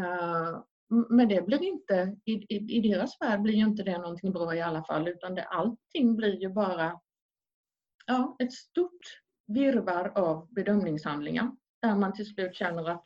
Eh, 0.00 0.62
men 1.08 1.28
det 1.28 1.46
blir 1.46 1.62
inte, 1.62 2.16
i, 2.24 2.32
i, 2.32 2.76
i 2.76 2.80
deras 2.80 3.20
värld 3.20 3.42
blir 3.42 3.54
ju 3.54 3.64
inte 3.64 3.82
det 3.82 3.98
någonting 3.98 4.32
bra 4.32 4.54
i 4.54 4.60
alla 4.60 4.84
fall 4.84 5.08
utan 5.08 5.34
det, 5.34 5.42
allting 5.42 6.16
blir 6.16 6.40
ju 6.40 6.48
bara 6.48 7.00
ja, 8.06 8.36
ett 8.38 8.52
stort 8.52 9.20
virvar 9.46 10.12
av 10.14 10.48
bedömningshandlingar 10.52 11.56
där 11.82 11.94
man 11.94 12.12
till 12.12 12.26
slut 12.26 12.54
känner 12.54 12.90
att 12.90 13.04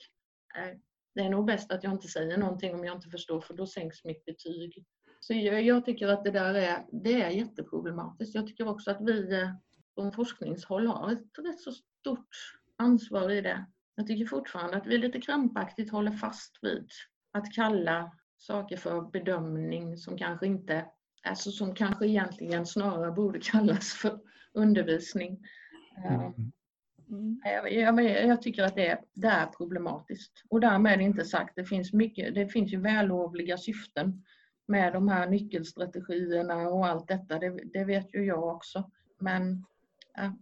eh, 0.56 0.78
det 1.14 1.20
är 1.20 1.30
nog 1.30 1.46
bäst 1.46 1.72
att 1.72 1.84
jag 1.84 1.92
inte 1.92 2.08
säger 2.08 2.38
någonting 2.38 2.74
om 2.74 2.84
jag 2.84 2.96
inte 2.96 3.08
förstår 3.08 3.40
för 3.40 3.54
då 3.54 3.66
sänks 3.66 4.04
mitt 4.04 4.24
betyg. 4.24 4.84
Så 5.24 5.34
jag, 5.34 5.62
jag 5.62 5.84
tycker 5.84 6.08
att 6.08 6.24
det 6.24 6.30
där 6.30 6.54
är, 6.54 6.86
det 6.92 7.22
är 7.22 7.30
jätteproblematiskt. 7.30 8.34
Jag 8.34 8.46
tycker 8.46 8.68
också 8.68 8.90
att 8.90 9.00
vi 9.00 9.40
eh, 9.40 9.50
från 9.94 10.12
forskningshåll 10.12 10.86
har 10.86 11.12
ett 11.12 11.38
rätt 11.38 11.60
så 11.60 11.72
stort 11.72 12.58
ansvar 12.76 13.30
i 13.30 13.40
det. 13.40 13.66
Jag 13.94 14.06
tycker 14.06 14.26
fortfarande 14.26 14.76
att 14.76 14.86
vi 14.86 14.98
lite 14.98 15.20
krampaktigt 15.20 15.92
håller 15.92 16.10
fast 16.10 16.58
vid 16.62 16.88
att 17.32 17.52
kalla 17.52 18.12
saker 18.38 18.76
för 18.76 19.10
bedömning 19.10 19.96
som 19.96 20.18
kanske 20.18 20.46
inte, 20.46 20.84
alltså 21.22 21.50
som 21.50 21.74
kanske 21.74 22.06
egentligen 22.06 22.66
snarare 22.66 23.12
borde 23.12 23.40
kallas 23.40 23.92
för 23.92 24.20
undervisning. 24.52 25.46
Eh, 26.04 26.12
Mm. 26.12 26.52
Mm. 27.10 27.40
Jag, 27.44 27.72
jag, 27.72 28.26
jag, 28.26 28.42
tycker 28.42 28.62
att 28.62 28.74
det, 28.74 29.00
det, 29.14 29.28
är 29.28 29.46
problematiskt. 29.46 30.32
Och 30.48 30.60
därmed 30.60 31.00
inte 31.00 31.24
sagt, 31.24 31.56
det 31.56 31.64
finns, 31.64 31.92
mycket, 31.92 32.34
det 32.34 32.48
finns 32.48 32.72
ju 32.72 32.80
vällovliga 32.80 33.58
syften 33.58 34.24
med 34.72 34.92
de 34.92 35.08
här 35.08 35.26
nyckelstrategierna 35.26 36.68
och 36.68 36.86
allt 36.86 37.08
detta. 37.08 37.38
Det, 37.38 37.50
det 37.72 37.84
vet 37.84 38.14
ju 38.14 38.24
jag 38.24 38.44
också. 38.44 38.90
Men 39.18 39.64
ja. 40.14 40.32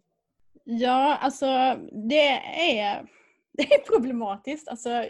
Ja, 0.64 1.16
alltså 1.16 1.46
det 2.08 2.28
är, 2.80 3.06
det 3.52 3.74
är 3.74 3.78
problematiskt. 3.78 4.68
Alltså, 4.68 5.06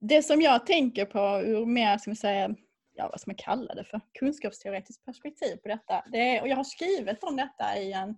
det 0.00 0.22
som 0.22 0.42
jag 0.42 0.66
tänker 0.66 1.04
på 1.04 1.42
ur 1.44 1.66
mer, 1.66 1.98
ska 1.98 2.10
man 2.10 2.16
säga, 2.16 2.54
ja, 2.94 3.08
vad 3.10 3.20
ska 3.20 3.30
man 3.30 3.36
kalla 3.36 3.74
det 3.74 3.84
för, 3.84 4.00
kunskapsteoretiskt 4.18 5.04
perspektiv 5.04 5.56
på 5.56 5.68
detta. 5.68 6.04
Det 6.12 6.36
är, 6.36 6.42
och 6.42 6.48
jag 6.48 6.56
har 6.56 6.64
skrivit 6.64 7.24
om 7.24 7.36
detta 7.36 7.78
i 7.78 7.92
en, 7.92 8.16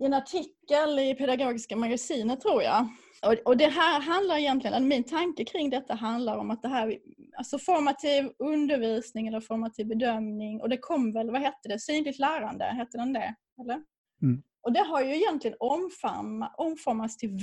i 0.00 0.04
en 0.04 0.14
artikel 0.14 0.98
i 0.98 1.14
Pedagogiska 1.14 1.76
magasinet 1.76 2.40
tror 2.40 2.62
jag. 2.62 2.88
Och, 3.26 3.34
och, 3.44 3.56
det 3.56 3.68
här 3.68 4.00
handlar 4.00 4.36
egentligen, 4.36 4.88
min 4.88 5.04
tanke 5.04 5.44
kring 5.44 5.70
detta 5.70 5.94
handlar 5.94 6.36
om 6.36 6.50
att 6.50 6.62
det 6.62 6.68
här, 6.68 6.98
alltså 7.36 7.58
formativ 7.58 8.32
undervisning 8.38 9.26
eller 9.26 9.40
formativ 9.40 9.86
bedömning 9.86 10.60
och 10.60 10.68
det 10.68 10.78
kom 10.78 11.12
väl, 11.12 11.30
vad 11.30 11.40
hette 11.40 11.68
det, 11.68 11.78
synligt 11.78 12.18
lärande, 12.18 12.64
hette 12.64 12.98
den 12.98 13.12
det? 13.12 13.34
Eller? 13.60 13.82
Mm. 14.22 14.42
Och 14.62 14.72
det 14.72 14.80
har 14.80 15.02
ju 15.02 15.16
egentligen 15.16 15.56
omforma, 15.60 16.54
omformats 16.56 17.16
till 17.16 17.38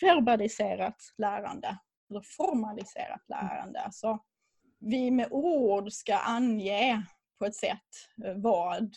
verbaliserat 0.00 0.96
lärande, 1.18 1.78
eller 2.10 2.22
formaliserat 2.36 3.28
lärande. 3.28 3.80
Alltså, 3.80 4.18
vi 4.80 5.10
med 5.10 5.28
ord 5.30 5.92
ska 5.92 6.16
ange 6.16 7.02
på 7.38 7.44
ett 7.46 7.54
sätt 7.54 7.90
eh, 8.24 8.34
vad, 8.36 8.90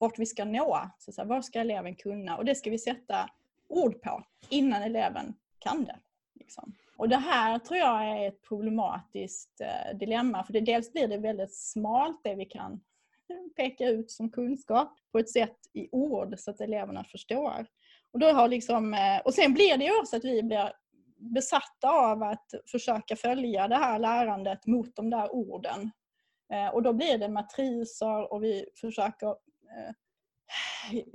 vart 0.00 0.18
vi 0.18 0.26
ska 0.26 0.44
nå. 0.44 0.90
Så, 0.98 1.12
så 1.12 1.20
här, 1.20 1.28
vad 1.28 1.44
ska 1.44 1.60
eleven 1.60 1.94
kunna? 1.94 2.36
Och 2.36 2.44
det 2.44 2.54
ska 2.54 2.70
vi 2.70 2.78
sätta 2.78 3.30
ord 3.68 4.02
på 4.02 4.24
innan 4.48 4.82
eleven 4.82 5.34
kan 5.58 5.84
det. 5.84 5.98
Liksom. 6.34 6.74
Och 6.96 7.08
det 7.08 7.16
här 7.16 7.58
tror 7.58 7.78
jag 7.78 8.04
är 8.04 8.28
ett 8.28 8.42
problematiskt 8.42 9.60
eh, 9.60 9.98
dilemma. 9.98 10.44
För 10.44 10.52
det, 10.52 10.60
dels 10.60 10.92
blir 10.92 11.08
det 11.08 11.18
väldigt 11.18 11.54
smalt 11.54 12.20
det 12.24 12.34
vi 12.34 12.44
kan 12.44 12.80
peka 13.56 13.88
ut 13.88 14.10
som 14.10 14.30
kunskap 14.30 14.98
på 15.12 15.18
ett 15.18 15.30
sätt 15.30 15.56
i 15.72 15.88
ord 15.92 16.34
så 16.38 16.50
att 16.50 16.60
eleverna 16.60 17.04
förstår. 17.04 17.66
Och, 18.12 18.18
då 18.18 18.26
har 18.26 18.48
liksom, 18.48 18.94
eh, 18.94 19.20
och 19.24 19.34
sen 19.34 19.54
blir 19.54 19.76
det 19.76 19.84
ju 19.84 20.00
också 20.00 20.16
att 20.16 20.24
vi 20.24 20.42
blir 20.42 20.72
besatta 21.16 21.90
av 21.90 22.22
att 22.22 22.54
försöka 22.70 23.16
följa 23.16 23.68
det 23.68 23.76
här 23.76 23.98
lärandet 23.98 24.66
mot 24.66 24.96
de 24.96 25.10
där 25.10 25.34
orden. 25.34 25.90
Eh, 26.52 26.68
och 26.68 26.82
då 26.82 26.92
blir 26.92 27.18
det 27.18 27.28
matriser 27.28 28.32
och 28.32 28.44
vi 28.44 28.64
försöker 28.80 29.36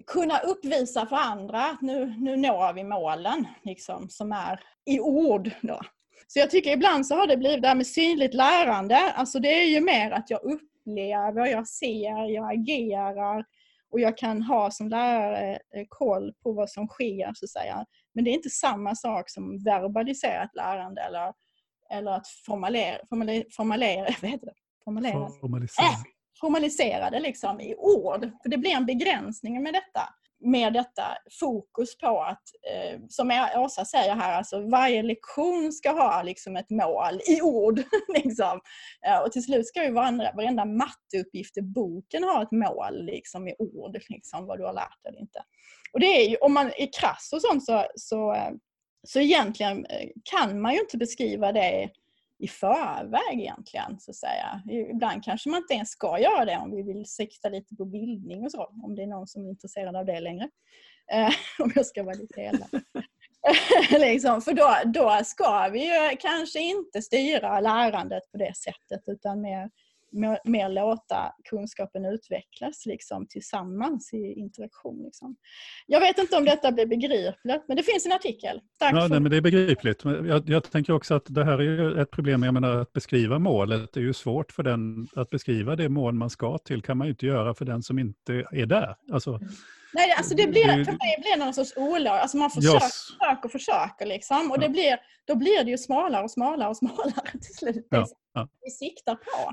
kunna 0.07 0.39
uppvisa 0.39 1.05
för 1.05 1.15
andra 1.15 1.65
att 1.65 1.81
nu, 1.81 2.15
nu 2.17 2.37
når 2.37 2.73
vi 2.73 2.83
målen 2.83 3.47
liksom, 3.63 4.09
som 4.09 4.31
är 4.31 4.59
i 4.85 4.99
ord. 4.99 5.51
Då. 5.61 5.79
Så 6.27 6.39
jag 6.39 6.49
tycker 6.49 6.71
ibland 6.71 7.07
så 7.07 7.15
har 7.15 7.27
det 7.27 7.37
blivit 7.37 7.61
det 7.61 7.67
här 7.67 7.75
med 7.75 7.87
synligt 7.87 8.33
lärande, 8.33 8.97
alltså 8.97 9.39
det 9.39 9.61
är 9.63 9.67
ju 9.67 9.81
mer 9.81 10.11
att 10.11 10.29
jag 10.29 10.43
upplever, 10.43 11.45
jag 11.45 11.67
ser, 11.67 12.33
jag 12.33 12.53
agerar 12.53 13.45
och 13.91 13.99
jag 13.99 14.17
kan 14.17 14.41
ha 14.41 14.71
som 14.71 14.89
lärare 14.89 15.53
eh, 15.53 15.85
koll 15.89 16.33
på 16.43 16.51
vad 16.51 16.69
som 16.69 16.87
sker 16.87 17.31
så 17.33 17.45
att 17.45 17.49
säga. 17.49 17.85
Men 18.13 18.23
det 18.23 18.29
är 18.29 18.33
inte 18.33 18.49
samma 18.49 18.95
sak 18.95 19.29
som 19.29 19.63
verbaliserat 19.63 20.55
lärande 20.55 21.01
eller, 21.01 21.33
eller 21.91 22.11
att 22.11 22.27
formulera, 22.45 22.97
formulera, 23.09 23.43
formulera, 23.55 24.07
vad 24.21 24.31
heter 24.31 24.45
det? 24.45 24.53
Formulera. 24.83 25.29
Formalisera. 25.29 25.87
Formalisera 26.39 27.09
det 27.09 27.19
liksom 27.19 27.59
i 27.59 27.75
ord. 27.75 28.31
För 28.43 28.49
det 28.49 28.57
blir 28.57 28.71
en 28.71 28.85
begränsning 28.85 29.63
med 29.63 29.73
detta 29.73 30.09
med 30.45 30.73
detta 30.73 31.03
fokus 31.39 31.97
på 31.97 32.21
att, 32.21 32.43
eh, 32.71 32.99
som 33.09 33.49
Åsa 33.55 33.85
säger 33.85 34.15
här, 34.15 34.37
alltså 34.37 34.59
varje 34.69 35.03
lektion 35.03 35.71
ska 35.71 35.91
ha 35.91 36.23
liksom 36.23 36.55
ett 36.55 36.69
mål 36.69 37.21
i 37.27 37.41
ord. 37.41 37.83
liksom. 38.23 38.59
eh, 39.07 39.17
och 39.17 39.31
till 39.31 39.43
slut 39.43 39.67
ska 39.67 39.83
ju 39.83 39.91
varenda, 39.91 40.31
varenda 40.35 40.65
matteuppgift 40.65 41.57
i 41.57 41.61
boken 41.61 42.23
ha 42.23 42.43
ett 42.43 42.51
mål 42.51 43.05
liksom, 43.05 43.47
i 43.47 43.55
ord, 43.59 43.97
liksom, 44.09 44.45
vad 44.45 44.59
du 44.59 44.65
har 44.65 44.73
lärt 44.73 45.03
dig 45.03 45.09
eller 45.09 45.21
inte. 45.21 45.39
Och 45.93 45.99
det 45.99 46.05
är 46.25 46.29
ju, 46.29 46.35
om 46.35 46.53
man 46.53 46.67
är 46.67 46.99
krass 46.99 47.29
och 47.33 47.41
sånt 47.41 47.65
så, 47.65 47.85
så, 47.95 48.33
eh, 48.33 48.51
så 49.07 49.19
egentligen 49.19 49.85
eh, 49.85 50.09
kan 50.23 50.61
man 50.61 50.73
ju 50.73 50.79
inte 50.79 50.97
beskriva 50.97 51.51
det 51.51 51.89
i 52.45 52.47
förväg 52.47 53.39
egentligen. 53.39 53.99
Så 53.99 54.11
att 54.11 54.17
säga. 54.17 54.61
Ibland 54.93 55.23
kanske 55.23 55.49
man 55.49 55.57
inte 55.57 55.73
ens 55.73 55.89
ska 55.89 56.19
göra 56.19 56.45
det 56.45 56.57
om 56.57 56.71
vi 56.71 56.81
vill 56.83 57.05
sikta 57.05 57.49
lite 57.49 57.75
på 57.75 57.85
bildning 57.85 58.45
och 58.45 58.51
så. 58.51 58.73
Om 58.83 58.95
det 58.95 59.03
är 59.03 59.07
någon 59.07 59.27
som 59.27 59.45
är 59.45 59.49
intresserad 59.49 59.95
av 59.95 60.05
det 60.05 60.19
längre. 60.19 60.49
Eh, 61.13 61.29
om 61.59 61.71
jag 61.75 61.85
ska 61.85 62.03
vara 62.03 62.15
lite 62.15 62.41
elak. 62.41 62.69
liksom, 63.91 64.41
för 64.41 64.53
då, 64.53 64.75
då 64.85 65.19
ska 65.25 65.69
vi 65.69 65.85
ju 65.85 66.17
kanske 66.17 66.59
inte 66.59 67.01
styra 67.01 67.59
lärandet 67.59 68.31
på 68.31 68.37
det 68.37 68.57
sättet 68.57 69.03
utan 69.07 69.41
mer 69.41 69.69
mer 70.43 70.69
låta 70.69 71.33
kunskapen 71.49 72.05
utvecklas 72.05 72.85
liksom, 72.85 73.27
tillsammans 73.27 74.13
i 74.13 74.33
interaktion. 74.33 75.03
Liksom. 75.03 75.35
Jag 75.87 75.99
vet 75.99 76.17
inte 76.17 76.37
om 76.37 76.45
detta 76.45 76.71
blir 76.71 76.85
begripligt, 76.85 77.63
men 77.67 77.77
det 77.77 77.83
finns 77.83 78.05
en 78.05 78.11
artikel. 78.11 78.61
ja, 78.79 78.91
nej, 78.91 79.19
men 79.19 79.31
det 79.31 79.37
är 79.37 79.41
begripligt. 79.41 80.05
Jag, 80.05 80.49
jag, 80.49 80.71
tänker 80.71 80.93
också 80.93 81.13
att 81.13 81.25
det 81.25 81.45
här 81.45 81.61
är 81.61 81.99
ett 81.99 82.11
problem, 82.11 82.43
jag 82.43 82.53
menar 82.53 82.77
att 82.77 82.93
beskriva 82.93 83.39
målet, 83.39 83.93
det 83.93 83.99
är 83.99 84.03
ju 84.03 84.13
svårt 84.13 84.51
för 84.51 84.63
den 84.63 85.07
att 85.15 85.29
beskriva 85.29 85.75
det 85.75 85.89
mål 85.89 86.13
man 86.13 86.29
ska 86.29 86.57
till, 86.57 86.81
kan 86.81 86.97
man 86.97 87.07
ju 87.07 87.11
inte 87.11 87.25
göra 87.25 87.53
för 87.53 87.65
den 87.65 87.83
som 87.83 87.99
inte 87.99 88.33
är 88.51 88.65
där. 88.65 88.95
Alltså, 89.11 89.39
Nej, 89.95 90.11
alltså 90.17 90.35
det 90.35 90.47
blir, 90.47 90.63
för 90.63 90.91
mig 90.91 91.17
blir 91.21 91.37
det 91.37 91.45
någon 91.45 91.53
sorts 91.53 91.73
olag. 91.75 92.17
Alltså 92.17 92.37
man 92.37 92.49
försöker, 92.49 92.85
yes. 92.85 93.07
försöker, 93.19 93.49
försöker 93.49 94.05
liksom. 94.05 94.51
Och 94.51 94.57
ja. 94.57 94.61
det 94.61 94.69
blir, 94.69 94.97
då 95.25 95.35
blir 95.35 95.63
det 95.63 95.71
ju 95.71 95.77
smalare 95.77 96.23
och 96.23 96.31
smalare 96.31 96.69
och 96.69 96.77
smalare 96.77 97.31
till 97.31 97.55
slut. 97.55 97.87
Ja, 97.89 98.07
ja. 98.33 98.47
Vi 98.61 98.71
siktar 98.71 99.15
på. 99.15 99.51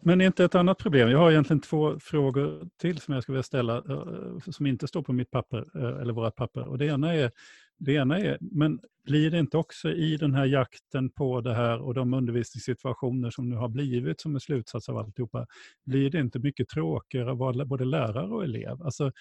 Men 0.00 0.20
inte 0.20 0.44
ett 0.44 0.54
annat 0.54 0.78
problem. 0.78 1.10
Jag 1.10 1.18
har 1.18 1.30
egentligen 1.30 1.60
två 1.60 1.98
frågor 2.00 2.68
till 2.80 2.98
som 2.98 3.14
jag 3.14 3.22
skulle 3.22 3.34
vilja 3.34 3.42
ställa 3.42 3.76
eh, 3.76 4.50
som 4.50 4.66
inte 4.66 4.88
står 4.88 5.02
på 5.02 5.12
mitt 5.12 5.30
papper, 5.30 5.64
eh, 5.74 6.00
eller 6.00 6.12
våra 6.12 6.30
papper. 6.30 6.68
Och 6.68 6.78
det 6.78 6.86
ena 6.86 7.14
är, 7.14 7.30
det 7.78 7.92
ena 7.92 8.18
är, 8.18 8.38
men 8.40 8.80
blir 9.04 9.30
det 9.30 9.38
inte 9.38 9.56
också 9.56 9.90
i 9.90 10.16
den 10.16 10.34
här 10.34 10.44
jakten 10.44 11.10
på 11.10 11.40
det 11.40 11.54
här 11.54 11.80
och 11.80 11.94
de 11.94 12.14
undervisningssituationer 12.14 13.30
som 13.30 13.48
nu 13.48 13.56
har 13.56 13.68
blivit 13.68 14.20
som 14.20 14.34
en 14.34 14.40
slutsats 14.40 14.88
av 14.88 14.98
alltihopa, 14.98 15.46
blir 15.86 16.10
det 16.10 16.20
inte 16.20 16.38
mycket 16.38 16.68
tråkigare 16.68 17.32
att 17.32 17.38
vara 17.38 17.64
både 17.64 17.84
lärare 17.84 18.26
och 18.26 18.44
elev? 18.44 18.82
Alltså, 18.82 19.12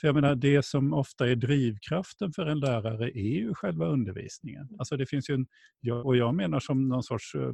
för 0.00 0.08
jag 0.08 0.14
menar, 0.14 0.34
det 0.34 0.64
som 0.64 0.92
ofta 0.92 1.28
är 1.28 1.36
drivkraften 1.36 2.32
för 2.32 2.46
en 2.46 2.60
lärare 2.60 3.10
är 3.10 3.38
ju 3.38 3.54
själva 3.54 3.86
undervisningen. 3.86 4.62
Mm. 4.62 4.76
Alltså 4.78 4.96
det 4.96 5.06
finns 5.06 5.30
ju 5.30 5.34
en, 5.34 5.46
och 6.04 6.16
jag 6.16 6.34
menar 6.34 6.60
som 6.60 6.88
någon 6.88 7.02
sorts, 7.02 7.34
eh, 7.34 7.52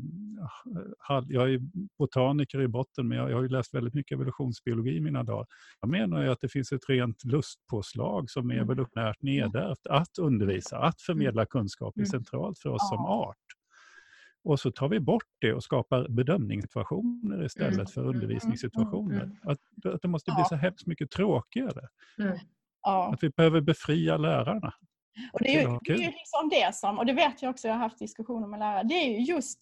jag 1.28 1.52
är 1.52 1.60
botaniker 1.98 2.60
i 2.60 2.68
botten 2.68 3.08
men 3.08 3.18
jag, 3.18 3.34
har 3.34 3.42
ju 3.42 3.48
läst 3.48 3.74
väldigt 3.74 3.94
mycket 3.94 4.12
evolutionsbiologi 4.12 4.96
i 4.96 5.00
mina 5.00 5.22
dagar. 5.22 5.46
Jag 5.80 5.90
menar 5.90 6.22
ju 6.22 6.28
att 6.28 6.40
det 6.40 6.48
finns 6.48 6.72
ett 6.72 6.88
rent 6.88 7.24
lustpåslag 7.24 8.30
som 8.30 8.50
är 8.50 8.54
mm. 8.54 8.64
evolutionärt 8.64 9.22
nedärvt. 9.22 9.86
Att 9.86 10.18
undervisa, 10.18 10.78
att 10.78 11.00
förmedla 11.00 11.42
mm. 11.42 11.46
kunskap 11.46 11.98
är 11.98 12.04
centralt 12.04 12.58
för 12.58 12.70
oss 12.70 12.88
som 12.88 13.06
art. 13.06 13.45
Och 14.46 14.60
så 14.60 14.70
tar 14.70 14.88
vi 14.88 15.00
bort 15.00 15.28
det 15.40 15.52
och 15.52 15.62
skapar 15.62 16.08
bedömningssituationer 16.08 17.44
istället 17.44 17.74
mm. 17.74 17.86
för 17.86 18.06
undervisningssituationer. 18.06 19.22
Mm. 19.22 19.36
Att, 19.42 19.94
att 19.94 20.02
det 20.02 20.08
måste 20.08 20.32
bli 20.32 20.44
så 20.48 20.56
hemskt 20.56 20.86
mycket 20.86 21.10
tråkigare. 21.10 21.88
Mm. 22.18 22.38
Ja. 22.82 23.12
Att 23.12 23.22
vi 23.22 23.30
behöver 23.30 23.60
befria 23.60 24.16
lärarna. 24.16 24.72
Och 25.32 25.40
det 25.42 25.56
är 25.56 25.60
ju, 25.60 25.78
det 25.82 25.92
är 25.92 25.98
ju 25.98 26.06
liksom 26.06 26.48
det 26.50 26.74
som, 26.74 26.98
och 26.98 27.06
det 27.06 27.12
vet 27.12 27.42
jag 27.42 27.50
också, 27.50 27.68
jag 27.68 27.74
har 27.74 27.80
haft 27.80 27.98
diskussioner 27.98 28.46
med 28.46 28.58
lärare, 28.58 28.82
det 28.82 28.94
är 28.94 29.10
ju 29.10 29.24
just 29.24 29.58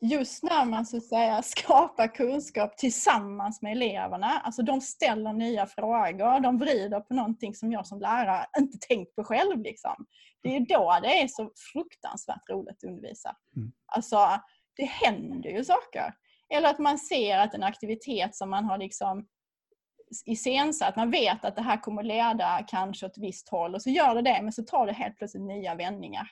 just 0.00 0.42
när 0.42 0.64
man 0.64 0.86
så 0.86 0.96
att 0.96 1.04
säga 1.04 1.42
skapar 1.42 2.14
kunskap 2.14 2.76
tillsammans 2.76 3.62
med 3.62 3.72
eleverna, 3.72 4.26
alltså 4.26 4.62
de 4.62 4.80
ställer 4.80 5.32
nya 5.32 5.66
frågor, 5.66 6.40
de 6.40 6.58
vrider 6.58 7.00
på 7.00 7.14
någonting 7.14 7.54
som 7.54 7.72
jag 7.72 7.86
som 7.86 8.00
lärare 8.00 8.46
inte 8.58 8.78
tänkt 8.88 9.14
på 9.14 9.24
själv. 9.24 9.62
Liksom. 9.62 10.06
Det 10.46 10.56
är 10.56 10.78
då 10.78 10.98
det 11.02 11.22
är 11.22 11.28
så 11.28 11.50
fruktansvärt 11.72 12.50
roligt 12.50 12.76
att 12.76 12.90
undervisa. 12.90 13.36
Mm. 13.56 13.72
Alltså, 13.86 14.40
det 14.76 14.84
händer 14.84 15.50
ju 15.50 15.64
saker. 15.64 16.14
Eller 16.54 16.68
att 16.68 16.78
man 16.78 16.98
ser 16.98 17.38
att 17.38 17.54
en 17.54 17.62
aktivitet 17.62 18.36
som 18.36 18.50
man 18.50 18.64
har 18.64 18.78
liksom 18.78 19.26
iscensatt, 20.24 20.96
man 20.96 21.10
vet 21.10 21.44
att 21.44 21.56
det 21.56 21.62
här 21.62 21.82
kommer 21.82 22.02
leda 22.02 22.64
kanske 22.68 23.06
åt 23.06 23.12
ett 23.12 23.22
visst 23.22 23.48
håll 23.48 23.74
och 23.74 23.82
så 23.82 23.90
gör 23.90 24.14
det 24.14 24.22
det 24.22 24.42
men 24.42 24.52
så 24.52 24.62
tar 24.62 24.86
det 24.86 24.92
helt 24.92 25.16
plötsligt 25.16 25.42
nya 25.42 25.74
vändningar. 25.74 26.28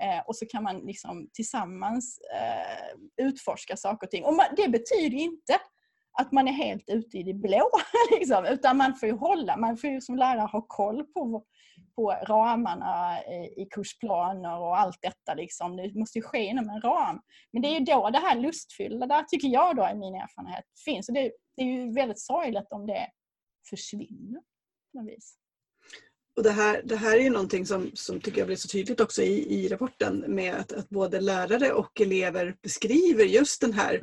Eh, 0.00 0.18
och 0.26 0.36
så 0.36 0.46
kan 0.46 0.62
man 0.62 0.78
liksom 0.78 1.28
tillsammans 1.32 2.20
eh, 2.34 3.24
utforska 3.26 3.76
saker 3.76 4.06
och 4.06 4.10
ting. 4.10 4.24
Och 4.24 4.34
man, 4.34 4.46
det 4.56 4.68
betyder 4.68 5.16
inte 5.16 5.58
att 6.20 6.32
man 6.32 6.48
är 6.48 6.52
helt 6.52 6.88
ute 6.88 7.18
i 7.18 7.22
det 7.22 7.34
blå. 7.34 7.70
Liksom, 8.10 8.44
utan 8.44 8.76
man 8.76 8.94
får 8.94 9.08
ju 9.08 9.14
hålla, 9.14 9.56
man 9.56 9.76
får 9.76 9.90
ju 9.90 10.00
som 10.00 10.16
lärare 10.16 10.46
ha 10.46 10.66
koll 10.68 11.04
på, 11.04 11.44
på 11.96 12.10
ramarna 12.10 13.22
eh, 13.22 13.44
i, 13.44 13.68
kursplaner 13.70 14.58
och 14.58 14.78
allt 14.78 14.98
detta. 15.02 15.34
Liksom. 15.34 15.76
Det 15.76 15.94
måste 15.94 16.18
ju 16.18 16.22
ske 16.22 16.38
inom 16.38 16.70
en 16.70 16.80
ram. 16.80 17.20
Men 17.52 17.62
det 17.62 17.68
är 17.68 17.78
ju 17.78 17.84
då 17.84 18.10
det 18.10 18.18
här 18.18 18.36
lustfyllda, 18.36 19.06
där 19.06 19.22
tycker 19.22 19.48
jag 19.48 19.76
då 19.76 19.88
i 19.88 19.94
min 19.94 20.14
erfarenhet, 20.14 20.64
finns. 20.84 21.08
Och 21.08 21.14
det, 21.14 21.32
det 21.56 21.62
är 21.62 21.66
ju 21.66 21.92
väldigt 21.92 22.20
sorgligt 22.20 22.72
om 22.72 22.86
det 22.86 23.10
försvinner 23.70 24.40
på 24.92 24.98
något 24.98 25.08
vis. 25.08 25.41
Och 26.36 26.42
det, 26.42 26.50
här, 26.50 26.82
det 26.84 26.96
här 26.96 27.16
är 27.16 27.20
ju 27.22 27.30
någonting 27.30 27.66
som, 27.66 27.90
som 27.94 28.20
tycker 28.20 28.38
jag 28.38 28.46
blir 28.46 28.56
så 28.56 28.68
tydligt 28.68 29.00
också 29.00 29.22
i, 29.22 29.64
i 29.64 29.68
rapporten 29.68 30.24
med 30.28 30.54
att, 30.54 30.72
att 30.72 30.88
både 30.88 31.20
lärare 31.20 31.72
och 31.72 32.00
elever 32.00 32.56
beskriver 32.62 33.24
just 33.24 33.60
den 33.60 33.72
här, 33.72 34.02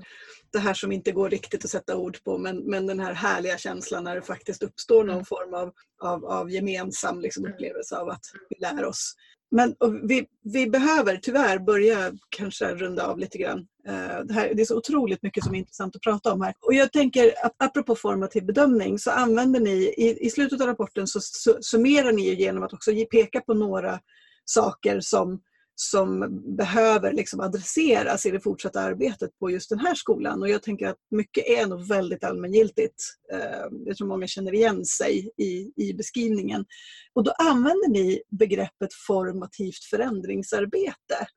det 0.51 0.59
här 0.59 0.73
som 0.73 0.91
inte 0.91 1.11
går 1.11 1.29
riktigt 1.29 1.65
att 1.65 1.71
sätta 1.71 1.97
ord 1.97 2.23
på 2.23 2.37
men, 2.37 2.57
men 2.57 2.87
den 2.87 2.99
här 2.99 3.13
härliga 3.13 3.57
känslan 3.57 4.03
när 4.03 4.15
det 4.15 4.21
faktiskt 4.21 4.63
uppstår 4.63 5.03
någon 5.03 5.25
form 5.25 5.53
av, 5.53 5.73
av, 6.01 6.25
av 6.25 6.51
gemensam 6.51 7.21
liksom, 7.21 7.45
upplevelse 7.45 7.97
av 7.97 8.09
att 8.09 8.23
vi 8.49 8.55
lär 8.59 8.85
oss. 8.85 9.15
Men 9.51 9.75
vi, 10.03 10.25
vi 10.43 10.69
behöver 10.69 11.17
tyvärr 11.17 11.59
börja 11.59 12.11
kanske 12.29 12.75
runda 12.75 13.07
av 13.07 13.19
lite 13.19 13.37
grann. 13.37 13.67
Eh, 13.87 14.23
det, 14.25 14.33
här, 14.33 14.53
det 14.53 14.61
är 14.61 14.65
så 14.65 14.77
otroligt 14.77 15.23
mycket 15.23 15.43
som 15.43 15.55
är 15.55 15.59
intressant 15.59 15.95
att 15.95 16.01
prata 16.01 16.33
om 16.33 16.41
här. 16.41 16.53
Och 16.61 16.73
jag 16.73 16.91
tänker, 16.91 17.33
apropå 17.57 17.95
formativ 17.95 18.45
bedömning, 18.45 18.99
så 18.99 19.11
använder 19.11 19.59
ni, 19.59 19.71
i, 19.71 20.25
i 20.25 20.29
slutet 20.29 20.61
av 20.61 20.67
rapporten 20.67 21.07
så, 21.07 21.19
så 21.21 21.57
summerar 21.61 22.11
ni 22.11 22.33
genom 22.33 22.63
att 22.63 22.73
också 22.73 22.91
peka 23.11 23.41
på 23.41 23.53
några 23.53 23.99
saker 24.45 24.99
som 24.99 25.41
som 25.81 26.41
behöver 26.57 27.13
liksom 27.13 27.39
adresseras 27.39 28.25
i 28.25 28.31
det 28.31 28.39
fortsatta 28.39 28.81
arbetet 28.81 29.39
på 29.39 29.49
just 29.49 29.69
den 29.69 29.79
här 29.79 29.95
skolan. 29.95 30.41
Och 30.41 30.49
jag 30.49 30.63
tänker 30.63 30.87
att 30.87 30.97
mycket 31.11 31.47
är 31.47 31.67
nog 31.67 31.87
väldigt 31.87 32.23
allmängiltigt. 32.23 33.03
Eh, 33.33 33.67
jag 33.85 33.97
tror 33.97 34.07
många 34.07 34.27
känner 34.27 34.53
igen 34.53 34.85
sig 34.85 35.31
i, 35.37 35.71
i 35.75 35.93
beskrivningen. 35.93 36.65
Och 37.13 37.23
då 37.23 37.31
använder 37.31 37.89
ni 37.89 38.21
begreppet 38.29 38.93
formativt 39.07 39.83
förändringsarbete. 39.89 41.27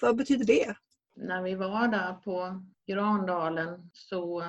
Vad 0.00 0.16
betyder 0.16 0.44
det? 0.44 0.74
När 1.16 1.42
vi 1.42 1.54
var 1.54 1.88
där 1.88 2.12
på 2.12 2.64
Grandalen 2.86 3.90
så 3.92 4.42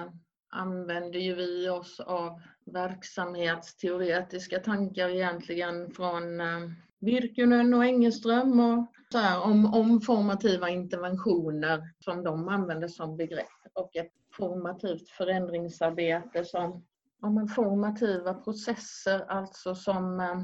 använde 0.49 1.19
ju 1.19 1.35
vi 1.35 1.69
oss 1.69 1.99
av 1.99 2.41
verksamhetsteoretiska 2.73 4.59
tankar 4.59 5.09
egentligen 5.09 5.91
från 5.91 6.41
eh, 6.41 6.69
Virkunen 6.99 7.73
och 7.73 7.85
Engelström 7.85 8.59
och 8.59 8.93
så 9.11 9.17
här, 9.17 9.41
om, 9.41 9.73
om 9.73 10.01
formativa 10.01 10.69
interventioner 10.69 11.89
som 11.99 12.23
de 12.23 12.47
använder 12.47 12.87
som 12.87 13.17
begrepp 13.17 13.47
och 13.73 13.95
ett 13.95 14.11
formativt 14.33 15.09
förändringsarbete 15.09 16.45
som 16.45 16.85
om 17.21 17.47
formativa 17.47 18.33
processer, 18.33 19.25
alltså 19.27 19.75
som 19.75 20.19
eh, 20.19 20.41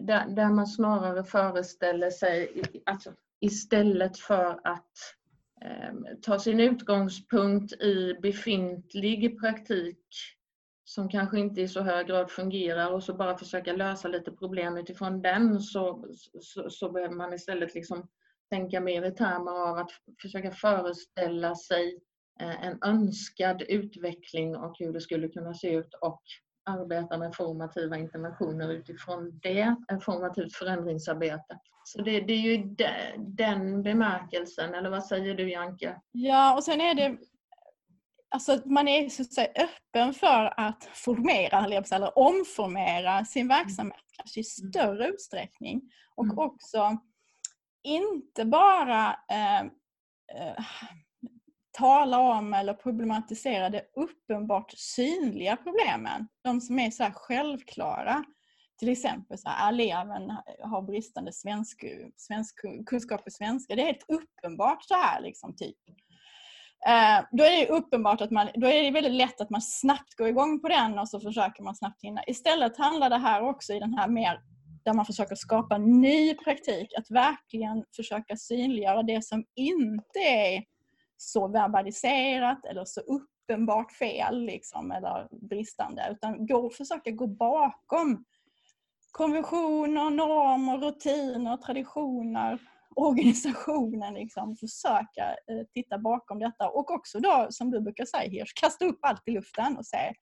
där, 0.00 0.26
där 0.36 0.50
man 0.50 0.66
snarare 0.66 1.24
föreställer 1.24 2.10
sig 2.10 2.62
alltså, 2.86 3.12
istället 3.40 4.18
för 4.18 4.60
att 4.64 4.94
eh, 5.64 5.94
ta 6.22 6.38
sin 6.38 6.60
utgångspunkt 6.60 7.72
i 7.72 8.16
befintlig 8.22 9.40
praktik 9.40 10.06
som 10.90 11.08
kanske 11.08 11.38
inte 11.38 11.60
i 11.60 11.68
så 11.68 11.82
hög 11.82 12.06
grad 12.06 12.30
fungerar 12.30 12.90
och 12.90 13.02
så 13.02 13.14
bara 13.14 13.38
försöka 13.38 13.72
lösa 13.72 14.08
lite 14.08 14.32
problem 14.32 14.76
utifrån 14.76 15.22
den 15.22 15.60
så, 15.60 16.04
så, 16.40 16.70
så 16.70 16.90
behöver 16.90 17.14
man 17.14 17.32
istället 17.32 17.74
liksom 17.74 18.08
tänka 18.50 18.80
mer 18.80 19.02
i 19.02 19.10
termer 19.10 19.68
av 19.70 19.78
att 19.78 19.90
försöka 20.22 20.50
föreställa 20.50 21.54
sig 21.54 21.98
eh, 22.40 22.64
en 22.66 22.78
önskad 22.84 23.62
utveckling 23.62 24.56
och 24.56 24.76
hur 24.78 24.92
det 24.92 25.00
skulle 25.00 25.28
kunna 25.28 25.54
se 25.54 25.72
ut 25.72 25.94
och 26.00 26.22
arbeta 26.64 27.18
med 27.18 27.34
formativa 27.34 27.96
interventioner 27.96 28.72
utifrån 28.72 29.40
det, 29.42 29.76
ett 29.92 30.04
formativt 30.04 30.54
förändringsarbete. 30.54 31.58
Så 31.84 32.02
det, 32.02 32.20
det 32.20 32.32
är 32.32 32.56
ju 32.56 32.56
de, 32.56 32.90
den 33.16 33.82
bemärkelsen, 33.82 34.74
eller 34.74 34.90
vad 34.90 35.04
säger 35.04 35.34
du 35.34 35.50
Janke? 35.50 36.00
Ja, 36.12 36.56
och 36.56 36.64
sen 36.64 36.80
är 36.80 36.94
det 36.94 37.18
alltså 38.30 38.62
man 38.64 38.88
är 38.88 39.08
så 39.08 39.22
att 39.22 39.32
säga 39.32 39.48
öppen 39.56 40.14
för 40.14 40.60
att 40.60 40.84
formera 40.94 41.64
eller 41.92 42.18
omformera 42.18 43.24
sin 43.24 43.46
mm. 43.46 43.58
verksamhet 43.58 44.04
kanske 44.16 44.40
i 44.40 44.44
mm. 44.60 44.70
större 44.70 45.08
utsträckning. 45.08 45.82
Och 46.14 46.24
mm. 46.24 46.38
också 46.38 46.98
inte 47.82 48.44
bara 48.44 49.18
eh, 49.30 49.60
eh, 49.60 50.64
tala 51.78 52.18
om 52.18 52.54
eller 52.54 52.74
problematisera 52.74 53.70
de 53.70 53.82
uppenbart 53.96 54.72
synliga 54.76 55.56
problemen. 55.56 56.28
De 56.44 56.60
som 56.60 56.78
är 56.78 56.90
så 56.90 57.02
här 57.02 57.12
självklara. 57.12 58.24
Till 58.78 58.88
exempel 58.88 59.38
så 59.38 59.48
här, 59.48 59.72
eleven 59.72 60.30
har 60.62 60.82
bristande 60.82 61.32
svensk, 61.32 61.84
svensk, 62.16 62.60
kunskap 62.86 63.28
i 63.28 63.30
svenska. 63.30 63.74
Det 63.74 63.82
är 63.82 63.86
helt 63.86 64.08
uppenbart 64.08 64.84
så 64.84 64.94
här. 64.94 65.20
Liksom, 65.20 65.56
typ. 65.56 65.76
Eh, 66.86 67.24
då 67.32 67.44
är 67.44 67.50
det 67.50 67.68
uppenbart 67.68 68.20
att 68.20 68.30
man, 68.30 68.48
då 68.54 68.66
är 68.66 68.82
det 68.82 68.90
väldigt 68.90 69.12
lätt 69.12 69.40
att 69.40 69.50
man 69.50 69.62
snabbt 69.62 70.14
går 70.16 70.28
igång 70.28 70.60
på 70.60 70.68
den 70.68 70.98
och 70.98 71.08
så 71.08 71.20
försöker 71.20 71.62
man 71.62 71.74
snabbt 71.74 72.02
hinna. 72.02 72.24
Istället 72.26 72.78
handlar 72.78 73.10
det 73.10 73.18
här 73.18 73.42
också 73.42 73.72
i 73.72 73.78
den 73.78 73.94
här 73.94 74.08
mer 74.08 74.40
där 74.84 74.92
man 74.94 75.06
försöker 75.06 75.34
skapa 75.34 75.78
ny 75.78 76.34
praktik, 76.34 76.94
att 76.98 77.10
verkligen 77.10 77.84
försöka 77.96 78.36
synliggöra 78.36 79.02
det 79.02 79.24
som 79.24 79.44
inte 79.54 80.18
är 80.18 80.64
så 81.16 81.48
verbaliserat 81.48 82.64
eller 82.64 82.84
så 82.84 83.00
uppenbart 83.00 83.92
fel 83.92 84.44
liksom, 84.44 84.90
eller 84.90 85.28
bristande, 85.48 86.08
utan 86.10 86.46
gå, 86.46 86.70
försöka 86.70 87.10
gå 87.10 87.26
bakom 87.26 88.24
konventioner, 89.10 90.10
normer, 90.10 90.78
rutiner, 90.78 91.56
traditioner 91.56 92.58
organisationen 93.00 94.14
liksom 94.14 94.56
försöka 94.56 95.36
eh, 95.48 95.66
titta 95.72 95.98
bakom 95.98 96.38
detta 96.38 96.68
och 96.68 96.90
också 96.90 97.20
då 97.20 97.46
som 97.50 97.70
du 97.70 97.80
brukar 97.80 98.04
säga 98.04 98.30
Hirsch, 98.30 98.54
kasta 98.54 98.84
upp 98.84 98.98
allt 99.02 99.28
i 99.28 99.30
luften 99.30 99.76
och 99.76 99.86
säga 99.86 100.14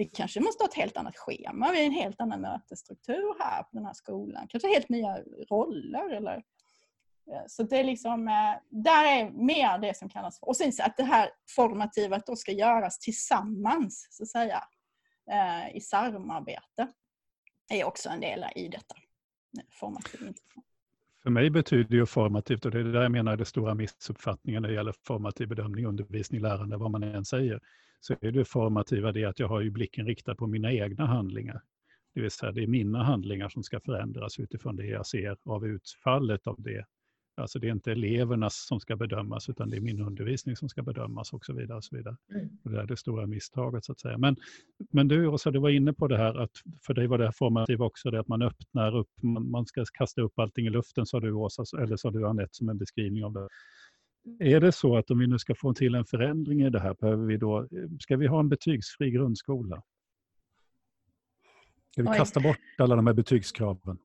vi 0.00 0.04
kanske 0.04 0.40
måste 0.40 0.62
ha 0.62 0.68
ett 0.68 0.74
helt 0.74 0.96
annat 0.96 1.16
schema, 1.16 1.70
vi 1.70 1.78
har 1.78 1.86
en 1.86 1.92
helt 1.92 2.20
annan 2.20 2.40
mötesstruktur 2.40 3.34
här 3.38 3.62
på 3.62 3.68
den 3.72 3.86
här 3.86 3.92
skolan, 3.92 4.46
kanske 4.48 4.68
helt 4.68 4.88
nya 4.88 5.18
roller 5.50 6.10
eller 6.10 6.36
eh, 7.32 7.42
så 7.46 7.62
det 7.62 7.78
är 7.78 7.84
liksom, 7.84 8.28
eh, 8.28 8.54
där 8.70 9.04
är 9.04 9.30
mer 9.30 9.78
det 9.78 9.96
som 9.96 10.08
kallas 10.08 10.38
för, 10.38 10.48
och 10.48 10.56
sen 10.56 10.72
att 10.82 10.96
det 10.96 11.04
här 11.04 11.30
formativet 11.56 12.26
då 12.26 12.36
ska 12.36 12.52
göras 12.52 12.98
tillsammans 12.98 14.06
så 14.10 14.22
att 14.22 14.28
säga 14.28 14.64
eh, 15.30 15.76
i 15.76 15.80
samarbete 15.80 16.88
är 17.70 17.84
också 17.84 18.08
en 18.08 18.20
del 18.20 18.44
i 18.54 18.68
detta. 18.68 18.94
Formativ 19.70 20.34
för 21.22 21.30
mig 21.30 21.50
betyder 21.50 21.96
ju 21.96 22.06
formativt, 22.06 22.64
och 22.64 22.70
det 22.70 22.80
är 22.80 22.84
där 22.84 23.02
jag 23.02 23.12
menar 23.12 23.32
den 23.32 23.38
det 23.38 23.44
stora 23.44 23.74
missuppfattningen 23.74 24.62
när 24.62 24.68
det 24.68 24.74
gäller 24.74 24.94
formativ 25.06 25.48
bedömning, 25.48 25.86
undervisning, 25.86 26.40
lärande, 26.40 26.76
vad 26.76 26.90
man 26.90 27.02
än 27.02 27.24
säger, 27.24 27.60
så 28.00 28.16
är 28.20 28.32
det 28.32 28.44
formativa 28.44 29.12
det 29.12 29.24
att 29.24 29.38
jag 29.38 29.48
har 29.48 29.60
ju 29.60 29.70
blicken 29.70 30.06
riktad 30.06 30.34
på 30.34 30.46
mina 30.46 30.72
egna 30.72 31.06
handlingar. 31.06 31.62
Det 32.14 32.20
vill 32.20 32.30
säga 32.30 32.52
det 32.52 32.62
är 32.62 32.66
mina 32.66 33.04
handlingar 33.04 33.48
som 33.48 33.62
ska 33.62 33.80
förändras 33.80 34.38
utifrån 34.38 34.76
det 34.76 34.86
jag 34.86 35.06
ser 35.06 35.36
av 35.44 35.66
utfallet 35.66 36.46
av 36.46 36.56
det 36.58 36.84
Alltså 37.40 37.58
det 37.58 37.66
är 37.66 37.72
inte 37.72 37.92
elevernas 37.92 38.66
som 38.66 38.80
ska 38.80 38.96
bedömas 38.96 39.48
utan 39.48 39.70
det 39.70 39.76
är 39.76 39.80
min 39.80 40.00
undervisning 40.00 40.56
som 40.56 40.68
ska 40.68 40.82
bedömas 40.82 41.32
och 41.32 41.44
så 41.44 41.52
vidare. 41.52 41.76
Och 41.76 41.84
så 41.84 41.96
vidare. 41.96 42.16
Mm. 42.34 42.48
Och 42.64 42.70
det 42.70 42.80
är 42.80 42.86
det 42.86 42.96
stora 42.96 43.26
misstaget 43.26 43.84
så 43.84 43.92
att 43.92 44.00
säga. 44.00 44.18
Men, 44.18 44.36
men 44.90 45.08
du 45.08 45.26
Åsa, 45.26 45.50
du 45.50 45.58
var 45.58 45.70
inne 45.70 45.92
på 45.92 46.08
det 46.08 46.16
här 46.16 46.34
att 46.34 46.50
för 46.86 46.94
dig 46.94 47.06
var 47.06 47.18
det 47.18 47.24
här 47.24 47.32
formativt 47.32 47.80
också, 47.80 48.10
det 48.10 48.20
att 48.20 48.28
man 48.28 48.42
öppnar 48.42 48.96
upp, 48.96 49.10
man, 49.22 49.50
man 49.50 49.66
ska 49.66 49.84
kasta 49.92 50.22
upp 50.22 50.38
allting 50.38 50.66
i 50.66 50.70
luften 50.70 51.06
sa 51.06 51.20
du 51.20 51.32
Åsa, 51.32 51.64
eller 51.82 51.96
sa 51.96 52.10
du 52.10 52.26
Anette 52.26 52.54
som 52.54 52.68
en 52.68 52.78
beskrivning 52.78 53.24
av 53.24 53.32
det. 53.32 53.48
Är 54.38 54.60
det 54.60 54.72
så 54.72 54.96
att 54.96 55.10
om 55.10 55.18
vi 55.18 55.26
nu 55.26 55.38
ska 55.38 55.54
få 55.54 55.74
till 55.74 55.94
en 55.94 56.04
förändring 56.04 56.62
i 56.62 56.70
det 56.70 56.80
här, 56.80 56.96
behöver 57.00 57.26
vi 57.26 57.36
då, 57.36 57.68
ska 58.00 58.16
vi 58.16 58.26
ha 58.26 58.40
en 58.40 58.48
betygsfri 58.48 59.10
grundskola? 59.10 59.82
Ska 61.92 62.02
vi 62.02 62.08
Oj. 62.08 62.16
kasta 62.16 62.40
bort 62.40 62.58
alla 62.78 62.96
de 62.96 63.06
här 63.06 63.14
betygskraven? 63.14 63.98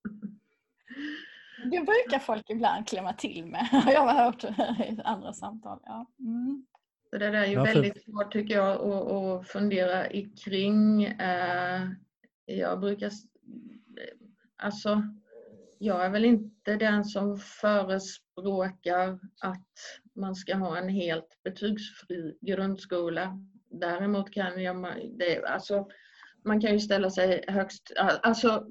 Det 1.72 1.86
brukar 1.86 2.20
folk 2.20 2.50
ibland 2.50 2.88
klämma 2.88 3.14
till 3.14 3.46
med. 3.46 3.68
Jag 3.88 4.02
har 4.02 4.24
hört 4.24 4.44
i 4.44 5.02
andra 5.04 5.34
samtal. 5.34 5.80
Ja. 5.86 6.06
Mm. 6.20 6.66
det 7.12 7.18
där 7.18 7.34
är 7.34 7.46
ju 7.46 7.54
ja, 7.54 7.66
för... 7.66 7.74
väldigt 7.74 8.04
svårt 8.04 8.34
tycker 8.34 8.56
jag 8.56 8.72
att, 8.72 9.12
att 9.12 9.48
fundera 9.48 10.08
kring. 10.44 11.04
Eh, 11.04 11.82
jag 12.46 12.80
brukar... 12.80 13.12
Alltså, 14.58 15.02
jag 15.78 16.06
är 16.06 16.10
väl 16.10 16.26
inte 16.26 16.76
den 16.76 17.06
som 17.06 17.38
förespråkar 17.38 19.20
att 19.42 19.70
man 20.16 20.36
ska 20.36 20.56
ha 20.56 20.78
en 20.78 20.90
helt 20.90 21.44
betygsfri 21.44 22.38
grundskola. 22.42 23.40
Däremot 23.70 24.34
kan 24.34 24.64
jag... 24.64 24.88
Det, 25.18 25.46
alltså, 25.46 25.88
man 26.46 26.62
kan 26.62 26.74
ju 26.74 26.80
ställa 26.80 27.10
sig 27.10 27.46
högst... 27.48 27.92
Alltså, 27.98 28.68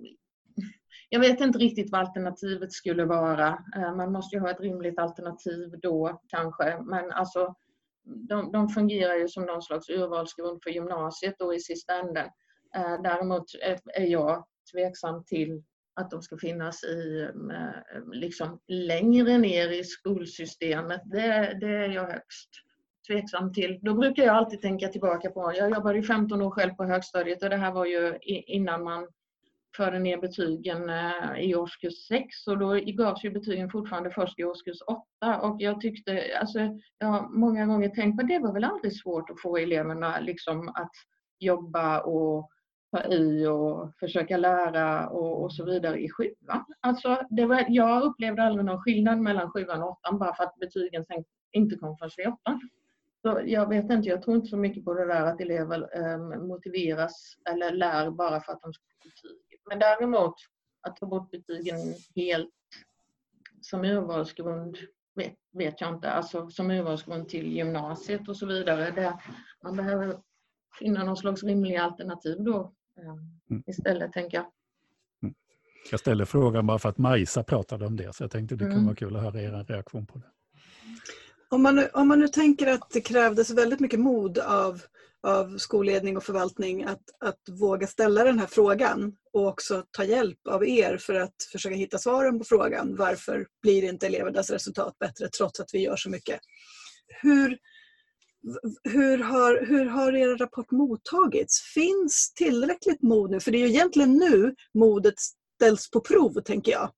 jag 1.08 1.20
vet 1.20 1.40
inte 1.40 1.58
riktigt 1.58 1.92
vad 1.92 2.00
alternativet 2.00 2.72
skulle 2.72 3.04
vara. 3.04 3.64
Eh, 3.76 3.96
man 3.96 4.12
måste 4.12 4.36
ju 4.36 4.40
ha 4.40 4.50
ett 4.50 4.60
rimligt 4.60 4.98
alternativ 4.98 5.74
då 5.82 6.20
kanske. 6.28 6.78
Men 6.80 7.12
alltså, 7.12 7.54
de, 8.04 8.52
de 8.52 8.68
fungerar 8.68 9.14
ju 9.14 9.28
som 9.28 9.44
någon 9.44 9.62
slags 9.62 9.90
urvalsgrund 9.90 10.62
för 10.62 10.70
gymnasiet 10.70 11.34
då 11.38 11.54
i 11.54 11.60
sista 11.60 11.94
änden. 11.94 12.26
Eh, 12.76 13.02
däremot 13.02 13.44
är 13.94 14.06
jag 14.06 14.46
tveksam 14.72 15.24
till 15.24 15.62
att 15.94 16.10
de 16.10 16.22
ska 16.22 16.36
finnas 16.36 16.84
i, 16.84 17.28
eh, 17.52 18.12
liksom 18.12 18.60
längre 18.68 19.38
ner 19.38 19.68
i 19.68 19.84
skolsystemet. 19.84 21.00
Det, 21.04 21.58
det 21.60 21.68
är 21.68 21.88
jag 21.88 22.06
högst 22.06 22.50
tveksam 23.06 23.52
till. 23.52 23.78
Då 23.82 23.94
brukar 23.94 24.22
jag 24.22 24.36
alltid 24.36 24.60
tänka 24.60 24.88
tillbaka 24.88 25.30
på, 25.30 25.52
jag 25.56 25.70
jobbade 25.70 26.02
15 26.02 26.42
år 26.42 26.50
själv 26.50 26.74
på 26.74 26.84
högstadiet 26.84 27.42
och 27.42 27.50
det 27.50 27.56
här 27.56 27.72
var 27.72 27.86
ju 27.86 28.18
innan 28.46 28.84
man 28.84 29.08
förde 29.76 29.98
ner 29.98 30.18
betygen 30.18 30.90
eh, 30.90 31.38
i 31.38 31.54
årskurs 31.54 32.06
6 32.08 32.46
och 32.46 32.58
då 32.58 32.74
gavs 32.74 33.24
ju 33.24 33.30
betygen 33.30 33.70
fortfarande 33.70 34.10
först 34.10 34.38
i 34.38 34.44
årskurs 34.44 34.78
8 35.20 35.40
och 35.40 35.56
jag 35.58 35.80
tyckte, 35.80 36.22
alltså 36.40 36.58
jag 36.98 37.06
har 37.06 37.28
många 37.28 37.66
gånger 37.66 37.88
tänkt 37.88 38.20
på 38.20 38.26
det 38.26 38.38
var 38.38 38.52
väl 38.52 38.64
aldrig 38.64 38.96
svårt 38.96 39.30
att 39.30 39.40
få 39.40 39.56
eleverna 39.56 40.20
liksom 40.20 40.68
att 40.68 40.92
jobba 41.38 42.00
och 42.00 42.50
ta 42.90 43.02
i 43.12 43.46
och 43.46 43.92
försöka 44.00 44.36
lära 44.36 45.08
och, 45.08 45.42
och 45.42 45.52
så 45.52 45.64
vidare 45.64 45.98
i 45.98 46.10
sjuan. 46.10 46.64
Alltså 46.80 47.22
det 47.30 47.46
var, 47.46 47.64
jag 47.68 48.02
upplevde 48.02 48.42
aldrig 48.42 48.64
någon 48.64 48.82
skillnad 48.82 49.18
mellan 49.18 49.50
sjuan 49.50 49.82
och 49.82 49.90
åttan 49.90 50.18
bara 50.18 50.34
för 50.34 50.44
att 50.44 50.58
betygen 50.60 51.04
sen 51.06 51.24
inte 51.52 51.76
kom 51.76 51.96
först 51.96 52.18
i 52.18 52.26
åttan. 52.26 52.60
Så 53.22 53.40
jag 53.44 53.68
vet 53.68 53.90
inte, 53.90 54.08
jag 54.08 54.22
tror 54.22 54.36
inte 54.36 54.48
så 54.48 54.56
mycket 54.56 54.84
på 54.84 54.94
det 54.94 55.06
där 55.06 55.26
att 55.26 55.40
elever 55.40 55.88
eh, 55.96 56.38
motiveras 56.38 57.36
eller 57.50 57.70
lär 57.70 58.10
bara 58.10 58.40
för 58.40 58.52
att 58.52 58.62
de 58.62 58.72
ska 58.72 58.82
få 58.82 59.08
betyg. 59.08 59.43
Men 59.68 59.78
däremot 59.78 60.34
att 60.80 60.96
ta 60.96 61.06
bort 61.06 61.30
betygen 61.30 61.78
helt 62.16 62.50
som 63.60 63.84
urvalsgrund 63.84 64.76
vet, 65.14 65.34
vet 65.52 65.80
jag 65.80 65.94
inte, 65.94 66.10
alltså 66.10 66.50
som 66.50 66.70
urvalsgrund 66.70 67.28
till 67.28 67.52
gymnasiet 67.52 68.28
och 68.28 68.36
så 68.36 68.46
vidare. 68.46 68.90
Där 68.90 69.12
man 69.62 69.76
behöver 69.76 70.18
finna 70.78 71.04
någon 71.04 71.16
slags 71.16 71.42
rimliga 71.42 71.82
alternativ 71.82 72.36
då 72.38 72.72
eh, 73.00 73.06
mm. 73.50 73.62
istället, 73.66 74.12
tänker 74.12 74.36
jag. 74.36 74.46
Mm. 75.22 75.34
Jag 75.90 76.00
ställer 76.00 76.24
frågan 76.24 76.66
bara 76.66 76.78
för 76.78 76.88
att 76.88 76.98
Majsa 76.98 77.42
pratade 77.42 77.86
om 77.86 77.96
det, 77.96 78.16
så 78.16 78.24
jag 78.24 78.30
tänkte 78.30 78.54
det 78.56 78.64
kan 78.64 78.72
mm. 78.72 78.84
vara 78.84 78.96
kul 78.96 79.16
att 79.16 79.22
höra 79.22 79.42
er 79.42 79.64
reaktion 79.64 80.06
på 80.06 80.18
det. 80.18 80.30
Om 81.48 81.62
man, 81.62 81.88
om 81.92 82.08
man 82.08 82.18
nu 82.18 82.28
tänker 82.28 82.66
att 82.66 82.90
det 82.90 83.00
krävdes 83.00 83.50
väldigt 83.50 83.80
mycket 83.80 84.00
mod 84.00 84.38
av, 84.38 84.82
av 85.24 85.58
skolledning 85.58 86.16
och 86.16 86.24
förvaltning 86.24 86.84
att, 86.84 87.02
att 87.20 87.40
våga 87.60 87.86
ställa 87.86 88.24
den 88.24 88.38
här 88.38 88.46
frågan 88.46 89.12
och 89.32 89.46
också 89.46 89.84
ta 89.90 90.04
hjälp 90.04 90.46
av 90.48 90.68
er 90.68 90.96
för 90.96 91.14
att 91.14 91.34
försöka 91.52 91.74
hitta 91.74 91.98
svaren 91.98 92.38
på 92.38 92.44
frågan 92.44 92.96
varför 92.96 93.46
blir 93.62 93.84
inte 93.84 94.06
elevernas 94.06 94.50
resultat 94.50 94.98
bättre 94.98 95.28
trots 95.28 95.60
att 95.60 95.70
vi 95.72 95.78
gör 95.78 95.96
så 95.96 96.10
mycket. 96.10 96.40
Hur, 97.22 97.58
hur 98.84 99.18
har, 99.18 99.66
hur 99.66 99.86
har 99.86 100.12
er 100.12 100.36
rapport 100.36 100.70
mottagits? 100.70 101.60
Finns 101.74 102.32
tillräckligt 102.34 103.02
mod 103.02 103.30
nu? 103.30 103.40
För 103.40 103.50
det 103.50 103.58
är 103.58 103.66
ju 103.66 103.68
egentligen 103.68 104.12
nu 104.16 104.54
modet 104.74 105.14
ställs 105.56 105.90
på 105.90 106.00
prov, 106.00 106.40
tänker 106.40 106.72
jag, 106.72 106.90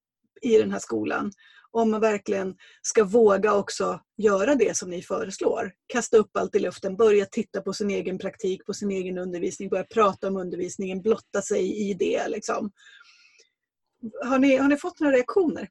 i 0.42 0.58
den 0.58 0.70
här 0.70 0.78
skolan 0.78 1.32
om 1.80 1.90
man 1.90 2.00
verkligen 2.00 2.56
ska 2.82 3.04
våga 3.04 3.54
också 3.54 4.00
göra 4.16 4.54
det 4.54 4.76
som 4.76 4.90
ni 4.90 5.02
föreslår. 5.02 5.72
Kasta 5.86 6.16
upp 6.16 6.36
allt 6.36 6.54
i 6.54 6.58
luften, 6.58 6.96
börja 6.96 7.26
titta 7.26 7.60
på 7.60 7.72
sin 7.72 7.90
egen 7.90 8.18
praktik, 8.18 8.66
på 8.66 8.74
sin 8.74 8.90
egen 8.90 9.18
undervisning, 9.18 9.68
börja 9.68 9.84
prata 9.84 10.28
om 10.28 10.36
undervisningen, 10.36 11.02
blotta 11.02 11.42
sig 11.42 11.90
i 11.90 11.94
det. 11.94 12.28
Liksom. 12.28 12.70
Har, 14.24 14.38
ni, 14.38 14.56
har 14.56 14.68
ni 14.68 14.76
fått 14.76 15.00
några 15.00 15.16
reaktioner? 15.16 15.68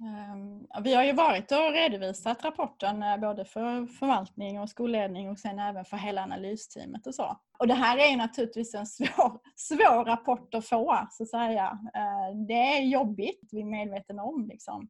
Ehm, 0.00 0.84
vi 0.84 0.94
har 0.94 1.04
ju 1.04 1.12
varit 1.12 1.52
och 1.52 1.72
redovisat 1.72 2.44
rapporten 2.44 3.02
eh, 3.02 3.16
både 3.16 3.44
för 3.44 3.86
förvaltning 3.86 4.60
och 4.60 4.70
skolledning 4.70 5.28
och 5.30 5.38
sen 5.38 5.58
även 5.58 5.84
för 5.84 5.96
hela 5.96 6.22
analysteamet 6.22 7.06
och 7.06 7.14
så. 7.14 7.40
Och 7.58 7.68
det 7.68 7.74
här 7.74 7.98
är 7.98 8.16
naturligtvis 8.16 8.74
en 8.74 8.86
svår, 8.86 9.40
svår 9.56 10.04
rapport 10.04 10.54
att 10.54 10.66
få, 10.66 11.08
så 11.10 11.22
att 11.22 11.30
säga. 11.30 11.78
Eh, 11.94 12.36
det 12.48 12.76
är 12.76 12.80
jobbigt, 12.80 13.48
vi 13.52 13.60
är 13.60 13.64
medvetna 13.64 14.22
om. 14.22 14.48
Liksom. 14.48 14.88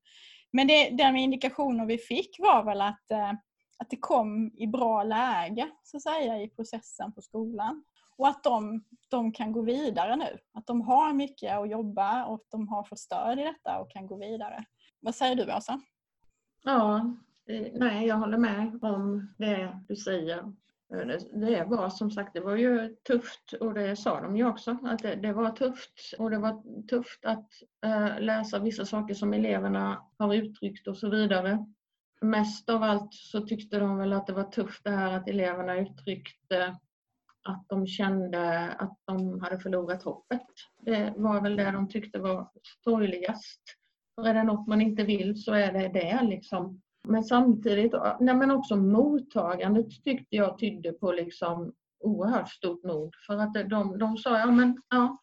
Men 0.52 0.66
det, 0.66 0.90
den 0.90 1.16
indikationer 1.16 1.86
vi 1.86 1.98
fick 1.98 2.36
var 2.38 2.64
väl 2.64 2.80
att, 2.80 3.10
eh, 3.10 3.30
att 3.78 3.90
det 3.90 3.96
kom 3.96 4.50
i 4.54 4.66
bra 4.66 5.02
läge, 5.02 5.70
så 5.82 5.96
att 5.96 6.02
säga, 6.02 6.42
i 6.42 6.48
processen 6.48 7.12
på 7.12 7.22
skolan. 7.22 7.84
Och 8.18 8.28
att 8.28 8.44
de, 8.44 8.84
de 9.08 9.32
kan 9.32 9.52
gå 9.52 9.62
vidare 9.62 10.16
nu. 10.16 10.38
Att 10.52 10.66
de 10.66 10.80
har 10.80 11.12
mycket 11.12 11.58
att 11.58 11.70
jobba 11.70 12.24
och 12.24 12.34
att 12.34 12.50
de 12.50 12.68
har 12.68 12.84
fått 12.84 12.98
stöd 12.98 13.38
i 13.38 13.42
detta 13.42 13.78
och 13.78 13.90
kan 13.90 14.06
gå 14.06 14.16
vidare. 14.16 14.64
Vad 15.00 15.14
säger 15.14 15.36
du 15.36 15.54
Åsa? 15.54 15.80
Ja, 16.64 16.96
eh, 17.48 17.66
nej 17.72 18.06
jag 18.06 18.16
håller 18.16 18.38
med 18.38 18.84
om 18.84 19.34
det 19.38 19.80
du 19.88 19.96
säger. 19.96 20.52
Eh, 20.94 21.06
det 21.40 21.64
var 21.64 21.90
som 21.90 22.10
sagt, 22.10 22.34
det 22.34 22.40
var 22.40 22.56
ju 22.56 22.96
tufft 23.08 23.52
och 23.60 23.74
det 23.74 23.96
sa 23.96 24.20
de 24.20 24.36
ju 24.36 24.46
också, 24.46 24.78
att 24.82 24.98
det, 24.98 25.14
det 25.14 25.32
var 25.32 25.50
tufft 25.50 26.14
och 26.18 26.30
det 26.30 26.38
var 26.38 26.86
tufft 26.88 27.24
att 27.24 27.50
äh, 27.84 28.20
läsa 28.20 28.58
vissa 28.58 28.84
saker 28.84 29.14
som 29.14 29.34
eleverna 29.34 30.02
har 30.18 30.34
uttryckt 30.34 30.88
och 30.88 30.96
så 30.96 31.10
vidare. 31.10 31.66
Mest 32.20 32.68
av 32.70 32.82
allt 32.82 33.14
så 33.14 33.40
tyckte 33.40 33.78
de 33.78 33.98
väl 33.98 34.12
att 34.12 34.26
det 34.26 34.32
var 34.32 34.44
tufft 34.44 34.84
det 34.84 34.90
här 34.90 35.12
att 35.12 35.28
eleverna 35.28 35.76
uttryckte 35.76 36.76
att 37.42 37.68
de 37.68 37.86
kände 37.86 38.72
att 38.72 38.98
de 39.04 39.40
hade 39.40 39.58
förlorat 39.58 40.02
hoppet. 40.02 40.46
Det 40.80 41.14
var 41.16 41.40
väl 41.40 41.56
det 41.56 41.70
de 41.70 41.88
tyckte 41.88 42.18
var 42.18 42.50
sorgligast. 42.84 43.60
För 44.14 44.28
är 44.28 44.34
det 44.34 44.42
något 44.42 44.66
man 44.66 44.80
inte 44.80 45.02
vill 45.02 45.42
så 45.42 45.52
är 45.52 45.72
det 45.72 45.88
det. 45.88 46.20
Liksom. 46.22 46.82
Men 47.06 47.24
samtidigt, 47.24 47.94
nej 48.20 48.34
men 48.34 48.50
också 48.50 48.76
mottagandet 48.76 50.04
tyckte 50.04 50.36
jag 50.36 50.58
tydde 50.58 50.92
på 50.92 51.12
liksom 51.12 51.72
oerhört 52.00 52.48
stort 52.48 52.84
mod. 52.84 53.14
För 53.26 53.38
att 53.38 53.54
de, 53.70 53.98
de 53.98 54.16
sa, 54.16 54.38
ja 54.38 54.46
men 54.46 54.82
ja, 54.90 55.18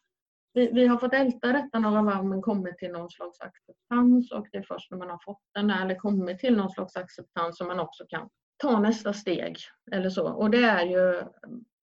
vi, 0.52 0.70
vi 0.72 0.86
har 0.86 0.98
fått 0.98 1.14
älta 1.14 1.52
detta 1.52 1.78
några 1.78 2.02
varv 2.02 2.24
men 2.24 2.42
kommit 2.42 2.78
till 2.78 2.92
någon 2.92 3.10
slags 3.10 3.40
acceptans 3.40 4.32
och 4.32 4.46
det 4.52 4.58
är 4.58 4.62
först 4.62 4.90
när 4.90 4.98
man 4.98 5.10
har 5.10 5.20
fått 5.24 5.42
den 5.54 5.70
eller 5.70 5.94
kommit 5.94 6.38
till 6.38 6.56
någon 6.56 6.70
slags 6.70 6.96
acceptans 6.96 7.56
som 7.56 7.66
man 7.66 7.80
också 7.80 8.04
kan 8.08 8.28
ta 8.56 8.80
nästa 8.80 9.12
steg. 9.12 9.56
Eller 9.92 10.10
så. 10.10 10.28
Och 10.28 10.50
det 10.50 10.64
är 10.64 10.86
ju, 10.86 11.22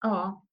ja, 0.02 0.46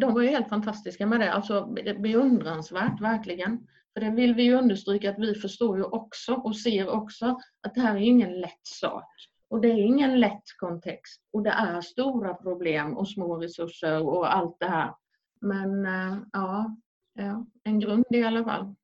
de 0.00 0.14
var 0.14 0.22
ju 0.22 0.28
helt 0.28 0.48
fantastiska 0.48 1.06
med 1.06 1.20
det. 1.20 1.32
Alltså 1.32 1.66
beundransvärt 1.98 3.00
verkligen. 3.00 3.66
För 3.94 4.00
det 4.00 4.10
vill 4.10 4.34
vi 4.34 4.42
ju 4.42 4.54
understryka 4.54 5.10
att 5.10 5.18
vi 5.18 5.34
förstår 5.34 5.78
ju 5.78 5.84
också 5.84 6.34
och 6.34 6.56
ser 6.56 6.88
också 6.88 7.26
att 7.60 7.74
det 7.74 7.80
här 7.80 7.96
är 7.96 8.00
ingen 8.00 8.40
lätt 8.40 8.66
sak. 8.66 9.08
Och 9.48 9.60
det 9.60 9.68
är 9.68 9.76
ingen 9.76 10.20
lätt 10.20 10.42
kontext 10.56 11.22
och 11.32 11.42
det 11.42 11.50
är 11.50 11.80
stora 11.80 12.34
problem 12.34 12.96
och 12.96 13.08
små 13.08 13.36
resurser 13.36 14.02
och 14.02 14.34
allt 14.34 14.56
det 14.60 14.66
här. 14.66 14.94
Men 15.40 15.86
äh, 15.86 16.18
ja, 16.32 16.76
ja, 17.14 17.46
en 17.64 17.80
grund 17.80 18.04
i 18.10 18.22
alla 18.22 18.44
fall. 18.44 18.74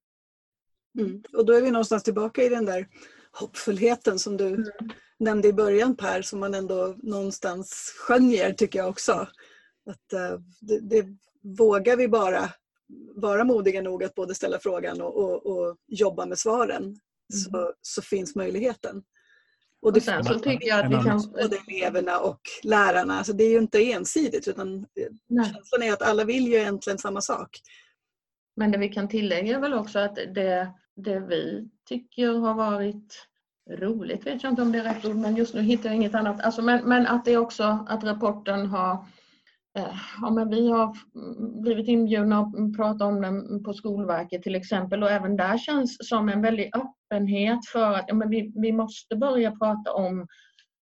Mm. 0.99 1.23
Och 1.33 1.47
då 1.47 1.53
är 1.53 1.63
vi 1.63 1.71
någonstans 1.71 2.03
tillbaka 2.03 2.43
i 2.43 2.49
den 2.49 2.65
där 2.65 2.89
hoppfullheten 3.33 4.19
som 4.19 4.37
du 4.37 4.47
mm. 4.47 4.65
nämnde 5.19 5.49
i 5.49 5.53
början 5.53 5.97
Per, 5.97 6.23
som 6.23 6.41
man 6.41 6.55
ändå 6.55 6.95
någonstans 6.99 7.95
skönjer 7.99 8.53
tycker 8.53 8.79
jag 8.79 8.89
också. 8.89 9.13
Att 9.91 10.13
äh, 10.13 10.41
det, 10.61 10.81
det, 10.81 11.07
vågar 11.59 11.97
vi 11.97 12.09
bara 12.09 12.51
vara 13.15 13.45
modiga 13.45 13.83
nog 13.83 14.05
att 14.05 14.15
både 14.15 14.35
ställa 14.35 14.59
frågan 14.59 15.01
och, 15.01 15.17
och, 15.17 15.47
och 15.47 15.77
jobba 15.87 16.27
med 16.27 16.39
svaren 16.39 16.83
mm. 16.83 16.97
så, 17.29 17.73
så 17.83 18.03
finns 18.03 18.37
möjligheten. 18.37 19.03
Och, 19.83 19.93
det 19.93 19.99
och 19.99 20.05
sen 20.05 20.25
så 20.25 20.39
tycker 20.39 20.69
jag 20.69 20.85
att 20.85 20.91
vi 20.91 21.05
kan... 21.05 21.33
Både 21.33 21.57
eleverna 21.69 22.19
och 22.19 22.41
lärarna. 22.63 23.19
Alltså 23.19 23.33
det 23.33 23.45
är 23.45 23.51
ju 23.51 23.59
inte 23.59 23.93
ensidigt 23.93 24.49
utan 24.49 24.87
Nej. 25.29 25.53
känslan 25.55 25.83
är 25.83 25.93
att 25.93 26.03
alla 26.03 26.25
vill 26.25 26.47
ju 26.47 26.55
egentligen 26.55 26.99
samma 26.99 27.21
sak. 27.21 27.61
Men 28.57 28.71
det 28.71 28.79
vi 28.79 28.89
kan 28.89 29.09
tillägga 29.09 29.57
är 29.57 29.61
väl 29.61 29.75
också 29.75 29.99
att 29.99 30.15
det, 30.15 30.73
det 30.97 31.21
vi 31.21 31.69
tycker 31.89 32.29
har 32.29 32.55
varit 32.55 33.29
roligt, 33.71 34.27
vet 34.27 34.43
jag 34.43 34.53
inte 34.53 34.63
om 34.63 34.73
det 34.73 34.79
är 34.79 34.95
rätt 34.95 35.05
ord, 35.05 35.17
men 35.17 35.37
just 35.37 35.55
nu 35.55 35.61
hittar 35.61 35.89
jag 35.89 35.97
inget 35.97 36.15
annat. 36.15 36.41
Alltså, 36.41 36.63
men, 36.63 36.89
men 36.89 37.07
att 37.07 37.25
det 37.25 37.37
också 37.37 37.87
att 37.89 38.05
rapporten 38.05 38.67
har 38.67 38.93
Eh, 38.93 39.18
ja, 40.23 40.31
men 40.31 40.51
vi 40.51 40.69
har 40.69 40.97
blivit 41.63 41.89
inbjudna 41.89 42.41
att 42.41 42.77
prata 42.77 43.05
om 43.05 43.21
den 43.21 43.65
på 43.65 43.73
Skolverket 43.73 44.43
till 44.43 44.55
exempel 44.55 45.03
och 45.03 45.11
även 45.11 45.37
där 45.37 45.59
känns 45.59 45.97
som 46.09 46.29
en 46.29 46.43
väldig 46.43 46.71
öppenhet 46.77 47.67
för 47.73 47.93
att 47.93 48.05
ja, 48.09 48.15
men 48.15 48.31
vi, 48.31 48.53
vi 48.55 48.73
måste 48.73 49.17
börja 49.17 49.51
prata 49.51 49.93
om 49.93 50.27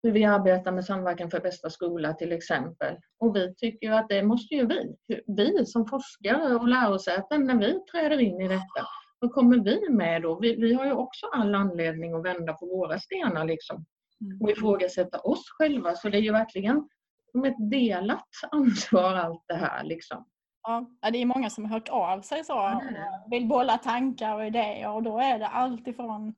hur 0.04 0.12
vi 0.12 0.26
arbetar 0.26 0.72
med 0.72 0.86
Samverkan 0.86 1.30
för 1.30 1.40
bästa 1.40 1.70
skola 1.70 2.14
till 2.14 2.32
exempel. 2.32 2.96
Och 3.20 3.36
vi 3.36 3.56
tycker 3.56 3.92
att 3.92 4.10
det 4.10 4.24
måste 4.24 4.56
ju 4.56 4.68
vi, 4.68 4.96
vi 5.28 5.66
som 5.66 5.86
forskare 5.86 6.56
och 6.56 6.68
lärosäten, 6.68 7.46
när 7.46 7.56
vi 7.60 7.80
träder 7.92 8.20
in 8.20 8.42
i 8.42 8.48
detta, 8.48 8.88
vad 9.20 9.32
kommer 9.32 9.58
vi 9.58 9.90
med 9.90 10.22
då? 10.22 10.40
Vi, 10.40 10.56
vi 10.56 10.74
har 10.74 10.86
ju 10.86 10.92
också 10.92 11.26
all 11.26 11.56
anledning 11.56 12.14
att 12.14 12.26
vända 12.26 12.54
på 12.54 12.66
våra 12.66 13.00
stenar 13.00 13.46
liksom 13.46 13.86
mm. 14.22 14.42
och 14.42 14.52
ifrågasätta 14.52 15.20
oss 15.20 15.44
själva. 15.58 15.96
Så 15.96 16.10
det 16.10 16.18
är 16.18 16.22
ju 16.22 16.32
verkligen 16.32 16.88
som 17.32 17.46
ett 17.46 17.72
delat 17.72 18.30
ansvar 18.52 19.16
allt 19.16 19.44
det 19.48 19.56
här. 19.56 19.84
Liksom. 19.84 20.26
Ja, 20.64 20.90
det 21.12 21.18
är 21.18 21.26
många 21.26 21.50
som 21.50 21.66
har 21.66 21.72
hört 21.72 21.90
av 21.90 22.22
sig 22.22 22.44
så 22.44 22.74
och 22.76 22.82
vill 23.32 23.48
bolla 23.48 23.78
tankar 23.78 24.36
och 24.36 24.46
idéer 24.46 24.90
och 24.90 25.04
då 25.04 25.20
är 25.20 25.40
det 25.40 25.48
allt 25.48 25.88
ifrån 25.88 26.36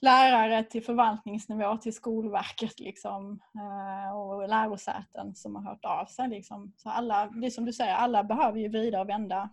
lärare 0.00 0.64
till 0.64 0.84
förvaltningsnivå 0.84 1.76
till 1.76 1.94
Skolverket 1.94 2.80
liksom, 2.80 3.40
eh, 3.54 4.16
och 4.16 4.48
lärosäten 4.48 5.34
som 5.34 5.56
har 5.56 5.62
hört 5.62 5.84
av 5.84 6.06
sig. 6.06 6.28
Liksom. 6.28 6.72
Så 6.76 6.88
alla, 6.88 7.26
det 7.26 7.46
är 7.46 7.50
som 7.50 7.64
du 7.64 7.72
säger, 7.72 7.94
alla 7.94 8.24
behöver 8.24 8.58
ju 8.58 8.68
vrida 8.68 9.00
och 9.00 9.08
vända 9.08 9.50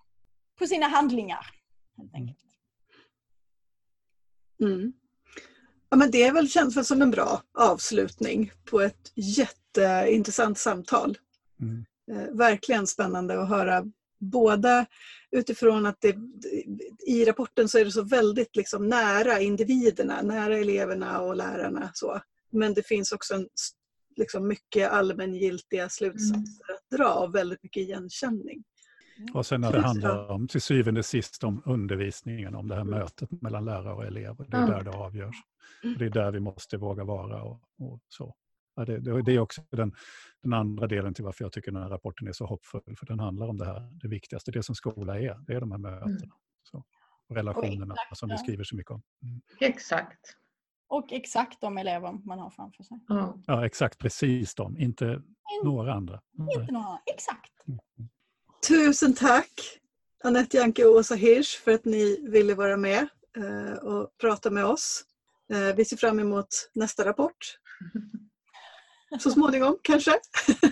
på 0.59 0.65
sina 0.65 0.87
handlingar. 0.87 1.45
Helt 1.97 2.13
enkelt. 2.13 2.39
Mm. 4.61 4.93
Ja, 5.89 5.97
men 5.97 6.11
det 6.11 6.23
är 6.23 6.33
väl 6.33 6.49
känns 6.49 6.87
som 6.87 7.01
en 7.01 7.11
bra 7.11 7.41
avslutning 7.59 8.51
på 8.69 8.79
ett 8.81 9.11
jätteintressant 9.81 10.57
samtal. 10.57 11.17
Mm. 11.61 11.85
Eh, 12.11 12.37
verkligen 12.37 12.87
spännande 12.87 13.41
att 13.41 13.49
höra 13.49 13.85
båda 14.19 14.85
utifrån 15.31 15.85
att 15.85 15.97
det, 15.99 16.15
i 17.07 17.25
rapporten 17.25 17.69
så 17.69 17.77
är 17.77 17.85
det 17.85 17.91
så 17.91 18.03
väldigt 18.03 18.55
liksom 18.55 18.87
nära 18.87 19.39
individerna, 19.39 20.21
nära 20.21 20.57
eleverna 20.57 21.21
och 21.21 21.35
lärarna. 21.35 21.91
Så. 21.93 22.21
Men 22.49 22.73
det 22.73 22.87
finns 22.87 23.11
också 23.11 23.33
en, 23.33 23.47
liksom 24.15 24.47
mycket 24.47 24.91
allmängiltiga 24.91 25.89
slutsatser 25.89 26.35
mm. 26.35 26.75
att 26.75 26.97
dra 26.97 27.13
och 27.13 27.35
väldigt 27.35 27.63
mycket 27.63 27.81
igenkänning. 27.81 28.63
Och 29.33 29.45
sen 29.45 29.61
när 29.61 29.71
det 29.71 29.81
handlar 29.81 30.31
om, 30.31 30.47
till 30.47 30.61
syvende 30.61 30.99
och 30.99 31.05
sist 31.05 31.43
om 31.43 31.61
undervisningen, 31.65 32.55
om 32.55 32.67
det 32.67 32.75
här 32.75 32.81
mm. 32.81 32.99
mötet 32.99 33.41
mellan 33.41 33.65
lärare 33.65 33.93
och 33.93 34.05
elever. 34.05 34.45
Det 34.49 34.57
är 34.57 34.67
där 34.67 34.83
det 34.83 34.91
avgörs. 34.91 35.35
Och 35.83 35.99
det 35.99 36.05
är 36.05 36.09
där 36.09 36.31
vi 36.31 36.39
måste 36.39 36.77
våga 36.77 37.03
vara 37.03 37.43
och, 37.43 37.61
och 37.79 37.99
så. 38.09 38.35
Ja, 38.79 38.85
det, 38.85 39.21
det, 39.21 39.31
är 39.31 39.39
också 39.39 39.61
den, 39.69 39.95
den, 40.43 40.53
andra 40.53 40.87
delen 40.87 41.13
till 41.13 41.23
varför 41.23 41.45
jag 41.45 41.51
tycker 41.51 41.71
den 41.71 41.83
här 41.83 41.89
rapporten 41.89 42.27
är 42.27 42.31
så 42.31 42.45
hoppfull. 42.45 42.95
För 42.99 43.05
den 43.05 43.19
handlar 43.19 43.47
om 43.47 43.57
det 43.57 43.65
här, 43.65 43.89
det 44.01 44.07
viktigaste, 44.07 44.51
det 44.51 44.63
som 44.63 44.75
skola 44.75 45.19
är. 45.19 45.39
Det 45.47 45.53
är 45.53 45.59
de 45.59 45.71
här 45.71 45.77
mötena. 45.77 46.05
Mm. 46.05 46.29
Så, 46.63 46.83
och 47.29 47.35
relationerna 47.35 47.95
och 48.11 48.17
som 48.17 48.29
vi 48.29 48.37
skriver 48.37 48.63
så 48.63 48.75
mycket 48.75 48.91
om. 48.91 49.01
Mm. 49.23 49.41
Exakt. 49.59 50.35
Och 50.87 51.13
exakt 51.13 51.61
de 51.61 51.77
elever 51.77 52.11
man 52.11 52.39
har 52.39 52.49
framför 52.49 52.83
sig. 52.83 52.99
Mm. 53.09 53.43
Ja, 53.45 53.65
exakt 53.65 53.97
precis 53.99 54.55
de, 54.55 54.77
inte 54.77 55.05
In, 55.05 55.21
några 55.63 55.93
andra. 55.93 56.21
Inte 56.37 56.71
några, 56.71 56.99
exakt. 57.05 57.67
Mm. 57.67 57.79
Tusen 58.67 59.13
tack 59.13 59.79
Anette 60.23 60.57
Janke 60.57 60.85
och 60.85 60.95
Åsa 60.95 61.15
Hirsch 61.15 61.59
för 61.63 61.71
att 61.71 61.85
ni 61.85 62.29
ville 62.29 62.55
vara 62.55 62.77
med 62.77 63.07
eh, 63.37 63.73
och 63.73 64.17
prata 64.17 64.49
med 64.49 64.65
oss. 64.65 65.03
Eh, 65.53 65.75
vi 65.75 65.85
ser 65.85 65.97
fram 65.97 66.19
emot 66.19 66.47
nästa 66.73 67.05
rapport. 67.05 67.37
Så 69.19 69.31
småningom 69.31 69.77
kanske. 69.81 70.11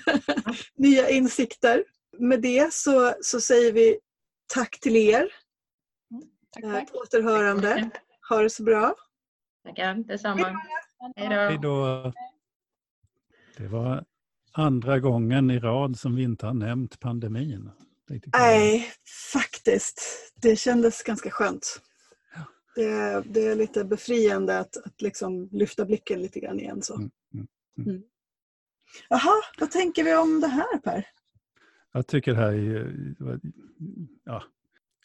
Nya 0.75 1.09
insikter. 1.09 1.83
Med 2.19 2.41
det 2.41 2.73
så, 2.73 3.13
så 3.21 3.41
säger 3.41 3.71
vi 3.71 3.97
tack 4.53 4.79
till 4.79 4.95
er. 4.95 5.19
Mm, 5.19 6.23
tack, 6.51 6.63
tack. 6.63 6.91
På 6.91 6.97
återhörande. 6.97 7.89
Ha 8.29 8.41
det 8.41 8.49
så 8.49 8.63
bra. 8.63 8.95
Tackar, 9.63 9.95
detsamma. 9.95 10.61
Hej 11.15 11.59
då. 11.61 12.13
Det 13.57 13.67
var 13.67 14.05
andra 14.51 14.99
gången 14.99 15.51
i 15.51 15.59
rad 15.59 15.99
som 15.99 16.15
vi 16.15 16.23
inte 16.23 16.45
har 16.45 16.53
nämnt 16.53 16.99
pandemin. 16.99 17.71
Nej, 18.33 18.91
faktiskt. 19.33 20.01
Det 20.41 20.55
kändes 20.55 21.03
ganska 21.03 21.31
skönt. 21.31 21.81
Ja. 22.35 22.41
Det, 22.75 23.23
det, 23.25 23.47
är 23.47 23.55
lite 23.55 23.83
befriande 23.83 24.59
att, 24.59 24.77
att 24.77 25.01
liksom 25.01 25.49
lyfta 25.51 25.85
blicken 25.85 26.21
lite 26.21 26.39
grann 26.39 26.59
igen. 26.59 26.81
Så. 26.81 26.95
Mm, 26.95 27.11
mm, 27.33 27.47
mm. 27.77 28.03
Jaha, 29.09 29.41
vad 29.59 29.71
tänker 29.71 30.03
vi 30.03 30.15
om 30.15 30.41
det 30.41 30.47
här 30.47 30.77
Per? 30.77 31.05
Jag 31.91 32.07
tycker 32.07 32.33
det 32.33 32.37
här 32.37 32.53
är... 32.53 32.93
Ja, 34.23 34.43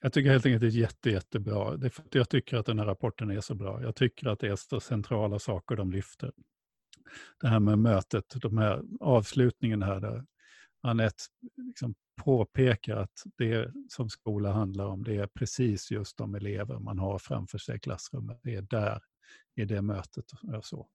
jag 0.00 0.12
tycker 0.12 0.30
helt 0.30 0.46
enkelt 0.46 0.60
det 0.60 0.66
är 0.66 0.80
jätte, 0.80 1.10
jättebra. 1.10 1.76
Det 1.76 1.86
är 1.86 1.90
för 1.90 2.02
att 2.02 2.14
jag 2.14 2.28
tycker 2.28 2.56
att 2.56 2.66
den 2.66 2.78
här 2.78 2.86
rapporten 2.86 3.30
är 3.30 3.40
så 3.40 3.54
bra. 3.54 3.82
Jag 3.82 3.96
tycker 3.96 4.28
att 4.28 4.40
det 4.40 4.48
är 4.48 4.56
så 4.56 4.80
centrala 4.80 5.38
saker 5.38 5.76
de 5.76 5.92
lyfter. 5.92 6.32
Det 7.40 7.48
här 7.48 7.60
med 7.60 7.78
mötet, 7.78 8.24
de 8.34 8.58
här 8.58 8.82
avslutningen 9.00 9.82
här 9.82 10.00
där 10.00 10.24
Anette 10.80 11.22
liksom 11.56 11.94
påpekar 12.24 12.96
att 12.96 13.22
det 13.38 13.72
som 13.88 14.10
skola 14.10 14.52
handlar 14.52 14.86
om, 14.86 15.04
det 15.04 15.16
är 15.16 15.26
precis 15.26 15.90
just 15.90 16.16
de 16.16 16.34
elever 16.34 16.78
man 16.78 16.98
har 16.98 17.18
framför 17.18 17.58
sig 17.58 17.76
i 17.76 17.80
klassrummet. 17.80 18.40
Det 18.42 18.54
är 18.54 18.62
där, 18.62 19.02
i 19.56 19.64
det 19.64 19.82
mötet. 19.82 20.24
Och 20.56 20.64
så. 20.64 20.88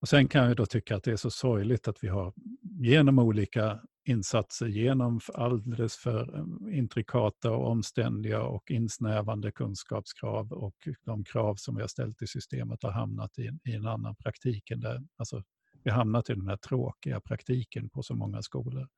Och 0.00 0.08
sen 0.08 0.28
kan 0.28 0.48
jag 0.48 0.56
då 0.56 0.66
tycka 0.66 0.96
att 0.96 1.02
det 1.02 1.12
är 1.12 1.16
så 1.16 1.30
sorgligt 1.30 1.88
att 1.88 2.04
vi 2.04 2.08
har 2.08 2.32
genom 2.80 3.18
olika 3.18 3.80
insatser, 4.04 4.66
genom 4.66 5.20
alldeles 5.34 5.96
för 5.96 6.38
ehm, 6.38 6.72
intrikata 6.72 7.50
och 7.50 7.70
omständiga 7.70 8.42
och 8.42 8.70
insnävande 8.70 9.52
kunskapskrav 9.52 10.52
och 10.52 10.88
de 11.04 11.24
krav 11.24 11.54
som 11.54 11.76
vi 11.76 11.80
har 11.80 11.88
ställt 11.88 12.22
i 12.22 12.26
systemet 12.26 12.82
har 12.82 12.90
hamnat 12.90 13.38
i, 13.38 13.50
i 13.64 13.74
en 13.74 13.86
annan 13.86 14.16
praktik. 14.16 14.70
Än 14.70 14.80
där, 14.80 15.02
alltså, 15.16 15.42
vi 15.84 15.90
har 15.90 15.98
hamnat 15.98 16.30
i 16.30 16.34
den 16.34 16.48
här 16.48 16.56
tråkiga 16.56 17.20
praktiken 17.20 17.88
på 17.88 18.02
så 18.02 18.14
många 18.14 18.42
skolor. 18.42 18.88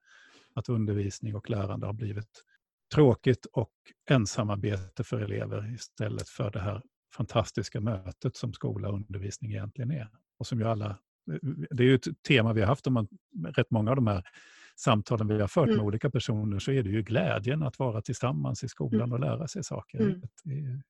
Att 0.54 0.68
undervisning 0.68 1.34
och 1.34 1.50
lärande 1.50 1.86
har 1.86 1.92
blivit 1.92 2.44
tråkigt 2.94 3.46
och 3.52 3.72
ensamarbete 4.10 5.04
för 5.04 5.20
elever 5.20 5.74
istället 5.74 6.28
för 6.28 6.50
det 6.50 6.60
här 6.60 6.82
fantastiska 7.16 7.80
mötet 7.80 8.36
som 8.36 8.52
skola 8.52 8.88
och 8.88 8.94
undervisning 8.94 9.50
egentligen 9.50 9.90
är. 9.90 10.08
Och 10.40 10.46
som 10.46 10.60
ju 10.60 10.66
alla, 10.66 10.98
det 11.70 11.82
är 11.82 11.86
ju 11.86 11.94
ett 11.94 12.22
tema 12.28 12.52
vi 12.52 12.60
har 12.60 12.68
haft 12.68 12.86
om 12.86 13.08
rätt 13.56 13.70
många 13.70 13.90
av 13.90 13.96
de 13.96 14.06
här 14.06 14.24
samtalen 14.76 15.28
vi 15.28 15.40
har 15.40 15.48
fört 15.48 15.66
mm. 15.66 15.76
med 15.76 15.86
olika 15.86 16.10
personer 16.10 16.58
så 16.58 16.72
är 16.72 16.82
det 16.82 16.90
ju 16.90 17.02
glädjen 17.02 17.62
att 17.62 17.78
vara 17.78 18.02
tillsammans 18.02 18.64
i 18.64 18.68
skolan 18.68 19.00
mm. 19.00 19.12
och 19.12 19.20
lära 19.20 19.48
sig 19.48 19.64
saker. 19.64 20.00
Mm. 20.00 20.20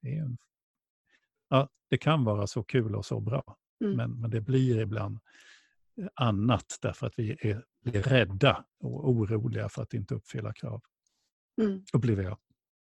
Det, 0.00 0.08
är 0.08 0.36
ja, 1.48 1.68
det 1.90 1.98
kan 1.98 2.24
vara 2.24 2.46
så 2.46 2.62
kul 2.62 2.94
och 2.94 3.06
så 3.06 3.20
bra, 3.20 3.56
mm. 3.84 3.96
men, 3.96 4.20
men 4.20 4.30
det 4.30 4.40
blir 4.40 4.80
ibland 4.80 5.18
annat 6.14 6.78
därför 6.80 7.06
att 7.06 7.14
vi 7.16 7.36
är, 7.40 7.64
blir 7.84 8.02
rädda 8.02 8.64
och 8.80 9.10
oroliga 9.10 9.68
för 9.68 9.82
att 9.82 9.94
inte 9.94 10.14
uppfylla 10.14 10.52
krav. 10.52 10.82
Mm. 11.62 11.84
Upplever 11.92 12.22
jag. 12.22 12.38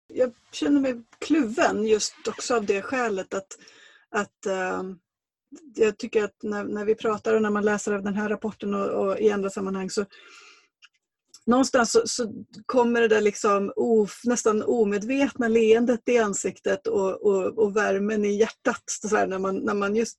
Jag 0.07 0.33
känner 0.51 0.81
mig 0.81 1.03
kluven 1.19 1.85
just 1.85 2.27
också 2.27 2.55
av 2.55 2.65
det 2.65 2.81
skälet 2.81 3.33
att, 3.33 3.47
att 4.09 4.47
uh, 4.47 4.95
jag 5.75 5.97
tycker 5.97 6.23
att 6.23 6.43
när, 6.43 6.63
när 6.63 6.85
vi 6.85 6.95
pratar 6.95 7.35
och 7.35 7.41
när 7.41 7.49
man 7.49 7.65
läser 7.65 7.93
av 7.93 8.03
den 8.03 8.15
här 8.15 8.29
rapporten 8.29 8.73
och, 8.73 8.89
och 8.89 9.19
i 9.19 9.31
andra 9.31 9.49
sammanhang 9.49 9.89
så 9.89 10.05
någonstans 11.45 11.91
så, 11.91 12.01
så, 12.05 12.33
kommer 12.65 13.01
det 13.01 13.07
där 13.07 13.21
liksom 13.21 13.73
of, 13.75 14.21
nästan 14.23 14.63
omedvetna 14.63 15.47
leendet 15.47 16.09
i 16.09 16.17
ansiktet 16.17 16.87
och, 16.87 17.21
och, 17.21 17.57
och 17.57 17.75
värmen 17.75 18.25
i 18.25 18.37
hjärtat 18.37 18.83
så 18.85 19.25
när, 19.25 19.39
man, 19.39 19.57
när 19.57 19.73
man 19.73 19.95
just 19.95 20.17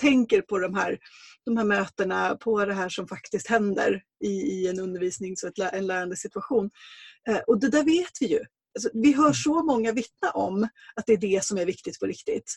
tänker 0.00 0.40
på 0.40 0.58
de 0.58 0.74
här, 0.74 0.98
de 1.44 1.56
här 1.56 1.64
mötena, 1.64 2.36
på 2.36 2.64
det 2.64 2.74
här 2.74 2.88
som 2.88 3.08
faktiskt 3.08 3.46
händer 3.46 4.02
i, 4.24 4.28
i 4.28 4.68
en 4.68 4.80
undervisnings 4.80 5.42
och 5.44 5.58
en 5.58 5.86
lärande 5.86 6.16
situation. 6.16 6.70
Eh, 7.28 7.38
och 7.38 7.60
det 7.60 7.68
där 7.68 7.84
vet 7.84 8.12
vi 8.20 8.26
ju. 8.26 8.40
Alltså, 8.74 8.90
vi 8.94 9.12
hör 9.12 9.32
så 9.32 9.62
många 9.62 9.92
vittna 9.92 10.30
om 10.30 10.68
att 10.94 11.06
det 11.06 11.12
är 11.12 11.16
det 11.16 11.44
som 11.44 11.58
är 11.58 11.66
viktigt 11.66 12.00
på 12.00 12.06
riktigt. 12.06 12.56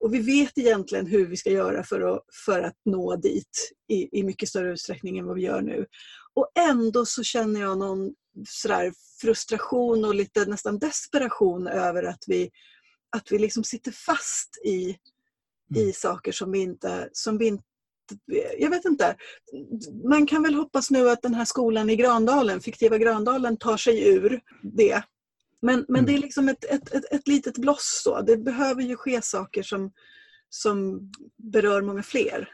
Och 0.00 0.14
vi 0.14 0.18
vet 0.18 0.58
egentligen 0.58 1.06
hur 1.06 1.26
vi 1.26 1.36
ska 1.36 1.50
göra 1.50 1.84
för 1.84 2.00
att, 2.00 2.22
för 2.46 2.62
att 2.62 2.76
nå 2.84 3.16
dit 3.16 3.72
i, 3.88 4.18
i 4.18 4.22
mycket 4.22 4.48
större 4.48 4.72
utsträckning 4.72 5.18
än 5.18 5.26
vad 5.26 5.36
vi 5.36 5.42
gör 5.42 5.60
nu. 5.60 5.86
Och 6.34 6.50
ändå 6.58 7.06
så 7.06 7.22
känner 7.22 7.60
jag 7.60 7.78
någon 7.78 8.14
sådär 8.48 8.92
frustration 9.20 10.04
och 10.04 10.14
lite 10.14 10.46
nästan 10.46 10.78
desperation 10.78 11.66
över 11.66 12.02
att 12.02 12.24
vi, 12.26 12.50
att 13.16 13.32
vi 13.32 13.38
liksom 13.38 13.64
sitter 13.64 13.92
fast 13.92 14.60
i, 14.64 14.84
mm. 14.84 15.88
i 15.88 15.92
saker 15.92 16.32
som 16.32 16.52
vi 16.52 16.58
inte, 16.58 17.08
som 17.12 17.38
vi 17.38 17.46
inte 17.46 17.64
jag 18.58 18.70
vet 18.70 18.84
inte. 18.84 19.16
Man 20.08 20.26
kan 20.26 20.42
väl 20.42 20.54
hoppas 20.54 20.90
nu 20.90 21.10
att 21.10 21.22
den 21.22 21.34
här 21.34 21.44
skolan 21.44 21.90
i 21.90 21.96
Grandalen, 21.96 22.60
fiktiva 22.60 22.98
Grandalen, 22.98 23.56
tar 23.56 23.76
sig 23.76 24.08
ur 24.08 24.40
det. 24.62 25.02
Men, 25.66 25.84
men 25.88 25.96
mm. 25.96 26.06
det 26.06 26.14
är 26.14 26.18
liksom 26.18 26.48
ett, 26.48 26.64
ett, 26.64 26.94
ett, 26.94 27.12
ett 27.12 27.28
litet 27.28 27.58
bloss. 27.58 28.00
Så. 28.04 28.22
Det 28.22 28.36
behöver 28.36 28.82
ju 28.82 28.96
ske 28.96 29.22
saker 29.22 29.62
som, 29.62 29.90
som 30.48 31.00
berör 31.36 31.82
många 31.82 32.02
fler. 32.02 32.48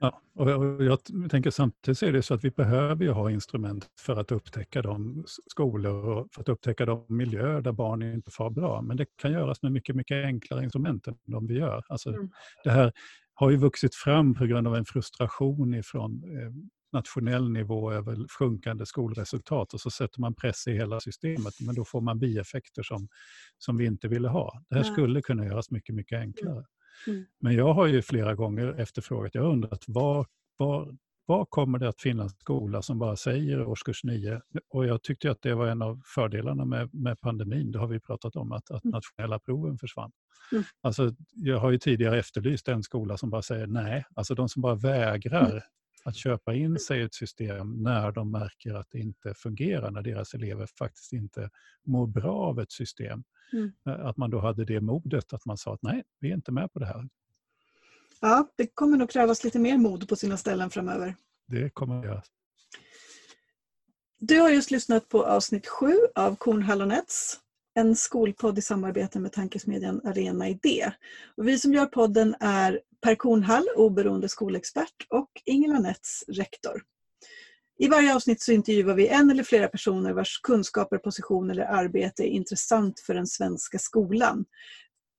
Ja, 0.00 0.22
och 0.34 0.50
jag 0.84 0.98
tänker 1.30 1.50
samtidigt 1.50 2.02
är 2.02 2.12
det 2.12 2.22
så 2.22 2.34
att 2.34 2.44
vi 2.44 2.50
behöver 2.50 3.04
ju 3.04 3.10
ha 3.10 3.30
instrument 3.30 3.86
för 4.00 4.16
att 4.16 4.32
upptäcka 4.32 4.82
de 4.82 5.24
skolor 5.26 6.08
och 6.08 6.28
för 6.34 6.40
att 6.40 6.48
upptäcka 6.48 6.86
de 6.86 7.06
miljöer 7.08 7.60
där 7.60 7.72
barn 7.72 8.02
inte 8.02 8.30
far 8.30 8.50
bra. 8.50 8.82
Men 8.82 8.96
det 8.96 9.06
kan 9.16 9.32
göras 9.32 9.62
med 9.62 9.72
mycket, 9.72 9.96
mycket 9.96 10.24
enklare 10.24 10.64
instrument 10.64 11.06
än 11.06 11.18
de 11.26 11.46
vi 11.46 11.58
gör. 11.58 11.84
Alltså, 11.88 12.08
mm. 12.08 12.30
Det 12.64 12.70
här 12.70 12.92
har 13.34 13.50
ju 13.50 13.56
vuxit 13.56 13.94
fram 13.94 14.34
på 14.34 14.46
grund 14.46 14.66
av 14.66 14.76
en 14.76 14.84
frustration 14.84 15.74
ifrån 15.74 16.24
eh, 16.24 16.52
nationell 16.92 17.50
nivå 17.50 17.92
över 17.92 18.28
sjunkande 18.38 18.86
skolresultat 18.86 19.74
och 19.74 19.80
så 19.80 19.90
sätter 19.90 20.20
man 20.20 20.34
press 20.34 20.66
i 20.66 20.72
hela 20.72 21.00
systemet 21.00 21.54
men 21.60 21.74
då 21.74 21.84
får 21.84 22.00
man 22.00 22.18
bieffekter 22.18 22.82
som, 22.82 23.08
som 23.58 23.76
vi 23.76 23.84
inte 23.84 24.08
ville 24.08 24.28
ha. 24.28 24.62
Det 24.70 24.76
här 24.76 24.82
skulle 24.82 25.22
kunna 25.22 25.44
göras 25.44 25.70
mycket, 25.70 25.94
mycket 25.94 26.18
enklare. 26.18 26.52
Mm. 26.52 26.64
Mm. 27.06 27.24
Men 27.40 27.54
jag 27.54 27.74
har 27.74 27.86
ju 27.86 28.02
flera 28.02 28.34
gånger 28.34 28.80
efterfrågat, 28.80 29.34
jag 29.34 29.42
har 29.42 29.50
undrat 29.50 29.84
var, 29.86 30.26
var, 30.56 30.96
var 31.26 31.44
kommer 31.44 31.78
det 31.78 31.88
att 31.88 32.00
finnas 32.00 32.32
skola 32.38 32.82
som 32.82 32.98
bara 32.98 33.16
säger 33.16 33.64
årskurs 33.64 34.04
9? 34.04 34.40
Och 34.68 34.86
jag 34.86 35.02
tyckte 35.02 35.30
att 35.30 35.42
det 35.42 35.54
var 35.54 35.66
en 35.66 35.82
av 35.82 36.00
fördelarna 36.04 36.64
med, 36.64 36.94
med 36.94 37.20
pandemin, 37.20 37.72
det 37.72 37.78
har 37.78 37.86
vi 37.86 38.00
pratat 38.00 38.36
om, 38.36 38.52
att, 38.52 38.70
att 38.70 38.84
mm. 38.84 38.92
nationella 38.92 39.38
proven 39.38 39.78
försvann. 39.78 40.12
Mm. 40.52 40.64
Alltså, 40.80 41.14
jag 41.34 41.58
har 41.58 41.70
ju 41.70 41.78
tidigare 41.78 42.18
efterlyst 42.18 42.68
en 42.68 42.82
skola 42.82 43.16
som 43.16 43.30
bara 43.30 43.42
säger 43.42 43.66
nej, 43.66 44.04
alltså 44.14 44.34
de 44.34 44.48
som 44.48 44.62
bara 44.62 44.74
vägrar 44.74 45.50
mm. 45.50 45.62
Att 46.04 46.16
köpa 46.16 46.54
in 46.54 46.78
sig 46.78 47.00
i 47.00 47.02
ett 47.02 47.14
system 47.14 47.82
när 47.82 48.12
de 48.12 48.30
märker 48.30 48.74
att 48.74 48.86
det 48.90 48.98
inte 48.98 49.34
fungerar, 49.34 49.90
när 49.90 50.02
deras 50.02 50.34
elever 50.34 50.66
faktiskt 50.78 51.12
inte 51.12 51.50
mår 51.86 52.06
bra 52.06 52.34
av 52.34 52.60
ett 52.60 52.72
system. 52.72 53.24
Mm. 53.52 53.72
Eh, 53.86 54.06
att 54.06 54.16
man 54.16 54.30
då 54.30 54.40
hade 54.40 54.64
det 54.64 54.80
modet 54.80 55.32
att 55.32 55.46
man 55.46 55.56
sa 55.56 55.74
att 55.74 55.82
nej, 55.82 56.02
vi 56.20 56.30
är 56.30 56.34
inte 56.34 56.52
med 56.52 56.72
på 56.72 56.78
det 56.78 56.86
här. 56.86 57.08
Ja, 58.20 58.48
det 58.56 58.66
kommer 58.66 58.96
nog 58.96 59.10
krävas 59.10 59.44
lite 59.44 59.58
mer 59.58 59.78
mod 59.78 60.08
på 60.08 60.16
sina 60.16 60.36
ställen 60.36 60.70
framöver. 60.70 61.16
Det 61.46 61.70
kommer 61.70 61.98
att 61.98 62.04
göras. 62.04 62.26
Du 64.18 64.40
har 64.40 64.50
just 64.50 64.70
lyssnat 64.70 65.08
på 65.08 65.26
avsnitt 65.26 65.66
7 65.66 65.92
av 66.14 66.36
Kornhallonets, 66.36 67.40
en 67.74 67.96
skolpodd 67.96 68.58
i 68.58 68.62
samarbete 68.62 69.20
med 69.20 69.32
tankesmedjan 69.32 70.00
Arena 70.04 70.48
Idé. 70.48 70.92
Och 71.36 71.48
vi 71.48 71.58
som 71.58 71.72
gör 71.72 71.86
podden 71.86 72.34
är 72.40 72.80
Per 73.02 73.14
Kornhall, 73.14 73.68
oberoende 73.76 74.28
skolexpert 74.28 75.06
och 75.08 75.30
Ingela 75.44 75.78
Nets, 75.78 76.24
rektor. 76.28 76.82
I 77.78 77.88
varje 77.88 78.14
avsnitt 78.14 78.42
så 78.42 78.52
intervjuar 78.52 78.94
vi 78.94 79.08
en 79.08 79.30
eller 79.30 79.42
flera 79.42 79.68
personer 79.68 80.12
vars 80.12 80.40
kunskaper, 80.42 80.98
position 80.98 81.50
eller 81.50 81.64
arbete 81.64 82.22
är 82.22 82.28
intressant 82.28 83.00
för 83.00 83.14
den 83.14 83.26
svenska 83.26 83.78
skolan. 83.78 84.44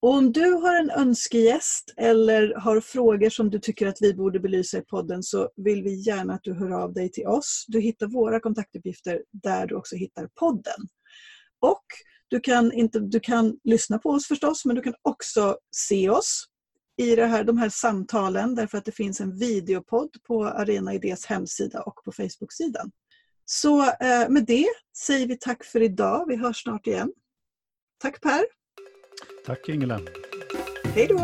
Och 0.02 0.14
om 0.14 0.32
du 0.32 0.54
har 0.54 0.80
en 0.80 0.90
önskegäst 0.90 1.94
eller 1.98 2.56
har 2.56 2.82
frågor 2.82 3.30
som 3.30 3.50
du 3.50 3.60
tycker 3.60 3.88
att 3.88 4.02
vi 4.02 4.14
borde 4.14 4.40
belysa 4.40 4.78
i 4.78 4.82
podden 4.82 5.24
så 5.24 5.50
vill 5.56 5.84
vi 5.84 5.94
gärna 5.94 6.34
att 6.34 6.44
du 6.44 6.54
hör 6.54 6.72
av 6.72 6.94
dig 6.94 7.12
till 7.12 7.28
oss. 7.28 7.66
Du 7.68 7.80
hittar 7.80 8.08
våra 8.08 8.40
kontaktuppgifter 8.40 9.24
där 9.32 9.68
du 9.68 9.76
också 9.76 9.96
hittar 9.96 10.28
podden. 10.28 10.88
Och 11.60 11.86
du 12.32 12.40
kan, 12.40 12.74
inte, 12.74 13.00
du 13.00 13.20
kan 13.20 13.60
lyssna 13.64 13.98
på 13.98 14.10
oss 14.10 14.28
förstås, 14.28 14.66
men 14.66 14.76
du 14.76 14.82
kan 14.82 14.94
också 15.02 15.58
se 15.76 16.10
oss 16.10 16.46
i 16.98 17.16
det 17.16 17.26
här, 17.26 17.44
de 17.44 17.58
här 17.58 17.70
samtalen 17.70 18.56
därför 18.56 18.78
att 18.78 18.86
det 18.86 18.92
finns 18.92 19.22
en 19.22 19.38
videopodd 19.38 20.10
på 20.28 20.46
Arena 20.46 20.94
Idés 20.94 21.26
hemsida 21.26 21.82
och 21.82 22.04
på 22.06 22.12
Facebook-sidan. 22.12 22.92
Så 23.46 23.82
eh, 23.82 24.30
med 24.30 24.46
det 24.46 24.68
säger 24.98 25.28
vi 25.28 25.38
tack 25.38 25.64
för 25.64 25.82
idag. 25.82 26.26
Vi 26.28 26.36
hörs 26.36 26.64
snart 26.64 26.88
igen. 26.88 27.14
Tack 27.98 28.22
Per! 28.22 28.44
Tack 29.46 29.70
Ingela. 29.70 30.00
Hej 30.84 31.08
då! 31.08 31.18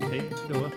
Hej 0.00 0.32
då. 0.48 0.70